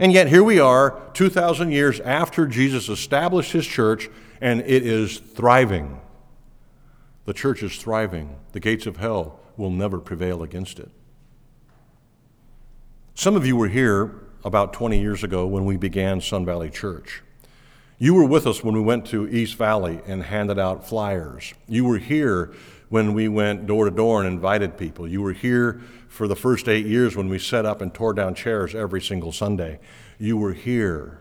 And 0.00 0.12
yet, 0.12 0.28
here 0.28 0.44
we 0.44 0.60
are, 0.60 1.00
2,000 1.14 1.72
years 1.72 2.00
after 2.00 2.46
Jesus 2.46 2.88
established 2.88 3.52
his 3.52 3.66
church, 3.66 4.08
and 4.40 4.60
it 4.60 4.86
is 4.86 5.18
thriving. 5.18 6.00
The 7.24 7.32
church 7.32 7.62
is 7.62 7.76
thriving. 7.76 8.36
The 8.52 8.60
gates 8.60 8.86
of 8.86 8.98
hell 8.98 9.40
will 9.56 9.70
never 9.70 9.98
prevail 9.98 10.42
against 10.42 10.78
it. 10.78 10.90
Some 13.14 13.34
of 13.34 13.44
you 13.44 13.56
were 13.56 13.68
here 13.68 14.14
about 14.44 14.72
20 14.72 15.00
years 15.00 15.24
ago 15.24 15.46
when 15.46 15.64
we 15.64 15.76
began 15.76 16.20
Sun 16.20 16.44
Valley 16.44 16.70
Church. 16.70 17.22
You 17.98 18.14
were 18.14 18.24
with 18.24 18.46
us 18.46 18.62
when 18.62 18.74
we 18.74 18.80
went 18.80 19.06
to 19.06 19.28
East 19.28 19.56
Valley 19.56 20.00
and 20.06 20.22
handed 20.22 20.58
out 20.58 20.88
flyers. 20.88 21.52
You 21.68 21.84
were 21.84 21.98
here 21.98 22.52
when 22.88 23.12
we 23.12 23.28
went 23.28 23.66
door 23.66 23.84
to 23.84 23.90
door 23.90 24.20
and 24.20 24.32
invited 24.32 24.78
people. 24.78 25.08
You 25.08 25.20
were 25.20 25.32
here 25.32 25.80
for 26.08 26.28
the 26.28 26.36
first 26.36 26.68
eight 26.68 26.86
years 26.86 27.16
when 27.16 27.28
we 27.28 27.38
set 27.38 27.66
up 27.66 27.80
and 27.80 27.92
tore 27.92 28.14
down 28.14 28.34
chairs 28.34 28.74
every 28.74 29.02
single 29.02 29.32
Sunday. 29.32 29.80
You 30.18 30.36
were 30.36 30.52
here 30.52 31.18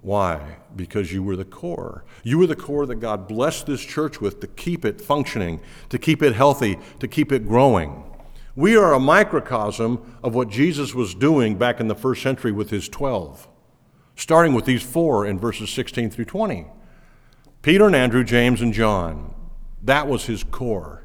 why? 0.00 0.56
Because 0.76 1.12
you 1.12 1.22
were 1.22 1.36
the 1.36 1.44
core. 1.44 2.04
You 2.22 2.38
were 2.38 2.46
the 2.46 2.56
core 2.56 2.86
that 2.86 2.96
God 2.96 3.26
blessed 3.26 3.66
this 3.66 3.84
church 3.84 4.20
with 4.20 4.40
to 4.40 4.46
keep 4.46 4.84
it 4.84 5.00
functioning, 5.00 5.60
to 5.88 5.98
keep 5.98 6.22
it 6.22 6.34
healthy, 6.34 6.78
to 7.00 7.08
keep 7.08 7.32
it 7.32 7.48
growing. 7.48 8.04
We 8.54 8.76
are 8.76 8.94
a 8.94 9.00
microcosm 9.00 10.18
of 10.22 10.34
what 10.34 10.48
Jesus 10.48 10.94
was 10.94 11.14
doing 11.14 11.56
back 11.56 11.80
in 11.80 11.88
the 11.88 11.94
first 11.94 12.22
century 12.22 12.52
with 12.52 12.70
his 12.70 12.88
12, 12.88 13.48
starting 14.18 14.52
with 14.52 14.64
these 14.64 14.82
four 14.82 15.24
in 15.24 15.38
verses 15.38 15.70
16 15.70 16.10
through 16.10 16.24
20. 16.24 16.66
Peter 17.62 17.86
and 17.86 17.94
Andrew, 17.94 18.24
James 18.24 18.60
and 18.60 18.74
John. 18.74 19.32
That 19.82 20.08
was 20.08 20.26
his 20.26 20.42
core 20.42 21.04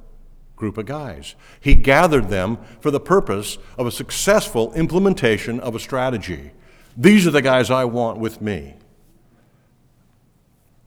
group 0.55 0.79
of 0.79 0.87
guys. 0.87 1.35
He 1.59 1.75
gathered 1.75 2.29
them 2.29 2.57
for 2.81 2.89
the 2.89 2.99
purpose 2.99 3.59
of 3.77 3.85
a 3.85 3.91
successful 3.91 4.73
implementation 4.73 5.59
of 5.59 5.75
a 5.75 5.79
strategy. 5.79 6.51
These 6.97 7.27
are 7.27 7.31
the 7.31 7.41
guys 7.43 7.69
I 7.69 7.85
want 7.85 8.17
with 8.17 8.41
me. 8.41 8.75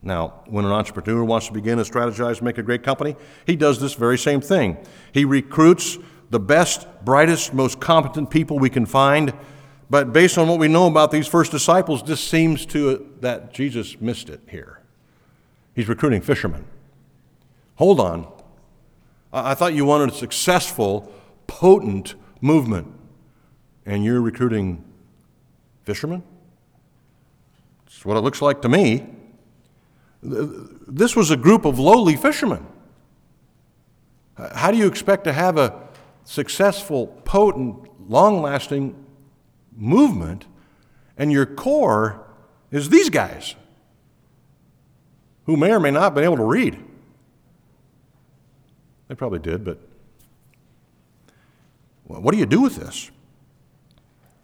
Now, 0.01 0.41
when 0.47 0.65
an 0.65 0.71
entrepreneur 0.71 1.23
wants 1.23 1.47
to 1.47 1.53
begin 1.53 1.79
and 1.79 1.89
strategize, 1.89 2.41
make 2.41 2.57
a 2.57 2.63
great 2.63 2.83
company, 2.83 3.15
he 3.45 3.55
does 3.55 3.79
this 3.79 3.93
very 3.93 4.17
same 4.17 4.41
thing. 4.41 4.77
He 5.13 5.23
recruits 5.23 5.97
the 6.29 6.39
best, 6.41 6.87
brightest, 7.05 7.53
most 7.53 7.79
competent 7.79 8.29
people 8.29 8.59
we 8.59 8.69
can 8.69 8.85
find. 8.85 9.33
But 9.89 10.11
based 10.11 10.37
on 10.37 10.47
what 10.47 10.59
we 10.59 10.67
know 10.67 10.87
about 10.87 11.11
these 11.11 11.27
first 11.27 11.51
disciples, 11.51 12.03
this 12.03 12.19
seems 12.19 12.65
to 12.67 13.09
that 13.21 13.53
Jesus 13.53 13.99
missed 14.01 14.29
it 14.29 14.41
here. 14.49 14.81
He's 15.73 15.87
recruiting 15.87 16.21
fishermen. 16.21 16.65
Hold 17.75 17.99
on. 17.99 18.27
I, 19.31 19.53
thought 19.53 19.73
you 19.73 19.85
wanted 19.85 20.09
a 20.09 20.13
successful, 20.13 21.11
potent 21.45 22.15
movement. 22.41 22.93
And 23.85 24.03
you're 24.03 24.19
recruiting 24.19 24.83
fishermen? 25.83 26.23
That's 27.85 28.03
what 28.03 28.17
it 28.17 28.21
looks 28.21 28.41
like 28.41 28.61
to 28.63 28.69
me. 28.69 29.05
This 30.21 31.15
was 31.15 31.31
a 31.31 31.37
group 31.37 31.63
of 31.63 31.79
lowly 31.79 32.17
fishermen. 32.17 32.65
How 34.37 34.71
do 34.71 34.77
you 34.77 34.87
expect 34.87 35.23
to 35.23 35.33
have 35.33 35.57
a 35.57 35.87
successful, 36.25 37.07
potent, 37.23 37.87
long 38.09 38.41
lasting 38.41 38.95
movement 39.77 40.45
and 41.17 41.31
your 41.31 41.45
core 41.45 42.25
is 42.71 42.89
these 42.89 43.09
guys 43.09 43.55
who 45.45 45.55
may 45.55 45.71
or 45.71 45.79
may 45.79 45.91
not 45.91 46.01
have 46.03 46.15
been 46.15 46.23
able 46.23 46.37
to 46.37 46.43
read? 46.43 46.77
They 49.07 49.15
probably 49.15 49.39
did, 49.39 49.63
but 49.63 49.79
what 52.03 52.31
do 52.31 52.37
you 52.37 52.45
do 52.45 52.61
with 52.61 52.75
this? 52.75 53.11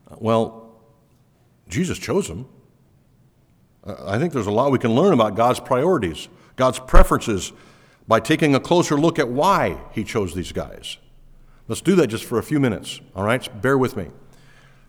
Uh, 0.09 0.15
well, 0.19 0.75
Jesus 1.69 1.97
chose 1.97 2.27
them. 2.27 2.47
I 3.85 4.17
think 4.17 4.31
there's 4.31 4.47
a 4.47 4.51
lot 4.51 4.71
we 4.71 4.79
can 4.79 4.95
learn 4.95 5.13
about 5.13 5.35
God's 5.35 5.59
priorities, 5.59 6.29
God's 6.55 6.79
preferences, 6.79 7.51
by 8.07 8.19
taking 8.19 8.55
a 8.55 8.59
closer 8.59 8.97
look 8.97 9.19
at 9.19 9.27
why 9.27 9.77
He 9.91 10.03
chose 10.03 10.33
these 10.33 10.51
guys. 10.51 10.97
Let's 11.67 11.81
do 11.81 11.95
that 11.95 12.07
just 12.07 12.25
for 12.25 12.37
a 12.37 12.43
few 12.43 12.59
minutes, 12.59 13.01
all 13.15 13.23
right? 13.23 13.61
Bear 13.61 13.77
with 13.77 13.97
me. 13.97 14.07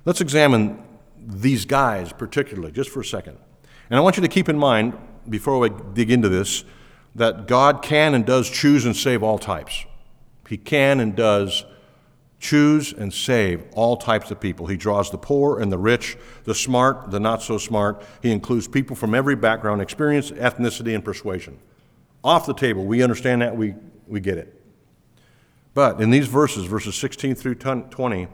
Let's 0.04 0.20
examine 0.20 0.82
these 1.18 1.64
guys 1.64 2.12
particularly, 2.12 2.72
just 2.72 2.90
for 2.90 3.00
a 3.00 3.04
second. 3.04 3.38
And 3.88 3.98
I 3.98 4.00
want 4.00 4.16
you 4.16 4.22
to 4.22 4.28
keep 4.28 4.48
in 4.48 4.58
mind, 4.58 4.96
before 5.28 5.58
we 5.58 5.70
dig 5.94 6.10
into 6.10 6.28
this, 6.28 6.64
that 7.14 7.46
God 7.46 7.82
can 7.82 8.14
and 8.14 8.26
does 8.26 8.50
choose 8.50 8.84
and 8.84 8.96
save 8.96 9.22
all 9.22 9.38
types. 9.38 9.84
He 10.48 10.56
can 10.56 11.00
and 11.00 11.16
does 11.16 11.64
choose 12.38 12.92
and 12.92 13.12
save 13.14 13.64
all 13.72 13.96
types 13.96 14.30
of 14.30 14.38
people. 14.38 14.66
He 14.66 14.76
draws 14.76 15.10
the 15.10 15.16
poor 15.16 15.60
and 15.60 15.72
the 15.72 15.78
rich, 15.78 16.18
the 16.44 16.54
smart, 16.54 17.10
the 17.10 17.18
not 17.18 17.42
so 17.42 17.56
smart. 17.56 18.02
He 18.20 18.30
includes 18.30 18.68
people 18.68 18.94
from 18.96 19.14
every 19.14 19.36
background, 19.36 19.80
experience, 19.80 20.30
ethnicity, 20.30 20.94
and 20.94 21.02
persuasion. 21.02 21.58
Off 22.22 22.44
the 22.44 22.54
table, 22.54 22.84
we 22.84 23.02
understand 23.02 23.40
that, 23.40 23.56
we, 23.56 23.74
we 24.06 24.20
get 24.20 24.36
it. 24.36 24.60
But 25.72 26.00
in 26.00 26.10
these 26.10 26.28
verses, 26.28 26.66
verses 26.66 26.94
16 26.96 27.34
through 27.34 27.54
20, 27.56 28.28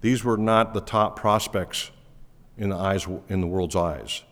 these 0.00 0.24
were 0.24 0.36
not 0.36 0.74
the 0.74 0.80
top 0.80 1.16
prospects 1.16 1.90
in 2.56 2.70
the 2.70 2.76
eyes 2.76 3.06
in 3.28 3.40
the 3.40 3.46
world's 3.46 3.76
eyes. 3.76 4.22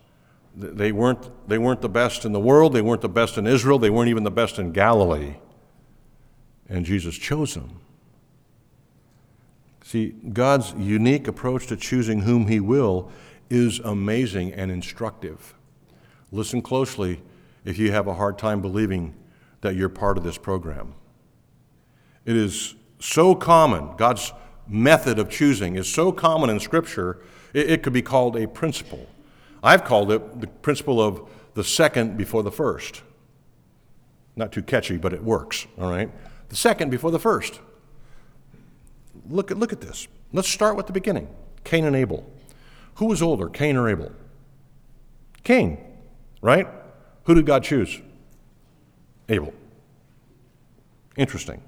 They 0.55 0.91
weren't, 0.91 1.29
they 1.47 1.59
weren't 1.59 1.81
the 1.81 1.89
best 1.89 2.25
in 2.25 2.31
the 2.31 2.39
world, 2.39 2.73
they 2.73 2.81
weren't 2.81 3.01
the 3.01 3.09
best 3.09 3.37
in 3.37 3.45
Israel, 3.45 3.77
they 3.77 3.91
weren't 3.91 4.09
even 4.09 4.23
the 4.23 4.31
best 4.31 4.57
in 4.57 4.71
Galilee. 4.71 5.35
And 6.67 6.85
Jesus 6.85 7.15
chose 7.15 7.53
them. 7.53 7.79
See, 9.83 10.15
God's 10.33 10.73
unique 10.73 11.27
approach 11.27 11.67
to 11.67 11.77
choosing 11.77 12.21
whom 12.21 12.47
He 12.47 12.59
will 12.59 13.11
is 13.49 13.79
amazing 13.79 14.53
and 14.53 14.71
instructive. 14.71 15.53
Listen 16.31 16.61
closely 16.61 17.21
if 17.63 17.77
you 17.77 17.91
have 17.91 18.07
a 18.07 18.13
hard 18.13 18.37
time 18.37 18.61
believing 18.61 19.15
that 19.61 19.75
you're 19.75 19.89
part 19.89 20.17
of 20.17 20.23
this 20.23 20.37
program. 20.37 20.93
It 22.25 22.35
is 22.35 22.75
so 22.99 23.35
common, 23.35 23.95
God's 23.95 24.33
method 24.67 25.19
of 25.19 25.29
choosing 25.29 25.75
is 25.75 25.91
so 25.91 26.11
common 26.11 26.49
in 26.49 26.59
Scripture, 26.59 27.19
it, 27.53 27.69
it 27.71 27.83
could 27.83 27.93
be 27.93 28.01
called 28.01 28.35
a 28.35 28.47
principle. 28.47 29.07
I've 29.63 29.83
called 29.83 30.11
it 30.11 30.41
the 30.41 30.47
principle 30.47 31.01
of 31.01 31.27
the 31.53 31.63
second 31.63 32.17
before 32.17 32.43
the 32.43 32.51
first. 32.51 33.01
Not 34.35 34.51
too 34.51 34.61
catchy, 34.61 34.97
but 34.97 35.13
it 35.13 35.23
works, 35.23 35.65
all 35.79 35.89
right? 35.89 36.11
The 36.49 36.55
second 36.55 36.91
before 36.91 37.11
the 37.11 37.19
first. 37.19 37.59
Look 39.29 39.51
at, 39.51 39.57
look 39.57 39.73
at 39.73 39.81
this. 39.81 40.07
Let's 40.31 40.47
start 40.47 40.75
with 40.75 40.87
the 40.87 40.93
beginning 40.93 41.27
Cain 41.63 41.85
and 41.85 41.95
Abel. 41.95 42.29
Who 42.95 43.05
was 43.05 43.21
older, 43.21 43.49
Cain 43.49 43.75
or 43.75 43.89
Abel? 43.89 44.11
Cain, 45.43 45.77
right? 46.41 46.67
Who 47.25 47.35
did 47.35 47.45
God 47.45 47.63
choose? 47.63 48.01
Abel. 49.29 49.53
Interesting. 51.15 51.61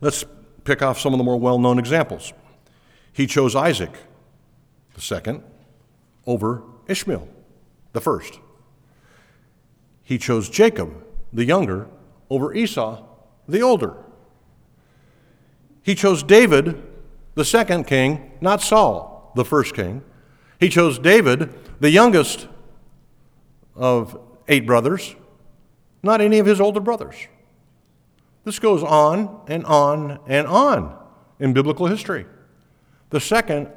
Let's 0.00 0.24
pick 0.64 0.82
off 0.82 0.98
some 0.98 1.12
of 1.12 1.18
the 1.18 1.24
more 1.24 1.38
well 1.38 1.58
known 1.58 1.78
examples. 1.78 2.32
He 3.12 3.26
chose 3.26 3.56
Isaac, 3.56 3.92
the 4.94 5.00
second, 5.00 5.42
over 6.26 6.62
Ishmael, 6.86 7.28
the 7.92 8.00
first. 8.00 8.38
He 10.02 10.18
chose 10.18 10.48
Jacob, 10.48 11.04
the 11.32 11.44
younger, 11.44 11.88
over 12.28 12.54
Esau, 12.54 13.04
the 13.48 13.60
older. 13.60 13.96
He 15.82 15.94
chose 15.94 16.22
David, 16.22 16.82
the 17.34 17.44
second 17.44 17.84
king, 17.84 18.32
not 18.40 18.60
Saul, 18.60 19.32
the 19.34 19.44
first 19.44 19.74
king. 19.74 20.02
He 20.58 20.68
chose 20.68 20.98
David, 20.98 21.54
the 21.80 21.90
youngest 21.90 22.48
of 23.74 24.20
eight 24.48 24.66
brothers, 24.66 25.14
not 26.02 26.20
any 26.20 26.38
of 26.38 26.46
his 26.46 26.60
older 26.60 26.80
brothers. 26.80 27.16
This 28.44 28.58
goes 28.58 28.82
on 28.82 29.42
and 29.48 29.64
on 29.64 30.18
and 30.26 30.46
on 30.46 30.96
in 31.38 31.52
biblical 31.52 31.86
history. 31.86 32.26
The 33.10 33.20
second, 33.20 33.68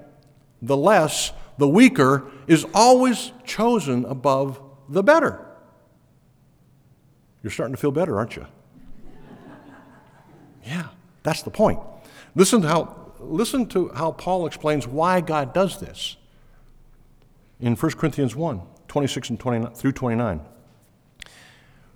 the 0.62 0.78
less, 0.78 1.32
the 1.58 1.68
weaker, 1.68 2.26
is 2.48 2.66
always 2.74 3.32
chosen 3.46 4.06
above 4.06 4.62
the 4.90 5.04
better. 5.04 5.46
You're 7.42 7.52
starting 7.52 7.76
to 7.76 7.82
feel 7.82 7.92
better, 7.92 8.18
aren't 8.18 8.36
you? 8.36 8.46
Yeah, 10.66 10.88
that's 11.24 11.42
the 11.44 11.52
point. 11.52 11.78
Listen 12.36 12.62
to 12.62 12.68
how, 12.70 13.12
listen 13.20 13.66
to 13.68 13.90
how 13.90 14.14
Paul 14.14 14.48
explains 14.48 14.88
why 14.88 15.20
God 15.20 15.54
does 15.54 15.78
this 15.82 16.16
in 17.60 17.76
1 17.76 17.92
Corinthians 17.94 18.34
1 18.34 18.62
26 18.88 19.30
and 19.32 19.40
29, 19.40 19.74
through 19.74 19.92
29. 19.92 20.40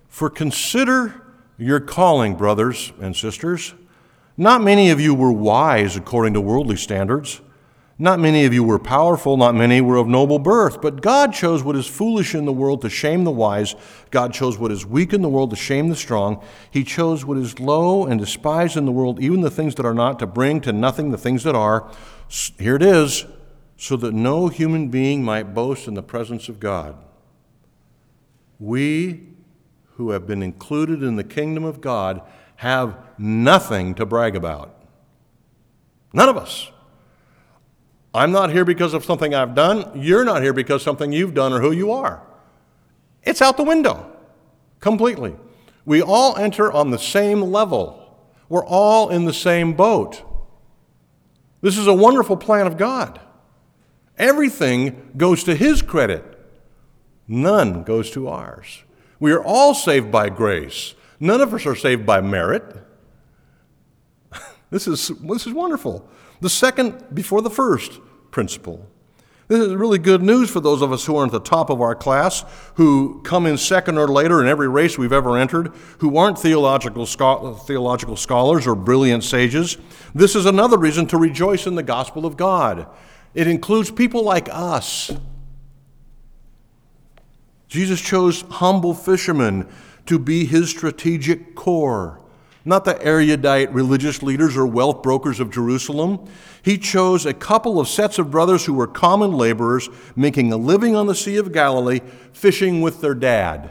For 0.08 0.28
consider 0.28 1.27
your 1.58 1.80
calling, 1.80 2.36
brothers 2.36 2.92
and 3.00 3.14
sisters. 3.14 3.74
Not 4.36 4.62
many 4.62 4.90
of 4.90 5.00
you 5.00 5.14
were 5.14 5.32
wise 5.32 5.96
according 5.96 6.34
to 6.34 6.40
worldly 6.40 6.76
standards. 6.76 7.40
Not 8.00 8.20
many 8.20 8.44
of 8.44 8.54
you 8.54 8.62
were 8.62 8.78
powerful, 8.78 9.36
not 9.36 9.56
many 9.56 9.80
were 9.80 9.96
of 9.96 10.06
noble 10.06 10.38
birth, 10.38 10.80
but 10.80 11.02
God 11.02 11.32
chose 11.32 11.64
what 11.64 11.74
is 11.74 11.88
foolish 11.88 12.32
in 12.32 12.44
the 12.44 12.52
world 12.52 12.80
to 12.82 12.88
shame 12.88 13.24
the 13.24 13.32
wise. 13.32 13.74
God 14.12 14.32
chose 14.32 14.56
what 14.56 14.70
is 14.70 14.86
weak 14.86 15.12
in 15.12 15.20
the 15.20 15.28
world 15.28 15.50
to 15.50 15.56
shame 15.56 15.88
the 15.88 15.96
strong. 15.96 16.40
He 16.70 16.84
chose 16.84 17.24
what 17.24 17.36
is 17.36 17.58
low 17.58 18.06
and 18.06 18.20
despised 18.20 18.76
in 18.76 18.84
the 18.84 18.92
world, 18.92 19.20
even 19.20 19.40
the 19.40 19.50
things 19.50 19.74
that 19.74 19.84
are 19.84 19.94
not, 19.94 20.20
to 20.20 20.28
bring 20.28 20.60
to 20.60 20.72
nothing 20.72 21.10
the 21.10 21.18
things 21.18 21.42
that 21.42 21.56
are. 21.56 21.90
Here 22.60 22.76
it 22.76 22.84
is, 22.84 23.26
so 23.76 23.96
that 23.96 24.14
no 24.14 24.46
human 24.46 24.90
being 24.90 25.24
might 25.24 25.52
boast 25.52 25.88
in 25.88 25.94
the 25.94 26.02
presence 26.02 26.48
of 26.48 26.60
God. 26.60 26.94
We 28.60 29.27
who 29.98 30.10
have 30.10 30.28
been 30.28 30.44
included 30.44 31.02
in 31.02 31.16
the 31.16 31.24
kingdom 31.24 31.64
of 31.64 31.80
God 31.80 32.22
have 32.54 32.96
nothing 33.18 33.96
to 33.96 34.06
brag 34.06 34.36
about. 34.36 34.80
None 36.12 36.28
of 36.28 36.36
us. 36.36 36.70
I'm 38.14 38.30
not 38.30 38.52
here 38.52 38.64
because 38.64 38.94
of 38.94 39.04
something 39.04 39.34
I've 39.34 39.56
done. 39.56 40.00
You're 40.00 40.24
not 40.24 40.40
here 40.42 40.52
because 40.52 40.84
something 40.84 41.12
you've 41.12 41.34
done 41.34 41.52
or 41.52 41.60
who 41.60 41.72
you 41.72 41.90
are. 41.90 42.22
It's 43.24 43.42
out 43.42 43.56
the 43.56 43.64
window 43.64 44.08
completely. 44.78 45.34
We 45.84 46.00
all 46.00 46.36
enter 46.36 46.70
on 46.70 46.90
the 46.90 46.98
same 46.98 47.42
level. 47.42 48.16
We're 48.48 48.64
all 48.64 49.08
in 49.08 49.24
the 49.24 49.34
same 49.34 49.74
boat. 49.74 50.22
This 51.60 51.76
is 51.76 51.88
a 51.88 51.92
wonderful 51.92 52.36
plan 52.36 52.68
of 52.68 52.76
God. 52.76 53.20
Everything 54.16 55.10
goes 55.16 55.42
to 55.42 55.56
His 55.56 55.82
credit, 55.82 56.38
none 57.26 57.82
goes 57.82 58.12
to 58.12 58.28
ours. 58.28 58.84
We 59.20 59.32
are 59.32 59.42
all 59.42 59.74
saved 59.74 60.10
by 60.10 60.28
grace. 60.28 60.94
None 61.20 61.40
of 61.40 61.52
us 61.52 61.66
are 61.66 61.74
saved 61.74 62.06
by 62.06 62.20
merit. 62.20 62.76
this, 64.70 64.86
is, 64.86 65.08
this 65.08 65.46
is 65.46 65.52
wonderful. 65.52 66.08
The 66.40 66.50
second 66.50 67.14
before 67.14 67.42
the 67.42 67.50
first 67.50 68.00
principle. 68.30 68.88
This 69.48 69.60
is 69.60 69.74
really 69.74 69.98
good 69.98 70.22
news 70.22 70.50
for 70.50 70.60
those 70.60 70.82
of 70.82 70.92
us 70.92 71.06
who 71.06 71.16
aren't 71.16 71.32
at 71.32 71.42
the 71.42 71.50
top 71.50 71.70
of 71.70 71.80
our 71.80 71.94
class, 71.94 72.44
who 72.74 73.22
come 73.22 73.46
in 73.46 73.56
second 73.56 73.96
or 73.96 74.06
later 74.06 74.42
in 74.42 74.46
every 74.46 74.68
race 74.68 74.98
we've 74.98 75.12
ever 75.12 75.38
entered, 75.38 75.68
who 76.00 76.18
aren't 76.18 76.38
theological, 76.38 77.06
theological 77.06 78.14
scholars 78.14 78.66
or 78.66 78.74
brilliant 78.74 79.24
sages. 79.24 79.78
This 80.14 80.36
is 80.36 80.44
another 80.44 80.76
reason 80.76 81.06
to 81.06 81.16
rejoice 81.16 81.66
in 81.66 81.76
the 81.76 81.82
gospel 81.82 82.26
of 82.26 82.36
God. 82.36 82.88
It 83.34 83.46
includes 83.46 83.90
people 83.90 84.22
like 84.22 84.50
us. 84.52 85.10
Jesus 87.68 88.00
chose 88.00 88.42
humble 88.50 88.94
fishermen 88.94 89.68
to 90.06 90.18
be 90.18 90.46
his 90.46 90.70
strategic 90.70 91.54
core 91.54 92.18
not 92.68 92.84
the 92.84 93.02
erudite 93.02 93.72
religious 93.72 94.22
leaders 94.22 94.54
or 94.54 94.66
wealth 94.66 95.02
brokers 95.02 95.40
of 95.40 95.50
Jerusalem. 95.50 96.28
He 96.62 96.76
chose 96.76 97.24
a 97.24 97.32
couple 97.32 97.80
of 97.80 97.88
sets 97.88 98.18
of 98.18 98.30
brothers 98.30 98.66
who 98.66 98.74
were 98.74 98.86
common 98.86 99.32
laborers, 99.32 99.88
making 100.14 100.52
a 100.52 100.58
living 100.58 100.94
on 100.94 101.06
the 101.06 101.14
Sea 101.14 101.38
of 101.38 101.50
Galilee, 101.50 102.00
fishing 102.34 102.82
with 102.82 103.00
their 103.00 103.14
dad. 103.14 103.70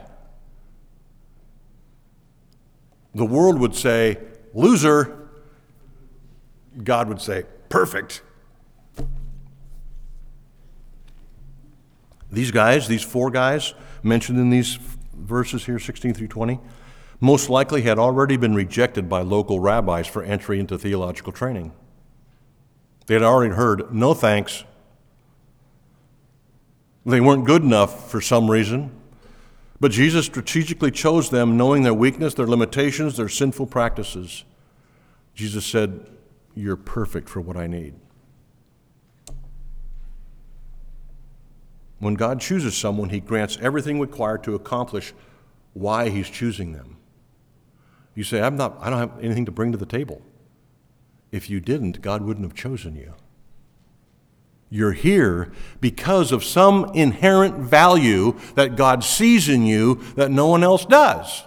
The 3.13 3.25
world 3.25 3.59
would 3.59 3.75
say, 3.75 4.17
loser, 4.55 5.29
God 6.83 7.07
would 7.07 7.21
say, 7.21 7.43
perfect. 7.69 8.23
These 12.31 12.49
guys, 12.49 12.87
these 12.87 13.03
four 13.03 13.29
guys 13.29 13.75
mentioned 14.03 14.39
in 14.39 14.49
these 14.49 14.79
verses 15.15 15.65
here, 15.65 15.79
16 15.79 16.13
through 16.13 16.27
20, 16.27 16.59
most 17.19 17.49
likely 17.49 17.81
had 17.81 17.97
already 17.97 18.37
been 18.37 18.53
rejected 18.53 19.09
by 19.09 19.21
local 19.21 19.59
rabbis 19.59 20.07
for 20.07 20.23
entry 20.23 20.59
into 20.59 20.77
theological 20.77 21.31
training. 21.31 21.73
They 23.07 23.15
had 23.15 23.23
already 23.23 23.55
heard, 23.55 23.93
no 23.93 24.13
thanks. 24.13 24.63
They 27.05 27.21
weren't 27.21 27.45
good 27.45 27.63
enough 27.63 28.11
for 28.11 28.21
some 28.21 28.51
reason. 28.51 28.91
But 29.79 29.91
Jesus 29.91 30.25
strategically 30.25 30.91
chose 30.91 31.29
them, 31.29 31.55
knowing 31.55 31.83
their 31.83 31.93
weakness, 31.93 32.33
their 32.33 32.47
limitations, 32.47 33.17
their 33.17 33.29
sinful 33.29 33.67
practices. 33.67 34.43
Jesus 35.35 35.65
said, 35.65 36.05
You're 36.55 36.75
perfect 36.75 37.29
for 37.29 37.41
what 37.41 37.55
I 37.55 37.67
need. 37.67 37.93
When 41.99 42.13
God 42.13 42.39
chooses 42.39 42.75
someone, 42.75 43.09
He 43.09 43.19
grants 43.19 43.57
everything 43.61 43.99
required 43.99 44.43
to 44.43 44.55
accomplish 44.55 45.13
why 45.73 46.09
He's 46.09 46.29
choosing 46.29 46.73
them. 46.73 46.97
You 48.15 48.23
say, 48.23 48.41
I'm 48.41 48.55
not, 48.57 48.77
I 48.81 48.89
don't 48.89 48.99
have 48.99 49.23
anything 49.23 49.45
to 49.45 49.51
bring 49.51 49.71
to 49.71 49.77
the 49.77 49.85
table. 49.85 50.21
If 51.31 51.49
you 51.49 51.59
didn't, 51.59 52.01
God 52.01 52.21
wouldn't 52.21 52.45
have 52.45 52.55
chosen 52.55 52.95
you. 52.95 53.13
You're 54.69 54.93
here 54.93 55.51
because 55.79 56.31
of 56.31 56.43
some 56.43 56.91
inherent 56.93 57.57
value 57.57 58.37
that 58.55 58.75
God 58.75 59.03
sees 59.03 59.47
in 59.47 59.65
you 59.65 59.95
that 60.15 60.29
no 60.29 60.47
one 60.47 60.63
else 60.63 60.85
does. 60.85 61.43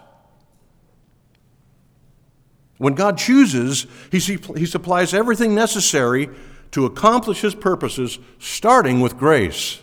When 2.79 2.95
God 2.95 3.19
chooses, 3.19 3.87
he, 4.11 4.19
he 4.19 4.65
supplies 4.65 5.13
everything 5.13 5.55
necessary 5.55 6.31
to 6.71 6.87
accomplish 6.87 7.43
His 7.43 7.55
purposes, 7.55 8.19
starting 8.39 9.01
with 9.01 9.19
grace. 9.19 9.81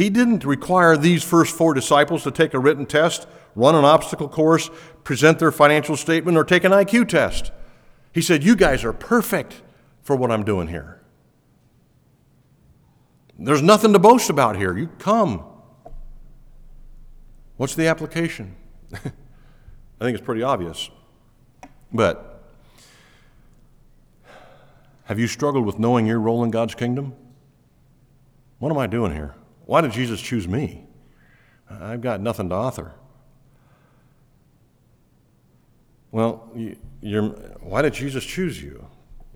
He 0.00 0.08
didn't 0.08 0.46
require 0.46 0.96
these 0.96 1.22
first 1.22 1.54
four 1.54 1.74
disciples 1.74 2.22
to 2.22 2.30
take 2.30 2.54
a 2.54 2.58
written 2.58 2.86
test, 2.86 3.26
run 3.54 3.74
an 3.74 3.84
obstacle 3.84 4.30
course, 4.30 4.70
present 5.04 5.38
their 5.38 5.52
financial 5.52 5.94
statement, 5.94 6.38
or 6.38 6.42
take 6.44 6.64
an 6.64 6.72
IQ 6.72 7.08
test. 7.08 7.52
He 8.10 8.22
said, 8.22 8.42
You 8.42 8.56
guys 8.56 8.82
are 8.82 8.94
perfect 8.94 9.60
for 10.02 10.16
what 10.16 10.30
I'm 10.30 10.42
doing 10.42 10.68
here. 10.68 11.02
There's 13.38 13.60
nothing 13.60 13.92
to 13.92 13.98
boast 13.98 14.30
about 14.30 14.56
here. 14.56 14.74
You 14.74 14.86
come. 14.98 15.44
What's 17.58 17.74
the 17.74 17.86
application? 17.86 18.56
I 18.94 18.98
think 20.00 20.16
it's 20.16 20.24
pretty 20.24 20.42
obvious. 20.42 20.88
But 21.92 22.42
have 25.04 25.18
you 25.18 25.26
struggled 25.26 25.66
with 25.66 25.78
knowing 25.78 26.06
your 26.06 26.20
role 26.20 26.42
in 26.42 26.50
God's 26.50 26.74
kingdom? 26.74 27.12
What 28.60 28.72
am 28.72 28.78
I 28.78 28.86
doing 28.86 29.12
here? 29.12 29.34
Why 29.70 29.82
did 29.82 29.92
Jesus 29.92 30.20
choose 30.20 30.48
me? 30.48 30.82
I've 31.70 32.00
got 32.00 32.20
nothing 32.20 32.48
to 32.48 32.56
offer. 32.56 32.90
Well, 36.10 36.50
you, 36.56 37.28
why 37.60 37.82
did 37.82 37.94
Jesus 37.94 38.24
choose 38.24 38.60
you? 38.60 38.84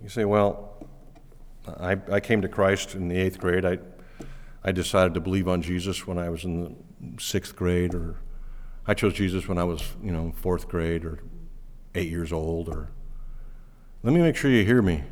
You 0.03 0.09
say, 0.09 0.25
well, 0.25 0.85
I, 1.79 1.97
I 2.11 2.19
came 2.19 2.41
to 2.41 2.49
Christ 2.49 2.95
in 2.95 3.07
the 3.07 3.15
eighth 3.15 3.39
grade. 3.39 3.63
I, 3.63 3.77
I 4.61 4.73
decided 4.73 5.13
to 5.13 5.21
believe 5.21 5.47
on 5.47 5.61
Jesus 5.61 6.05
when 6.05 6.17
I 6.17 6.29
was 6.29 6.43
in 6.43 6.63
the 6.63 6.75
sixth 7.21 7.55
grade, 7.55 7.95
or 7.95 8.17
I 8.85 8.93
chose 8.93 9.13
Jesus 9.13 9.47
when 9.47 9.57
I 9.57 9.63
was, 9.63 9.93
you 10.03 10.11
know, 10.11 10.33
fourth 10.35 10.67
grade 10.67 11.05
or 11.05 11.19
eight 11.95 12.09
years 12.09 12.33
old. 12.33 12.67
Or 12.67 12.91
let 14.03 14.13
me 14.13 14.19
make 14.19 14.35
sure 14.35 14.51
you 14.51 14.65
hear 14.65 14.81
me. 14.81 15.05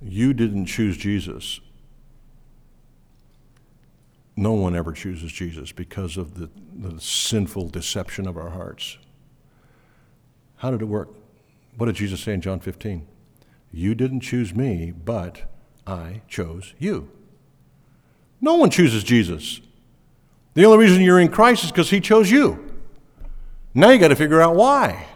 You 0.00 0.32
didn't 0.32 0.66
choose 0.66 0.96
Jesus. 0.96 1.58
No 4.36 4.52
one 4.52 4.76
ever 4.76 4.92
chooses 4.92 5.32
Jesus 5.32 5.72
because 5.72 6.18
of 6.18 6.38
the, 6.38 6.50
the 6.74 7.00
sinful 7.00 7.70
deception 7.70 8.28
of 8.28 8.36
our 8.36 8.50
hearts. 8.50 8.98
How 10.56 10.70
did 10.70 10.82
it 10.82 10.86
work? 10.86 11.08
What 11.76 11.86
did 11.86 11.96
Jesus 11.96 12.20
say 12.20 12.34
in 12.34 12.42
John 12.42 12.60
15? 12.60 13.06
You 13.72 13.94
didn't 13.94 14.20
choose 14.20 14.54
me, 14.54 14.92
but 14.92 15.50
I 15.86 16.22
chose 16.28 16.74
you. 16.78 17.10
No 18.40 18.56
one 18.56 18.70
chooses 18.70 19.02
Jesus. 19.02 19.60
The 20.54 20.64
only 20.64 20.78
reason 20.78 21.02
you're 21.02 21.20
in 21.20 21.28
Christ 21.28 21.64
is 21.64 21.70
because 21.70 21.90
he 21.90 22.00
chose 22.00 22.30
you. 22.30 22.74
Now 23.74 23.90
you 23.90 23.98
got 23.98 24.08
to 24.08 24.16
figure 24.16 24.40
out 24.40 24.54
why. 24.54 25.06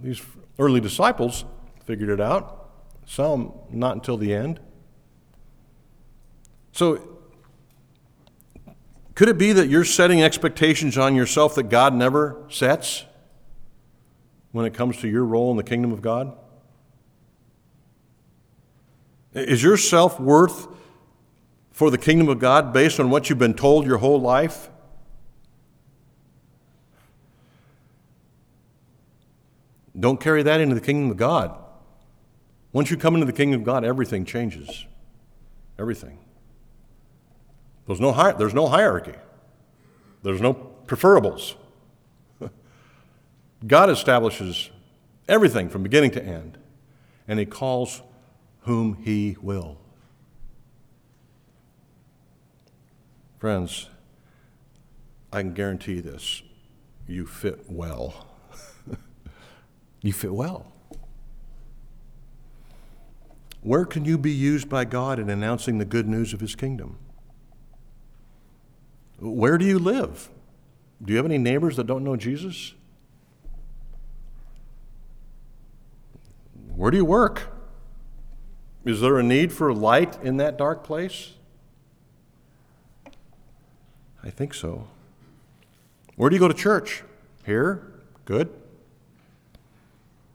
These 0.00 0.22
early 0.58 0.80
disciples 0.80 1.44
figured 1.84 2.08
it 2.08 2.20
out, 2.20 2.70
some 3.06 3.52
not 3.70 3.94
until 3.94 4.16
the 4.16 4.34
end. 4.34 4.60
So, 6.72 7.08
could 9.14 9.28
it 9.28 9.38
be 9.38 9.52
that 9.52 9.68
you're 9.68 9.84
setting 9.84 10.22
expectations 10.22 10.98
on 10.98 11.14
yourself 11.14 11.54
that 11.54 11.64
God 11.64 11.94
never 11.94 12.42
sets? 12.48 13.04
when 14.52 14.66
it 14.66 14.74
comes 14.74 14.98
to 14.98 15.08
your 15.08 15.24
role 15.24 15.50
in 15.50 15.56
the 15.56 15.64
kingdom 15.64 15.92
of 15.92 16.00
God? 16.00 16.36
Is 19.34 19.62
your 19.62 19.78
self 19.78 20.20
worth 20.20 20.68
for 21.72 21.90
the 21.90 21.98
kingdom 21.98 22.28
of 22.28 22.38
God 22.38 22.72
based 22.72 23.00
on 23.00 23.08
what 23.08 23.28
you've 23.28 23.38
been 23.38 23.54
told 23.54 23.86
your 23.86 23.98
whole 23.98 24.20
life? 24.20 24.68
Don't 29.98 30.20
carry 30.20 30.42
that 30.42 30.60
into 30.60 30.74
the 30.74 30.80
kingdom 30.80 31.10
of 31.10 31.16
God. 31.16 31.58
Once 32.72 32.90
you 32.90 32.96
come 32.96 33.14
into 33.14 33.26
the 33.26 33.32
kingdom 33.32 33.60
of 33.60 33.66
God, 33.66 33.84
everything 33.84 34.24
changes. 34.24 34.86
Everything. 35.78 36.18
There's 37.86 38.00
no, 38.00 38.12
hi- 38.12 38.32
there's 38.32 38.54
no 38.54 38.68
hierarchy, 38.68 39.14
there's 40.22 40.40
no 40.40 40.54
preferables. 40.86 41.54
God 43.66 43.90
establishes 43.90 44.70
everything 45.28 45.68
from 45.68 45.82
beginning 45.82 46.12
to 46.12 46.24
end, 46.24 46.58
and 47.26 47.38
He 47.38 47.46
calls 47.46 48.02
whom 48.60 48.94
He 49.02 49.36
will. 49.40 49.78
Friends, 53.38 53.88
I 55.32 55.42
can 55.42 55.54
guarantee 55.54 56.00
this 56.00 56.42
you 57.08 57.26
fit 57.26 57.64
well. 57.68 58.26
you 60.00 60.12
fit 60.12 60.32
well. 60.32 60.72
Where 63.62 63.84
can 63.84 64.04
you 64.04 64.18
be 64.18 64.30
used 64.30 64.68
by 64.68 64.84
God 64.84 65.18
in 65.18 65.28
announcing 65.28 65.78
the 65.78 65.84
good 65.84 66.08
news 66.08 66.32
of 66.32 66.40
His 66.40 66.54
kingdom? 66.54 66.98
Where 69.22 69.56
do 69.56 69.64
you 69.64 69.78
live? 69.78 70.28
Do 71.00 71.12
you 71.12 71.16
have 71.16 71.26
any 71.26 71.38
neighbors 71.38 71.76
that 71.76 71.86
don't 71.86 72.02
know 72.02 72.16
Jesus? 72.16 72.74
Where 76.74 76.90
do 76.90 76.96
you 76.96 77.04
work? 77.04 77.48
Is 78.84 79.00
there 79.00 79.18
a 79.18 79.22
need 79.22 79.52
for 79.52 79.72
light 79.72 80.20
in 80.24 80.38
that 80.38 80.58
dark 80.58 80.82
place? 80.82 81.34
I 84.24 84.30
think 84.30 84.54
so. 84.54 84.88
Where 86.16 86.28
do 86.28 86.34
you 86.34 86.40
go 86.40 86.48
to 86.48 86.54
church? 86.54 87.04
Here? 87.46 87.92
Good. 88.24 88.52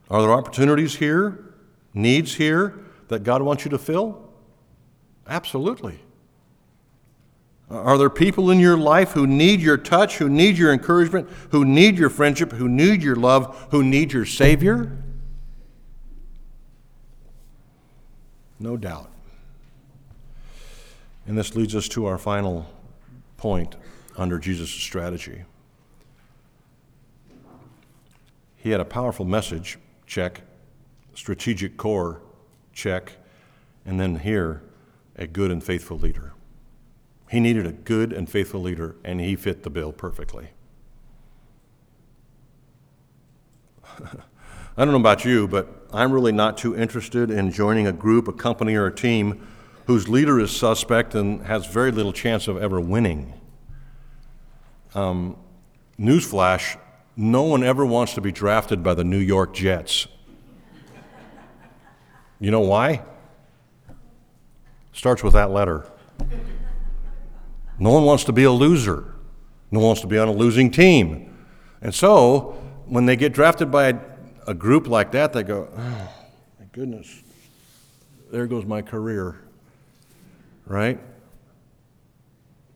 Are 0.09 0.21
there 0.21 0.31
opportunities 0.31 0.95
here, 0.95 1.53
needs 1.93 2.35
here 2.35 2.79
that 3.09 3.23
God 3.23 3.41
wants 3.41 3.65
you 3.65 3.71
to 3.71 3.77
fill? 3.77 4.29
Absolutely. 5.27 5.99
Are 7.69 7.97
there 7.97 8.09
people 8.09 8.49
in 8.49 8.59
your 8.59 8.77
life 8.77 9.11
who 9.11 9.27
need 9.27 9.59
your 9.59 9.77
touch, 9.77 10.17
who 10.17 10.29
need 10.29 10.57
your 10.57 10.71
encouragement, 10.71 11.29
who 11.51 11.65
need 11.65 11.97
your 11.97 12.09
friendship, 12.09 12.53
who 12.53 12.69
need 12.69 13.03
your 13.03 13.17
love, 13.17 13.67
who 13.71 13.83
need 13.83 14.13
your 14.13 14.25
Savior? 14.25 14.97
No 18.59 18.77
doubt. 18.77 19.09
And 21.27 21.37
this 21.37 21.55
leads 21.55 21.75
us 21.75 21.89
to 21.89 22.05
our 22.05 22.17
final 22.17 22.69
point 23.35 23.75
under 24.15 24.39
Jesus' 24.39 24.69
strategy. 24.69 25.43
He 28.55 28.71
had 28.71 28.79
a 28.79 28.85
powerful 28.85 29.25
message, 29.25 29.77
check, 30.05 30.41
strategic 31.13 31.75
core, 31.75 32.21
check, 32.71 33.11
and 33.85 33.99
then 33.99 34.19
here, 34.19 34.61
a 35.17 35.27
good 35.27 35.51
and 35.51 35.61
faithful 35.61 35.97
leader. 35.97 36.33
He 37.29 37.39
needed 37.39 37.65
a 37.65 37.71
good 37.71 38.13
and 38.13 38.29
faithful 38.29 38.61
leader, 38.61 38.95
and 39.03 39.19
he 39.19 39.35
fit 39.35 39.63
the 39.63 39.69
bill 39.69 39.91
perfectly. 39.91 40.49
I 44.77 44.85
don't 44.85 44.91
know 44.91 44.99
about 44.99 45.25
you, 45.25 45.47
but 45.47 45.87
I'm 45.91 46.11
really 46.11 46.31
not 46.31 46.57
too 46.57 46.75
interested 46.75 47.31
in 47.31 47.51
joining 47.51 47.87
a 47.87 47.91
group, 47.91 48.27
a 48.27 48.33
company, 48.33 48.75
or 48.75 48.85
a 48.85 48.95
team 48.95 49.47
whose 49.87 50.07
leader 50.07 50.39
is 50.39 50.55
suspect 50.55 51.15
and 51.15 51.41
has 51.45 51.65
very 51.65 51.91
little 51.91 52.13
chance 52.13 52.47
of 52.47 52.57
ever 52.57 52.79
winning. 52.79 53.33
Um, 54.93 55.37
newsflash 55.99 56.77
no 57.19 57.41
one 57.41 57.63
ever 57.63 57.83
wants 57.83 58.13
to 58.13 58.21
be 58.21 58.31
drafted 58.31 58.83
by 58.83 58.93
the 58.93 59.03
New 59.03 59.17
York 59.17 59.51
Jets. 59.55 60.07
You 62.39 62.51
know 62.51 62.61
why? 62.61 63.01
Starts 64.93 65.23
with 65.23 65.33
that 65.33 65.49
letter. 65.49 65.89
No 67.79 67.91
one 67.91 68.03
wants 68.03 68.23
to 68.25 68.33
be 68.33 68.43
a 68.43 68.51
loser. 68.51 69.13
No 69.71 69.79
one 69.79 69.87
wants 69.87 70.01
to 70.01 70.07
be 70.07 70.17
on 70.17 70.27
a 70.27 70.31
losing 70.31 70.71
team. 70.71 71.37
And 71.81 71.93
so, 71.93 72.57
when 72.85 73.05
they 73.05 73.15
get 73.15 73.33
drafted 73.33 73.71
by 73.71 73.89
a, 73.89 73.99
a 74.47 74.53
group 74.53 74.87
like 74.87 75.11
that, 75.11 75.33
they 75.33 75.43
go, 75.43 75.69
oh, 75.75 76.13
my 76.59 76.65
goodness, 76.71 77.21
there 78.31 78.47
goes 78.47 78.65
my 78.65 78.81
career. 78.81 79.39
Right? 80.65 80.99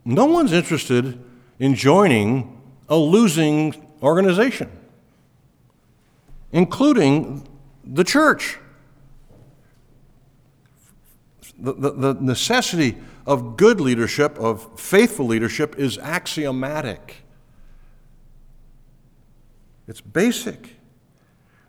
No 0.06 0.26
one's 0.26 0.54
interested 0.54 1.20
in 1.60 1.76
joining 1.76 2.62
a 2.89 2.95
losing 2.95 3.88
organization, 4.02 4.70
including 6.52 7.47
the 7.84 8.04
church. 8.04 8.58
The, 11.60 11.74
the, 11.74 11.91
the, 11.91 12.14
necessity 12.16 12.97
of 13.32 13.55
good 13.55 13.79
leadership, 13.79 14.38
of 14.38 14.77
faithful 14.77 15.25
leadership, 15.25 15.79
is 15.79 15.97
axiomatic. 15.99 17.23
It's 19.88 20.01
basic. 20.01 20.75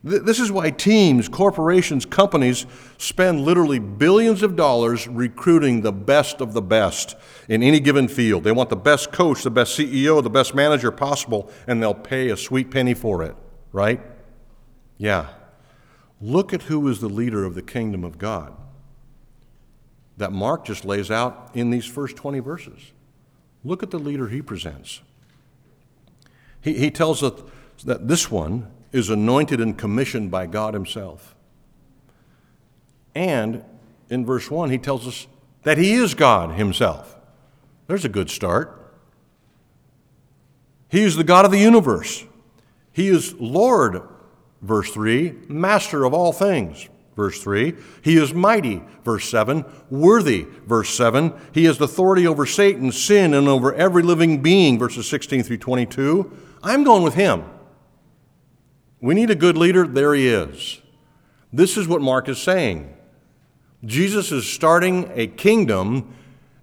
This 0.02 0.40
is 0.40 0.50
why 0.50 0.70
teams, 0.70 1.28
corporations, 1.28 2.04
companies 2.04 2.66
spend 2.98 3.42
literally 3.42 3.78
billions 3.78 4.42
of 4.42 4.56
dollars 4.56 5.06
recruiting 5.06 5.82
the 5.82 5.92
best 5.92 6.40
of 6.40 6.52
the 6.52 6.62
best 6.62 7.14
in 7.48 7.62
any 7.62 7.78
given 7.78 8.08
field. 8.08 8.42
They 8.42 8.50
want 8.50 8.68
the 8.68 8.74
best 8.74 9.12
coach, 9.12 9.44
the 9.44 9.50
best 9.50 9.78
CEO, 9.78 10.20
the 10.20 10.30
best 10.30 10.56
manager 10.56 10.90
possible, 10.90 11.48
and 11.68 11.80
they'll 11.80 11.94
pay 11.94 12.30
a 12.30 12.36
sweet 12.36 12.72
penny 12.72 12.94
for 12.94 13.22
it, 13.22 13.36
right? 13.70 14.00
Yeah. 14.98 15.28
Look 16.20 16.52
at 16.52 16.62
who 16.62 16.88
is 16.88 17.00
the 17.00 17.08
leader 17.08 17.44
of 17.44 17.54
the 17.54 17.62
kingdom 17.62 18.02
of 18.02 18.18
God 18.18 18.52
that 20.22 20.30
Mark 20.32 20.64
just 20.64 20.84
lays 20.84 21.10
out 21.10 21.50
in 21.52 21.70
these 21.70 21.84
first 21.84 22.14
20 22.14 22.38
verses. 22.38 22.92
Look 23.64 23.82
at 23.82 23.90
the 23.90 23.98
leader 23.98 24.28
he 24.28 24.40
presents. 24.40 25.02
He, 26.60 26.74
he 26.74 26.92
tells 26.92 27.24
us 27.24 27.42
that 27.84 28.06
this 28.06 28.30
one 28.30 28.70
is 28.92 29.10
anointed 29.10 29.60
and 29.60 29.76
commissioned 29.76 30.30
by 30.30 30.46
God 30.46 30.74
Himself. 30.74 31.34
And 33.16 33.64
in 34.10 34.24
verse 34.24 34.48
1, 34.48 34.70
he 34.70 34.78
tells 34.78 35.08
us 35.08 35.26
that 35.64 35.76
He 35.76 35.94
is 35.94 36.14
God 36.14 36.54
Himself. 36.54 37.16
There's 37.88 38.04
a 38.04 38.08
good 38.08 38.30
start. 38.30 38.78
He 40.88 41.02
is 41.02 41.16
the 41.16 41.24
God 41.24 41.44
of 41.44 41.50
the 41.50 41.58
universe. 41.58 42.24
He 42.92 43.08
is 43.08 43.34
Lord, 43.40 44.02
verse 44.60 44.92
3, 44.92 45.34
master 45.48 46.04
of 46.04 46.14
all 46.14 46.32
things, 46.32 46.88
verse 47.16 47.42
3. 47.42 47.74
He 48.02 48.16
is 48.16 48.32
mighty, 48.32 48.82
verse 49.04 49.28
7, 49.28 49.64
worthy, 49.90 50.46
verse 50.66 50.90
7. 50.94 51.32
He 51.52 51.64
has 51.64 51.80
authority 51.80 52.26
over 52.26 52.46
Satan, 52.46 52.92
sin, 52.92 53.34
and 53.34 53.48
over 53.48 53.74
every 53.74 54.02
living 54.02 54.42
being, 54.42 54.78
verses 54.78 55.08
16 55.08 55.42
through 55.42 55.58
22. 55.58 56.30
I'm 56.62 56.84
going 56.84 57.02
with 57.02 57.14
him. 57.14 57.44
We 59.00 59.14
need 59.14 59.30
a 59.30 59.34
good 59.34 59.56
leader. 59.56 59.86
There 59.86 60.14
he 60.14 60.28
is. 60.28 60.80
This 61.52 61.76
is 61.76 61.88
what 61.88 62.00
Mark 62.00 62.28
is 62.28 62.38
saying. 62.38 62.96
Jesus 63.84 64.30
is 64.30 64.48
starting 64.48 65.10
a 65.14 65.26
kingdom, 65.26 66.14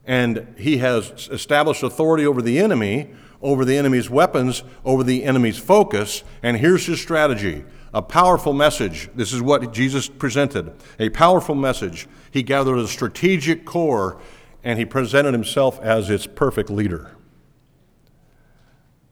and 0.05 0.55
he 0.57 0.77
has 0.77 1.27
established 1.31 1.83
authority 1.83 2.25
over 2.25 2.41
the 2.41 2.57
enemy, 2.59 3.09
over 3.41 3.63
the 3.65 3.77
enemy's 3.77 4.09
weapons, 4.09 4.63
over 4.83 5.03
the 5.03 5.23
enemy's 5.23 5.57
focus. 5.57 6.23
And 6.43 6.57
here's 6.57 6.85
his 6.85 7.01
strategy 7.01 7.63
a 7.93 8.01
powerful 8.01 8.53
message. 8.53 9.09
This 9.15 9.33
is 9.33 9.41
what 9.41 9.73
Jesus 9.73 10.07
presented 10.07 10.73
a 10.99 11.09
powerful 11.09 11.55
message. 11.55 12.07
He 12.31 12.43
gathered 12.43 12.77
a 12.77 12.87
strategic 12.87 13.65
core, 13.65 14.21
and 14.63 14.77
he 14.77 14.85
presented 14.85 15.33
himself 15.33 15.79
as 15.81 16.09
its 16.09 16.27
perfect 16.27 16.69
leader. 16.69 17.15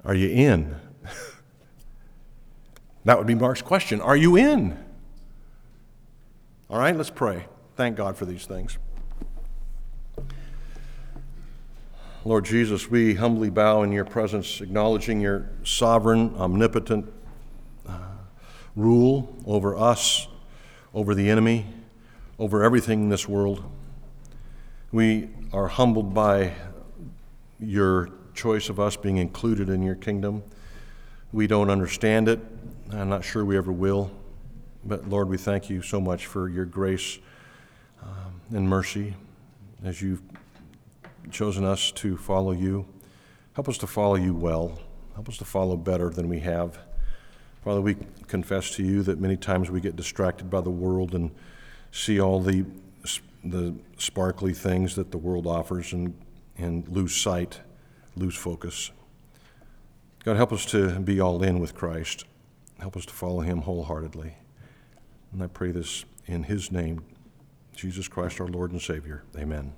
Are 0.05 0.15
you 0.15 0.29
in? 0.29 0.75
That 3.05 3.17
would 3.17 3.27
be 3.27 3.35
Mark's 3.35 3.61
question 3.61 4.01
Are 4.01 4.17
you 4.17 4.35
in? 4.35 4.77
All 6.69 6.77
right, 6.77 6.93
let's 6.93 7.09
pray. 7.09 7.45
Thank 7.77 7.95
God 7.95 8.17
for 8.17 8.25
these 8.25 8.45
things. 8.45 8.77
Lord 12.27 12.43
Jesus, 12.43 12.91
we 12.91 13.13
humbly 13.13 13.49
bow 13.49 13.83
in 13.83 13.93
your 13.93 14.03
presence, 14.03 14.59
acknowledging 14.59 15.21
your 15.21 15.49
sovereign, 15.63 16.35
omnipotent 16.35 17.09
uh, 17.87 17.99
rule 18.75 19.33
over 19.45 19.77
us, 19.77 20.27
over 20.93 21.15
the 21.15 21.29
enemy, 21.29 21.65
over 22.37 22.65
everything 22.65 23.03
in 23.03 23.07
this 23.07 23.29
world. 23.29 23.63
We 24.91 25.29
are 25.53 25.69
humbled 25.69 26.13
by 26.13 26.51
your 27.61 28.09
choice 28.33 28.67
of 28.67 28.77
us 28.77 28.97
being 28.97 29.15
included 29.15 29.69
in 29.69 29.81
your 29.81 29.95
kingdom. 29.95 30.43
We 31.31 31.47
don't 31.47 31.69
understand 31.69 32.27
it. 32.27 32.41
I'm 32.91 33.07
not 33.07 33.23
sure 33.23 33.45
we 33.45 33.55
ever 33.55 33.71
will. 33.71 34.11
But 34.83 35.07
Lord, 35.07 35.29
we 35.29 35.37
thank 35.37 35.69
you 35.69 35.81
so 35.81 36.01
much 36.01 36.25
for 36.25 36.49
your 36.49 36.65
grace 36.65 37.19
um, 38.03 38.41
and 38.53 38.67
mercy 38.67 39.13
as 39.81 40.01
you've 40.01 40.21
chosen 41.31 41.63
us 41.63 41.91
to 41.93 42.17
follow 42.17 42.51
you. 42.51 42.85
Help 43.53 43.69
us 43.69 43.77
to 43.79 43.87
follow 43.87 44.15
you 44.15 44.35
well. 44.35 44.79
Help 45.13 45.29
us 45.29 45.37
to 45.37 45.45
follow 45.45 45.75
better 45.75 46.09
than 46.09 46.29
we 46.29 46.39
have. 46.39 46.77
Father, 47.63 47.81
we 47.81 47.97
confess 48.27 48.71
to 48.75 48.83
you 48.83 49.01
that 49.03 49.19
many 49.19 49.35
times 49.35 49.69
we 49.69 49.81
get 49.81 49.95
distracted 49.95 50.49
by 50.49 50.61
the 50.61 50.69
world 50.69 51.15
and 51.15 51.31
see 51.91 52.19
all 52.19 52.39
the, 52.39 52.65
the 53.43 53.75
sparkly 53.97 54.53
things 54.53 54.95
that 54.95 55.11
the 55.11 55.17
world 55.17 55.47
offers 55.47 55.93
and, 55.93 56.13
and 56.57 56.87
lose 56.87 57.15
sight, 57.15 57.59
lose 58.15 58.35
focus. 58.35 58.91
God, 60.23 60.37
help 60.37 60.53
us 60.53 60.65
to 60.67 60.99
be 60.99 61.19
all 61.19 61.41
in 61.43 61.59
with 61.59 61.73
Christ. 61.73 62.25
Help 62.79 62.95
us 62.95 63.05
to 63.05 63.13
follow 63.13 63.41
him 63.41 63.61
wholeheartedly. 63.61 64.35
And 65.31 65.43
I 65.43 65.47
pray 65.47 65.71
this 65.71 66.05
in 66.25 66.43
his 66.43 66.71
name, 66.71 67.03
Jesus 67.75 68.07
Christ, 68.07 68.39
our 68.39 68.47
Lord 68.47 68.71
and 68.71 68.81
Savior. 68.81 69.23
Amen. 69.37 69.73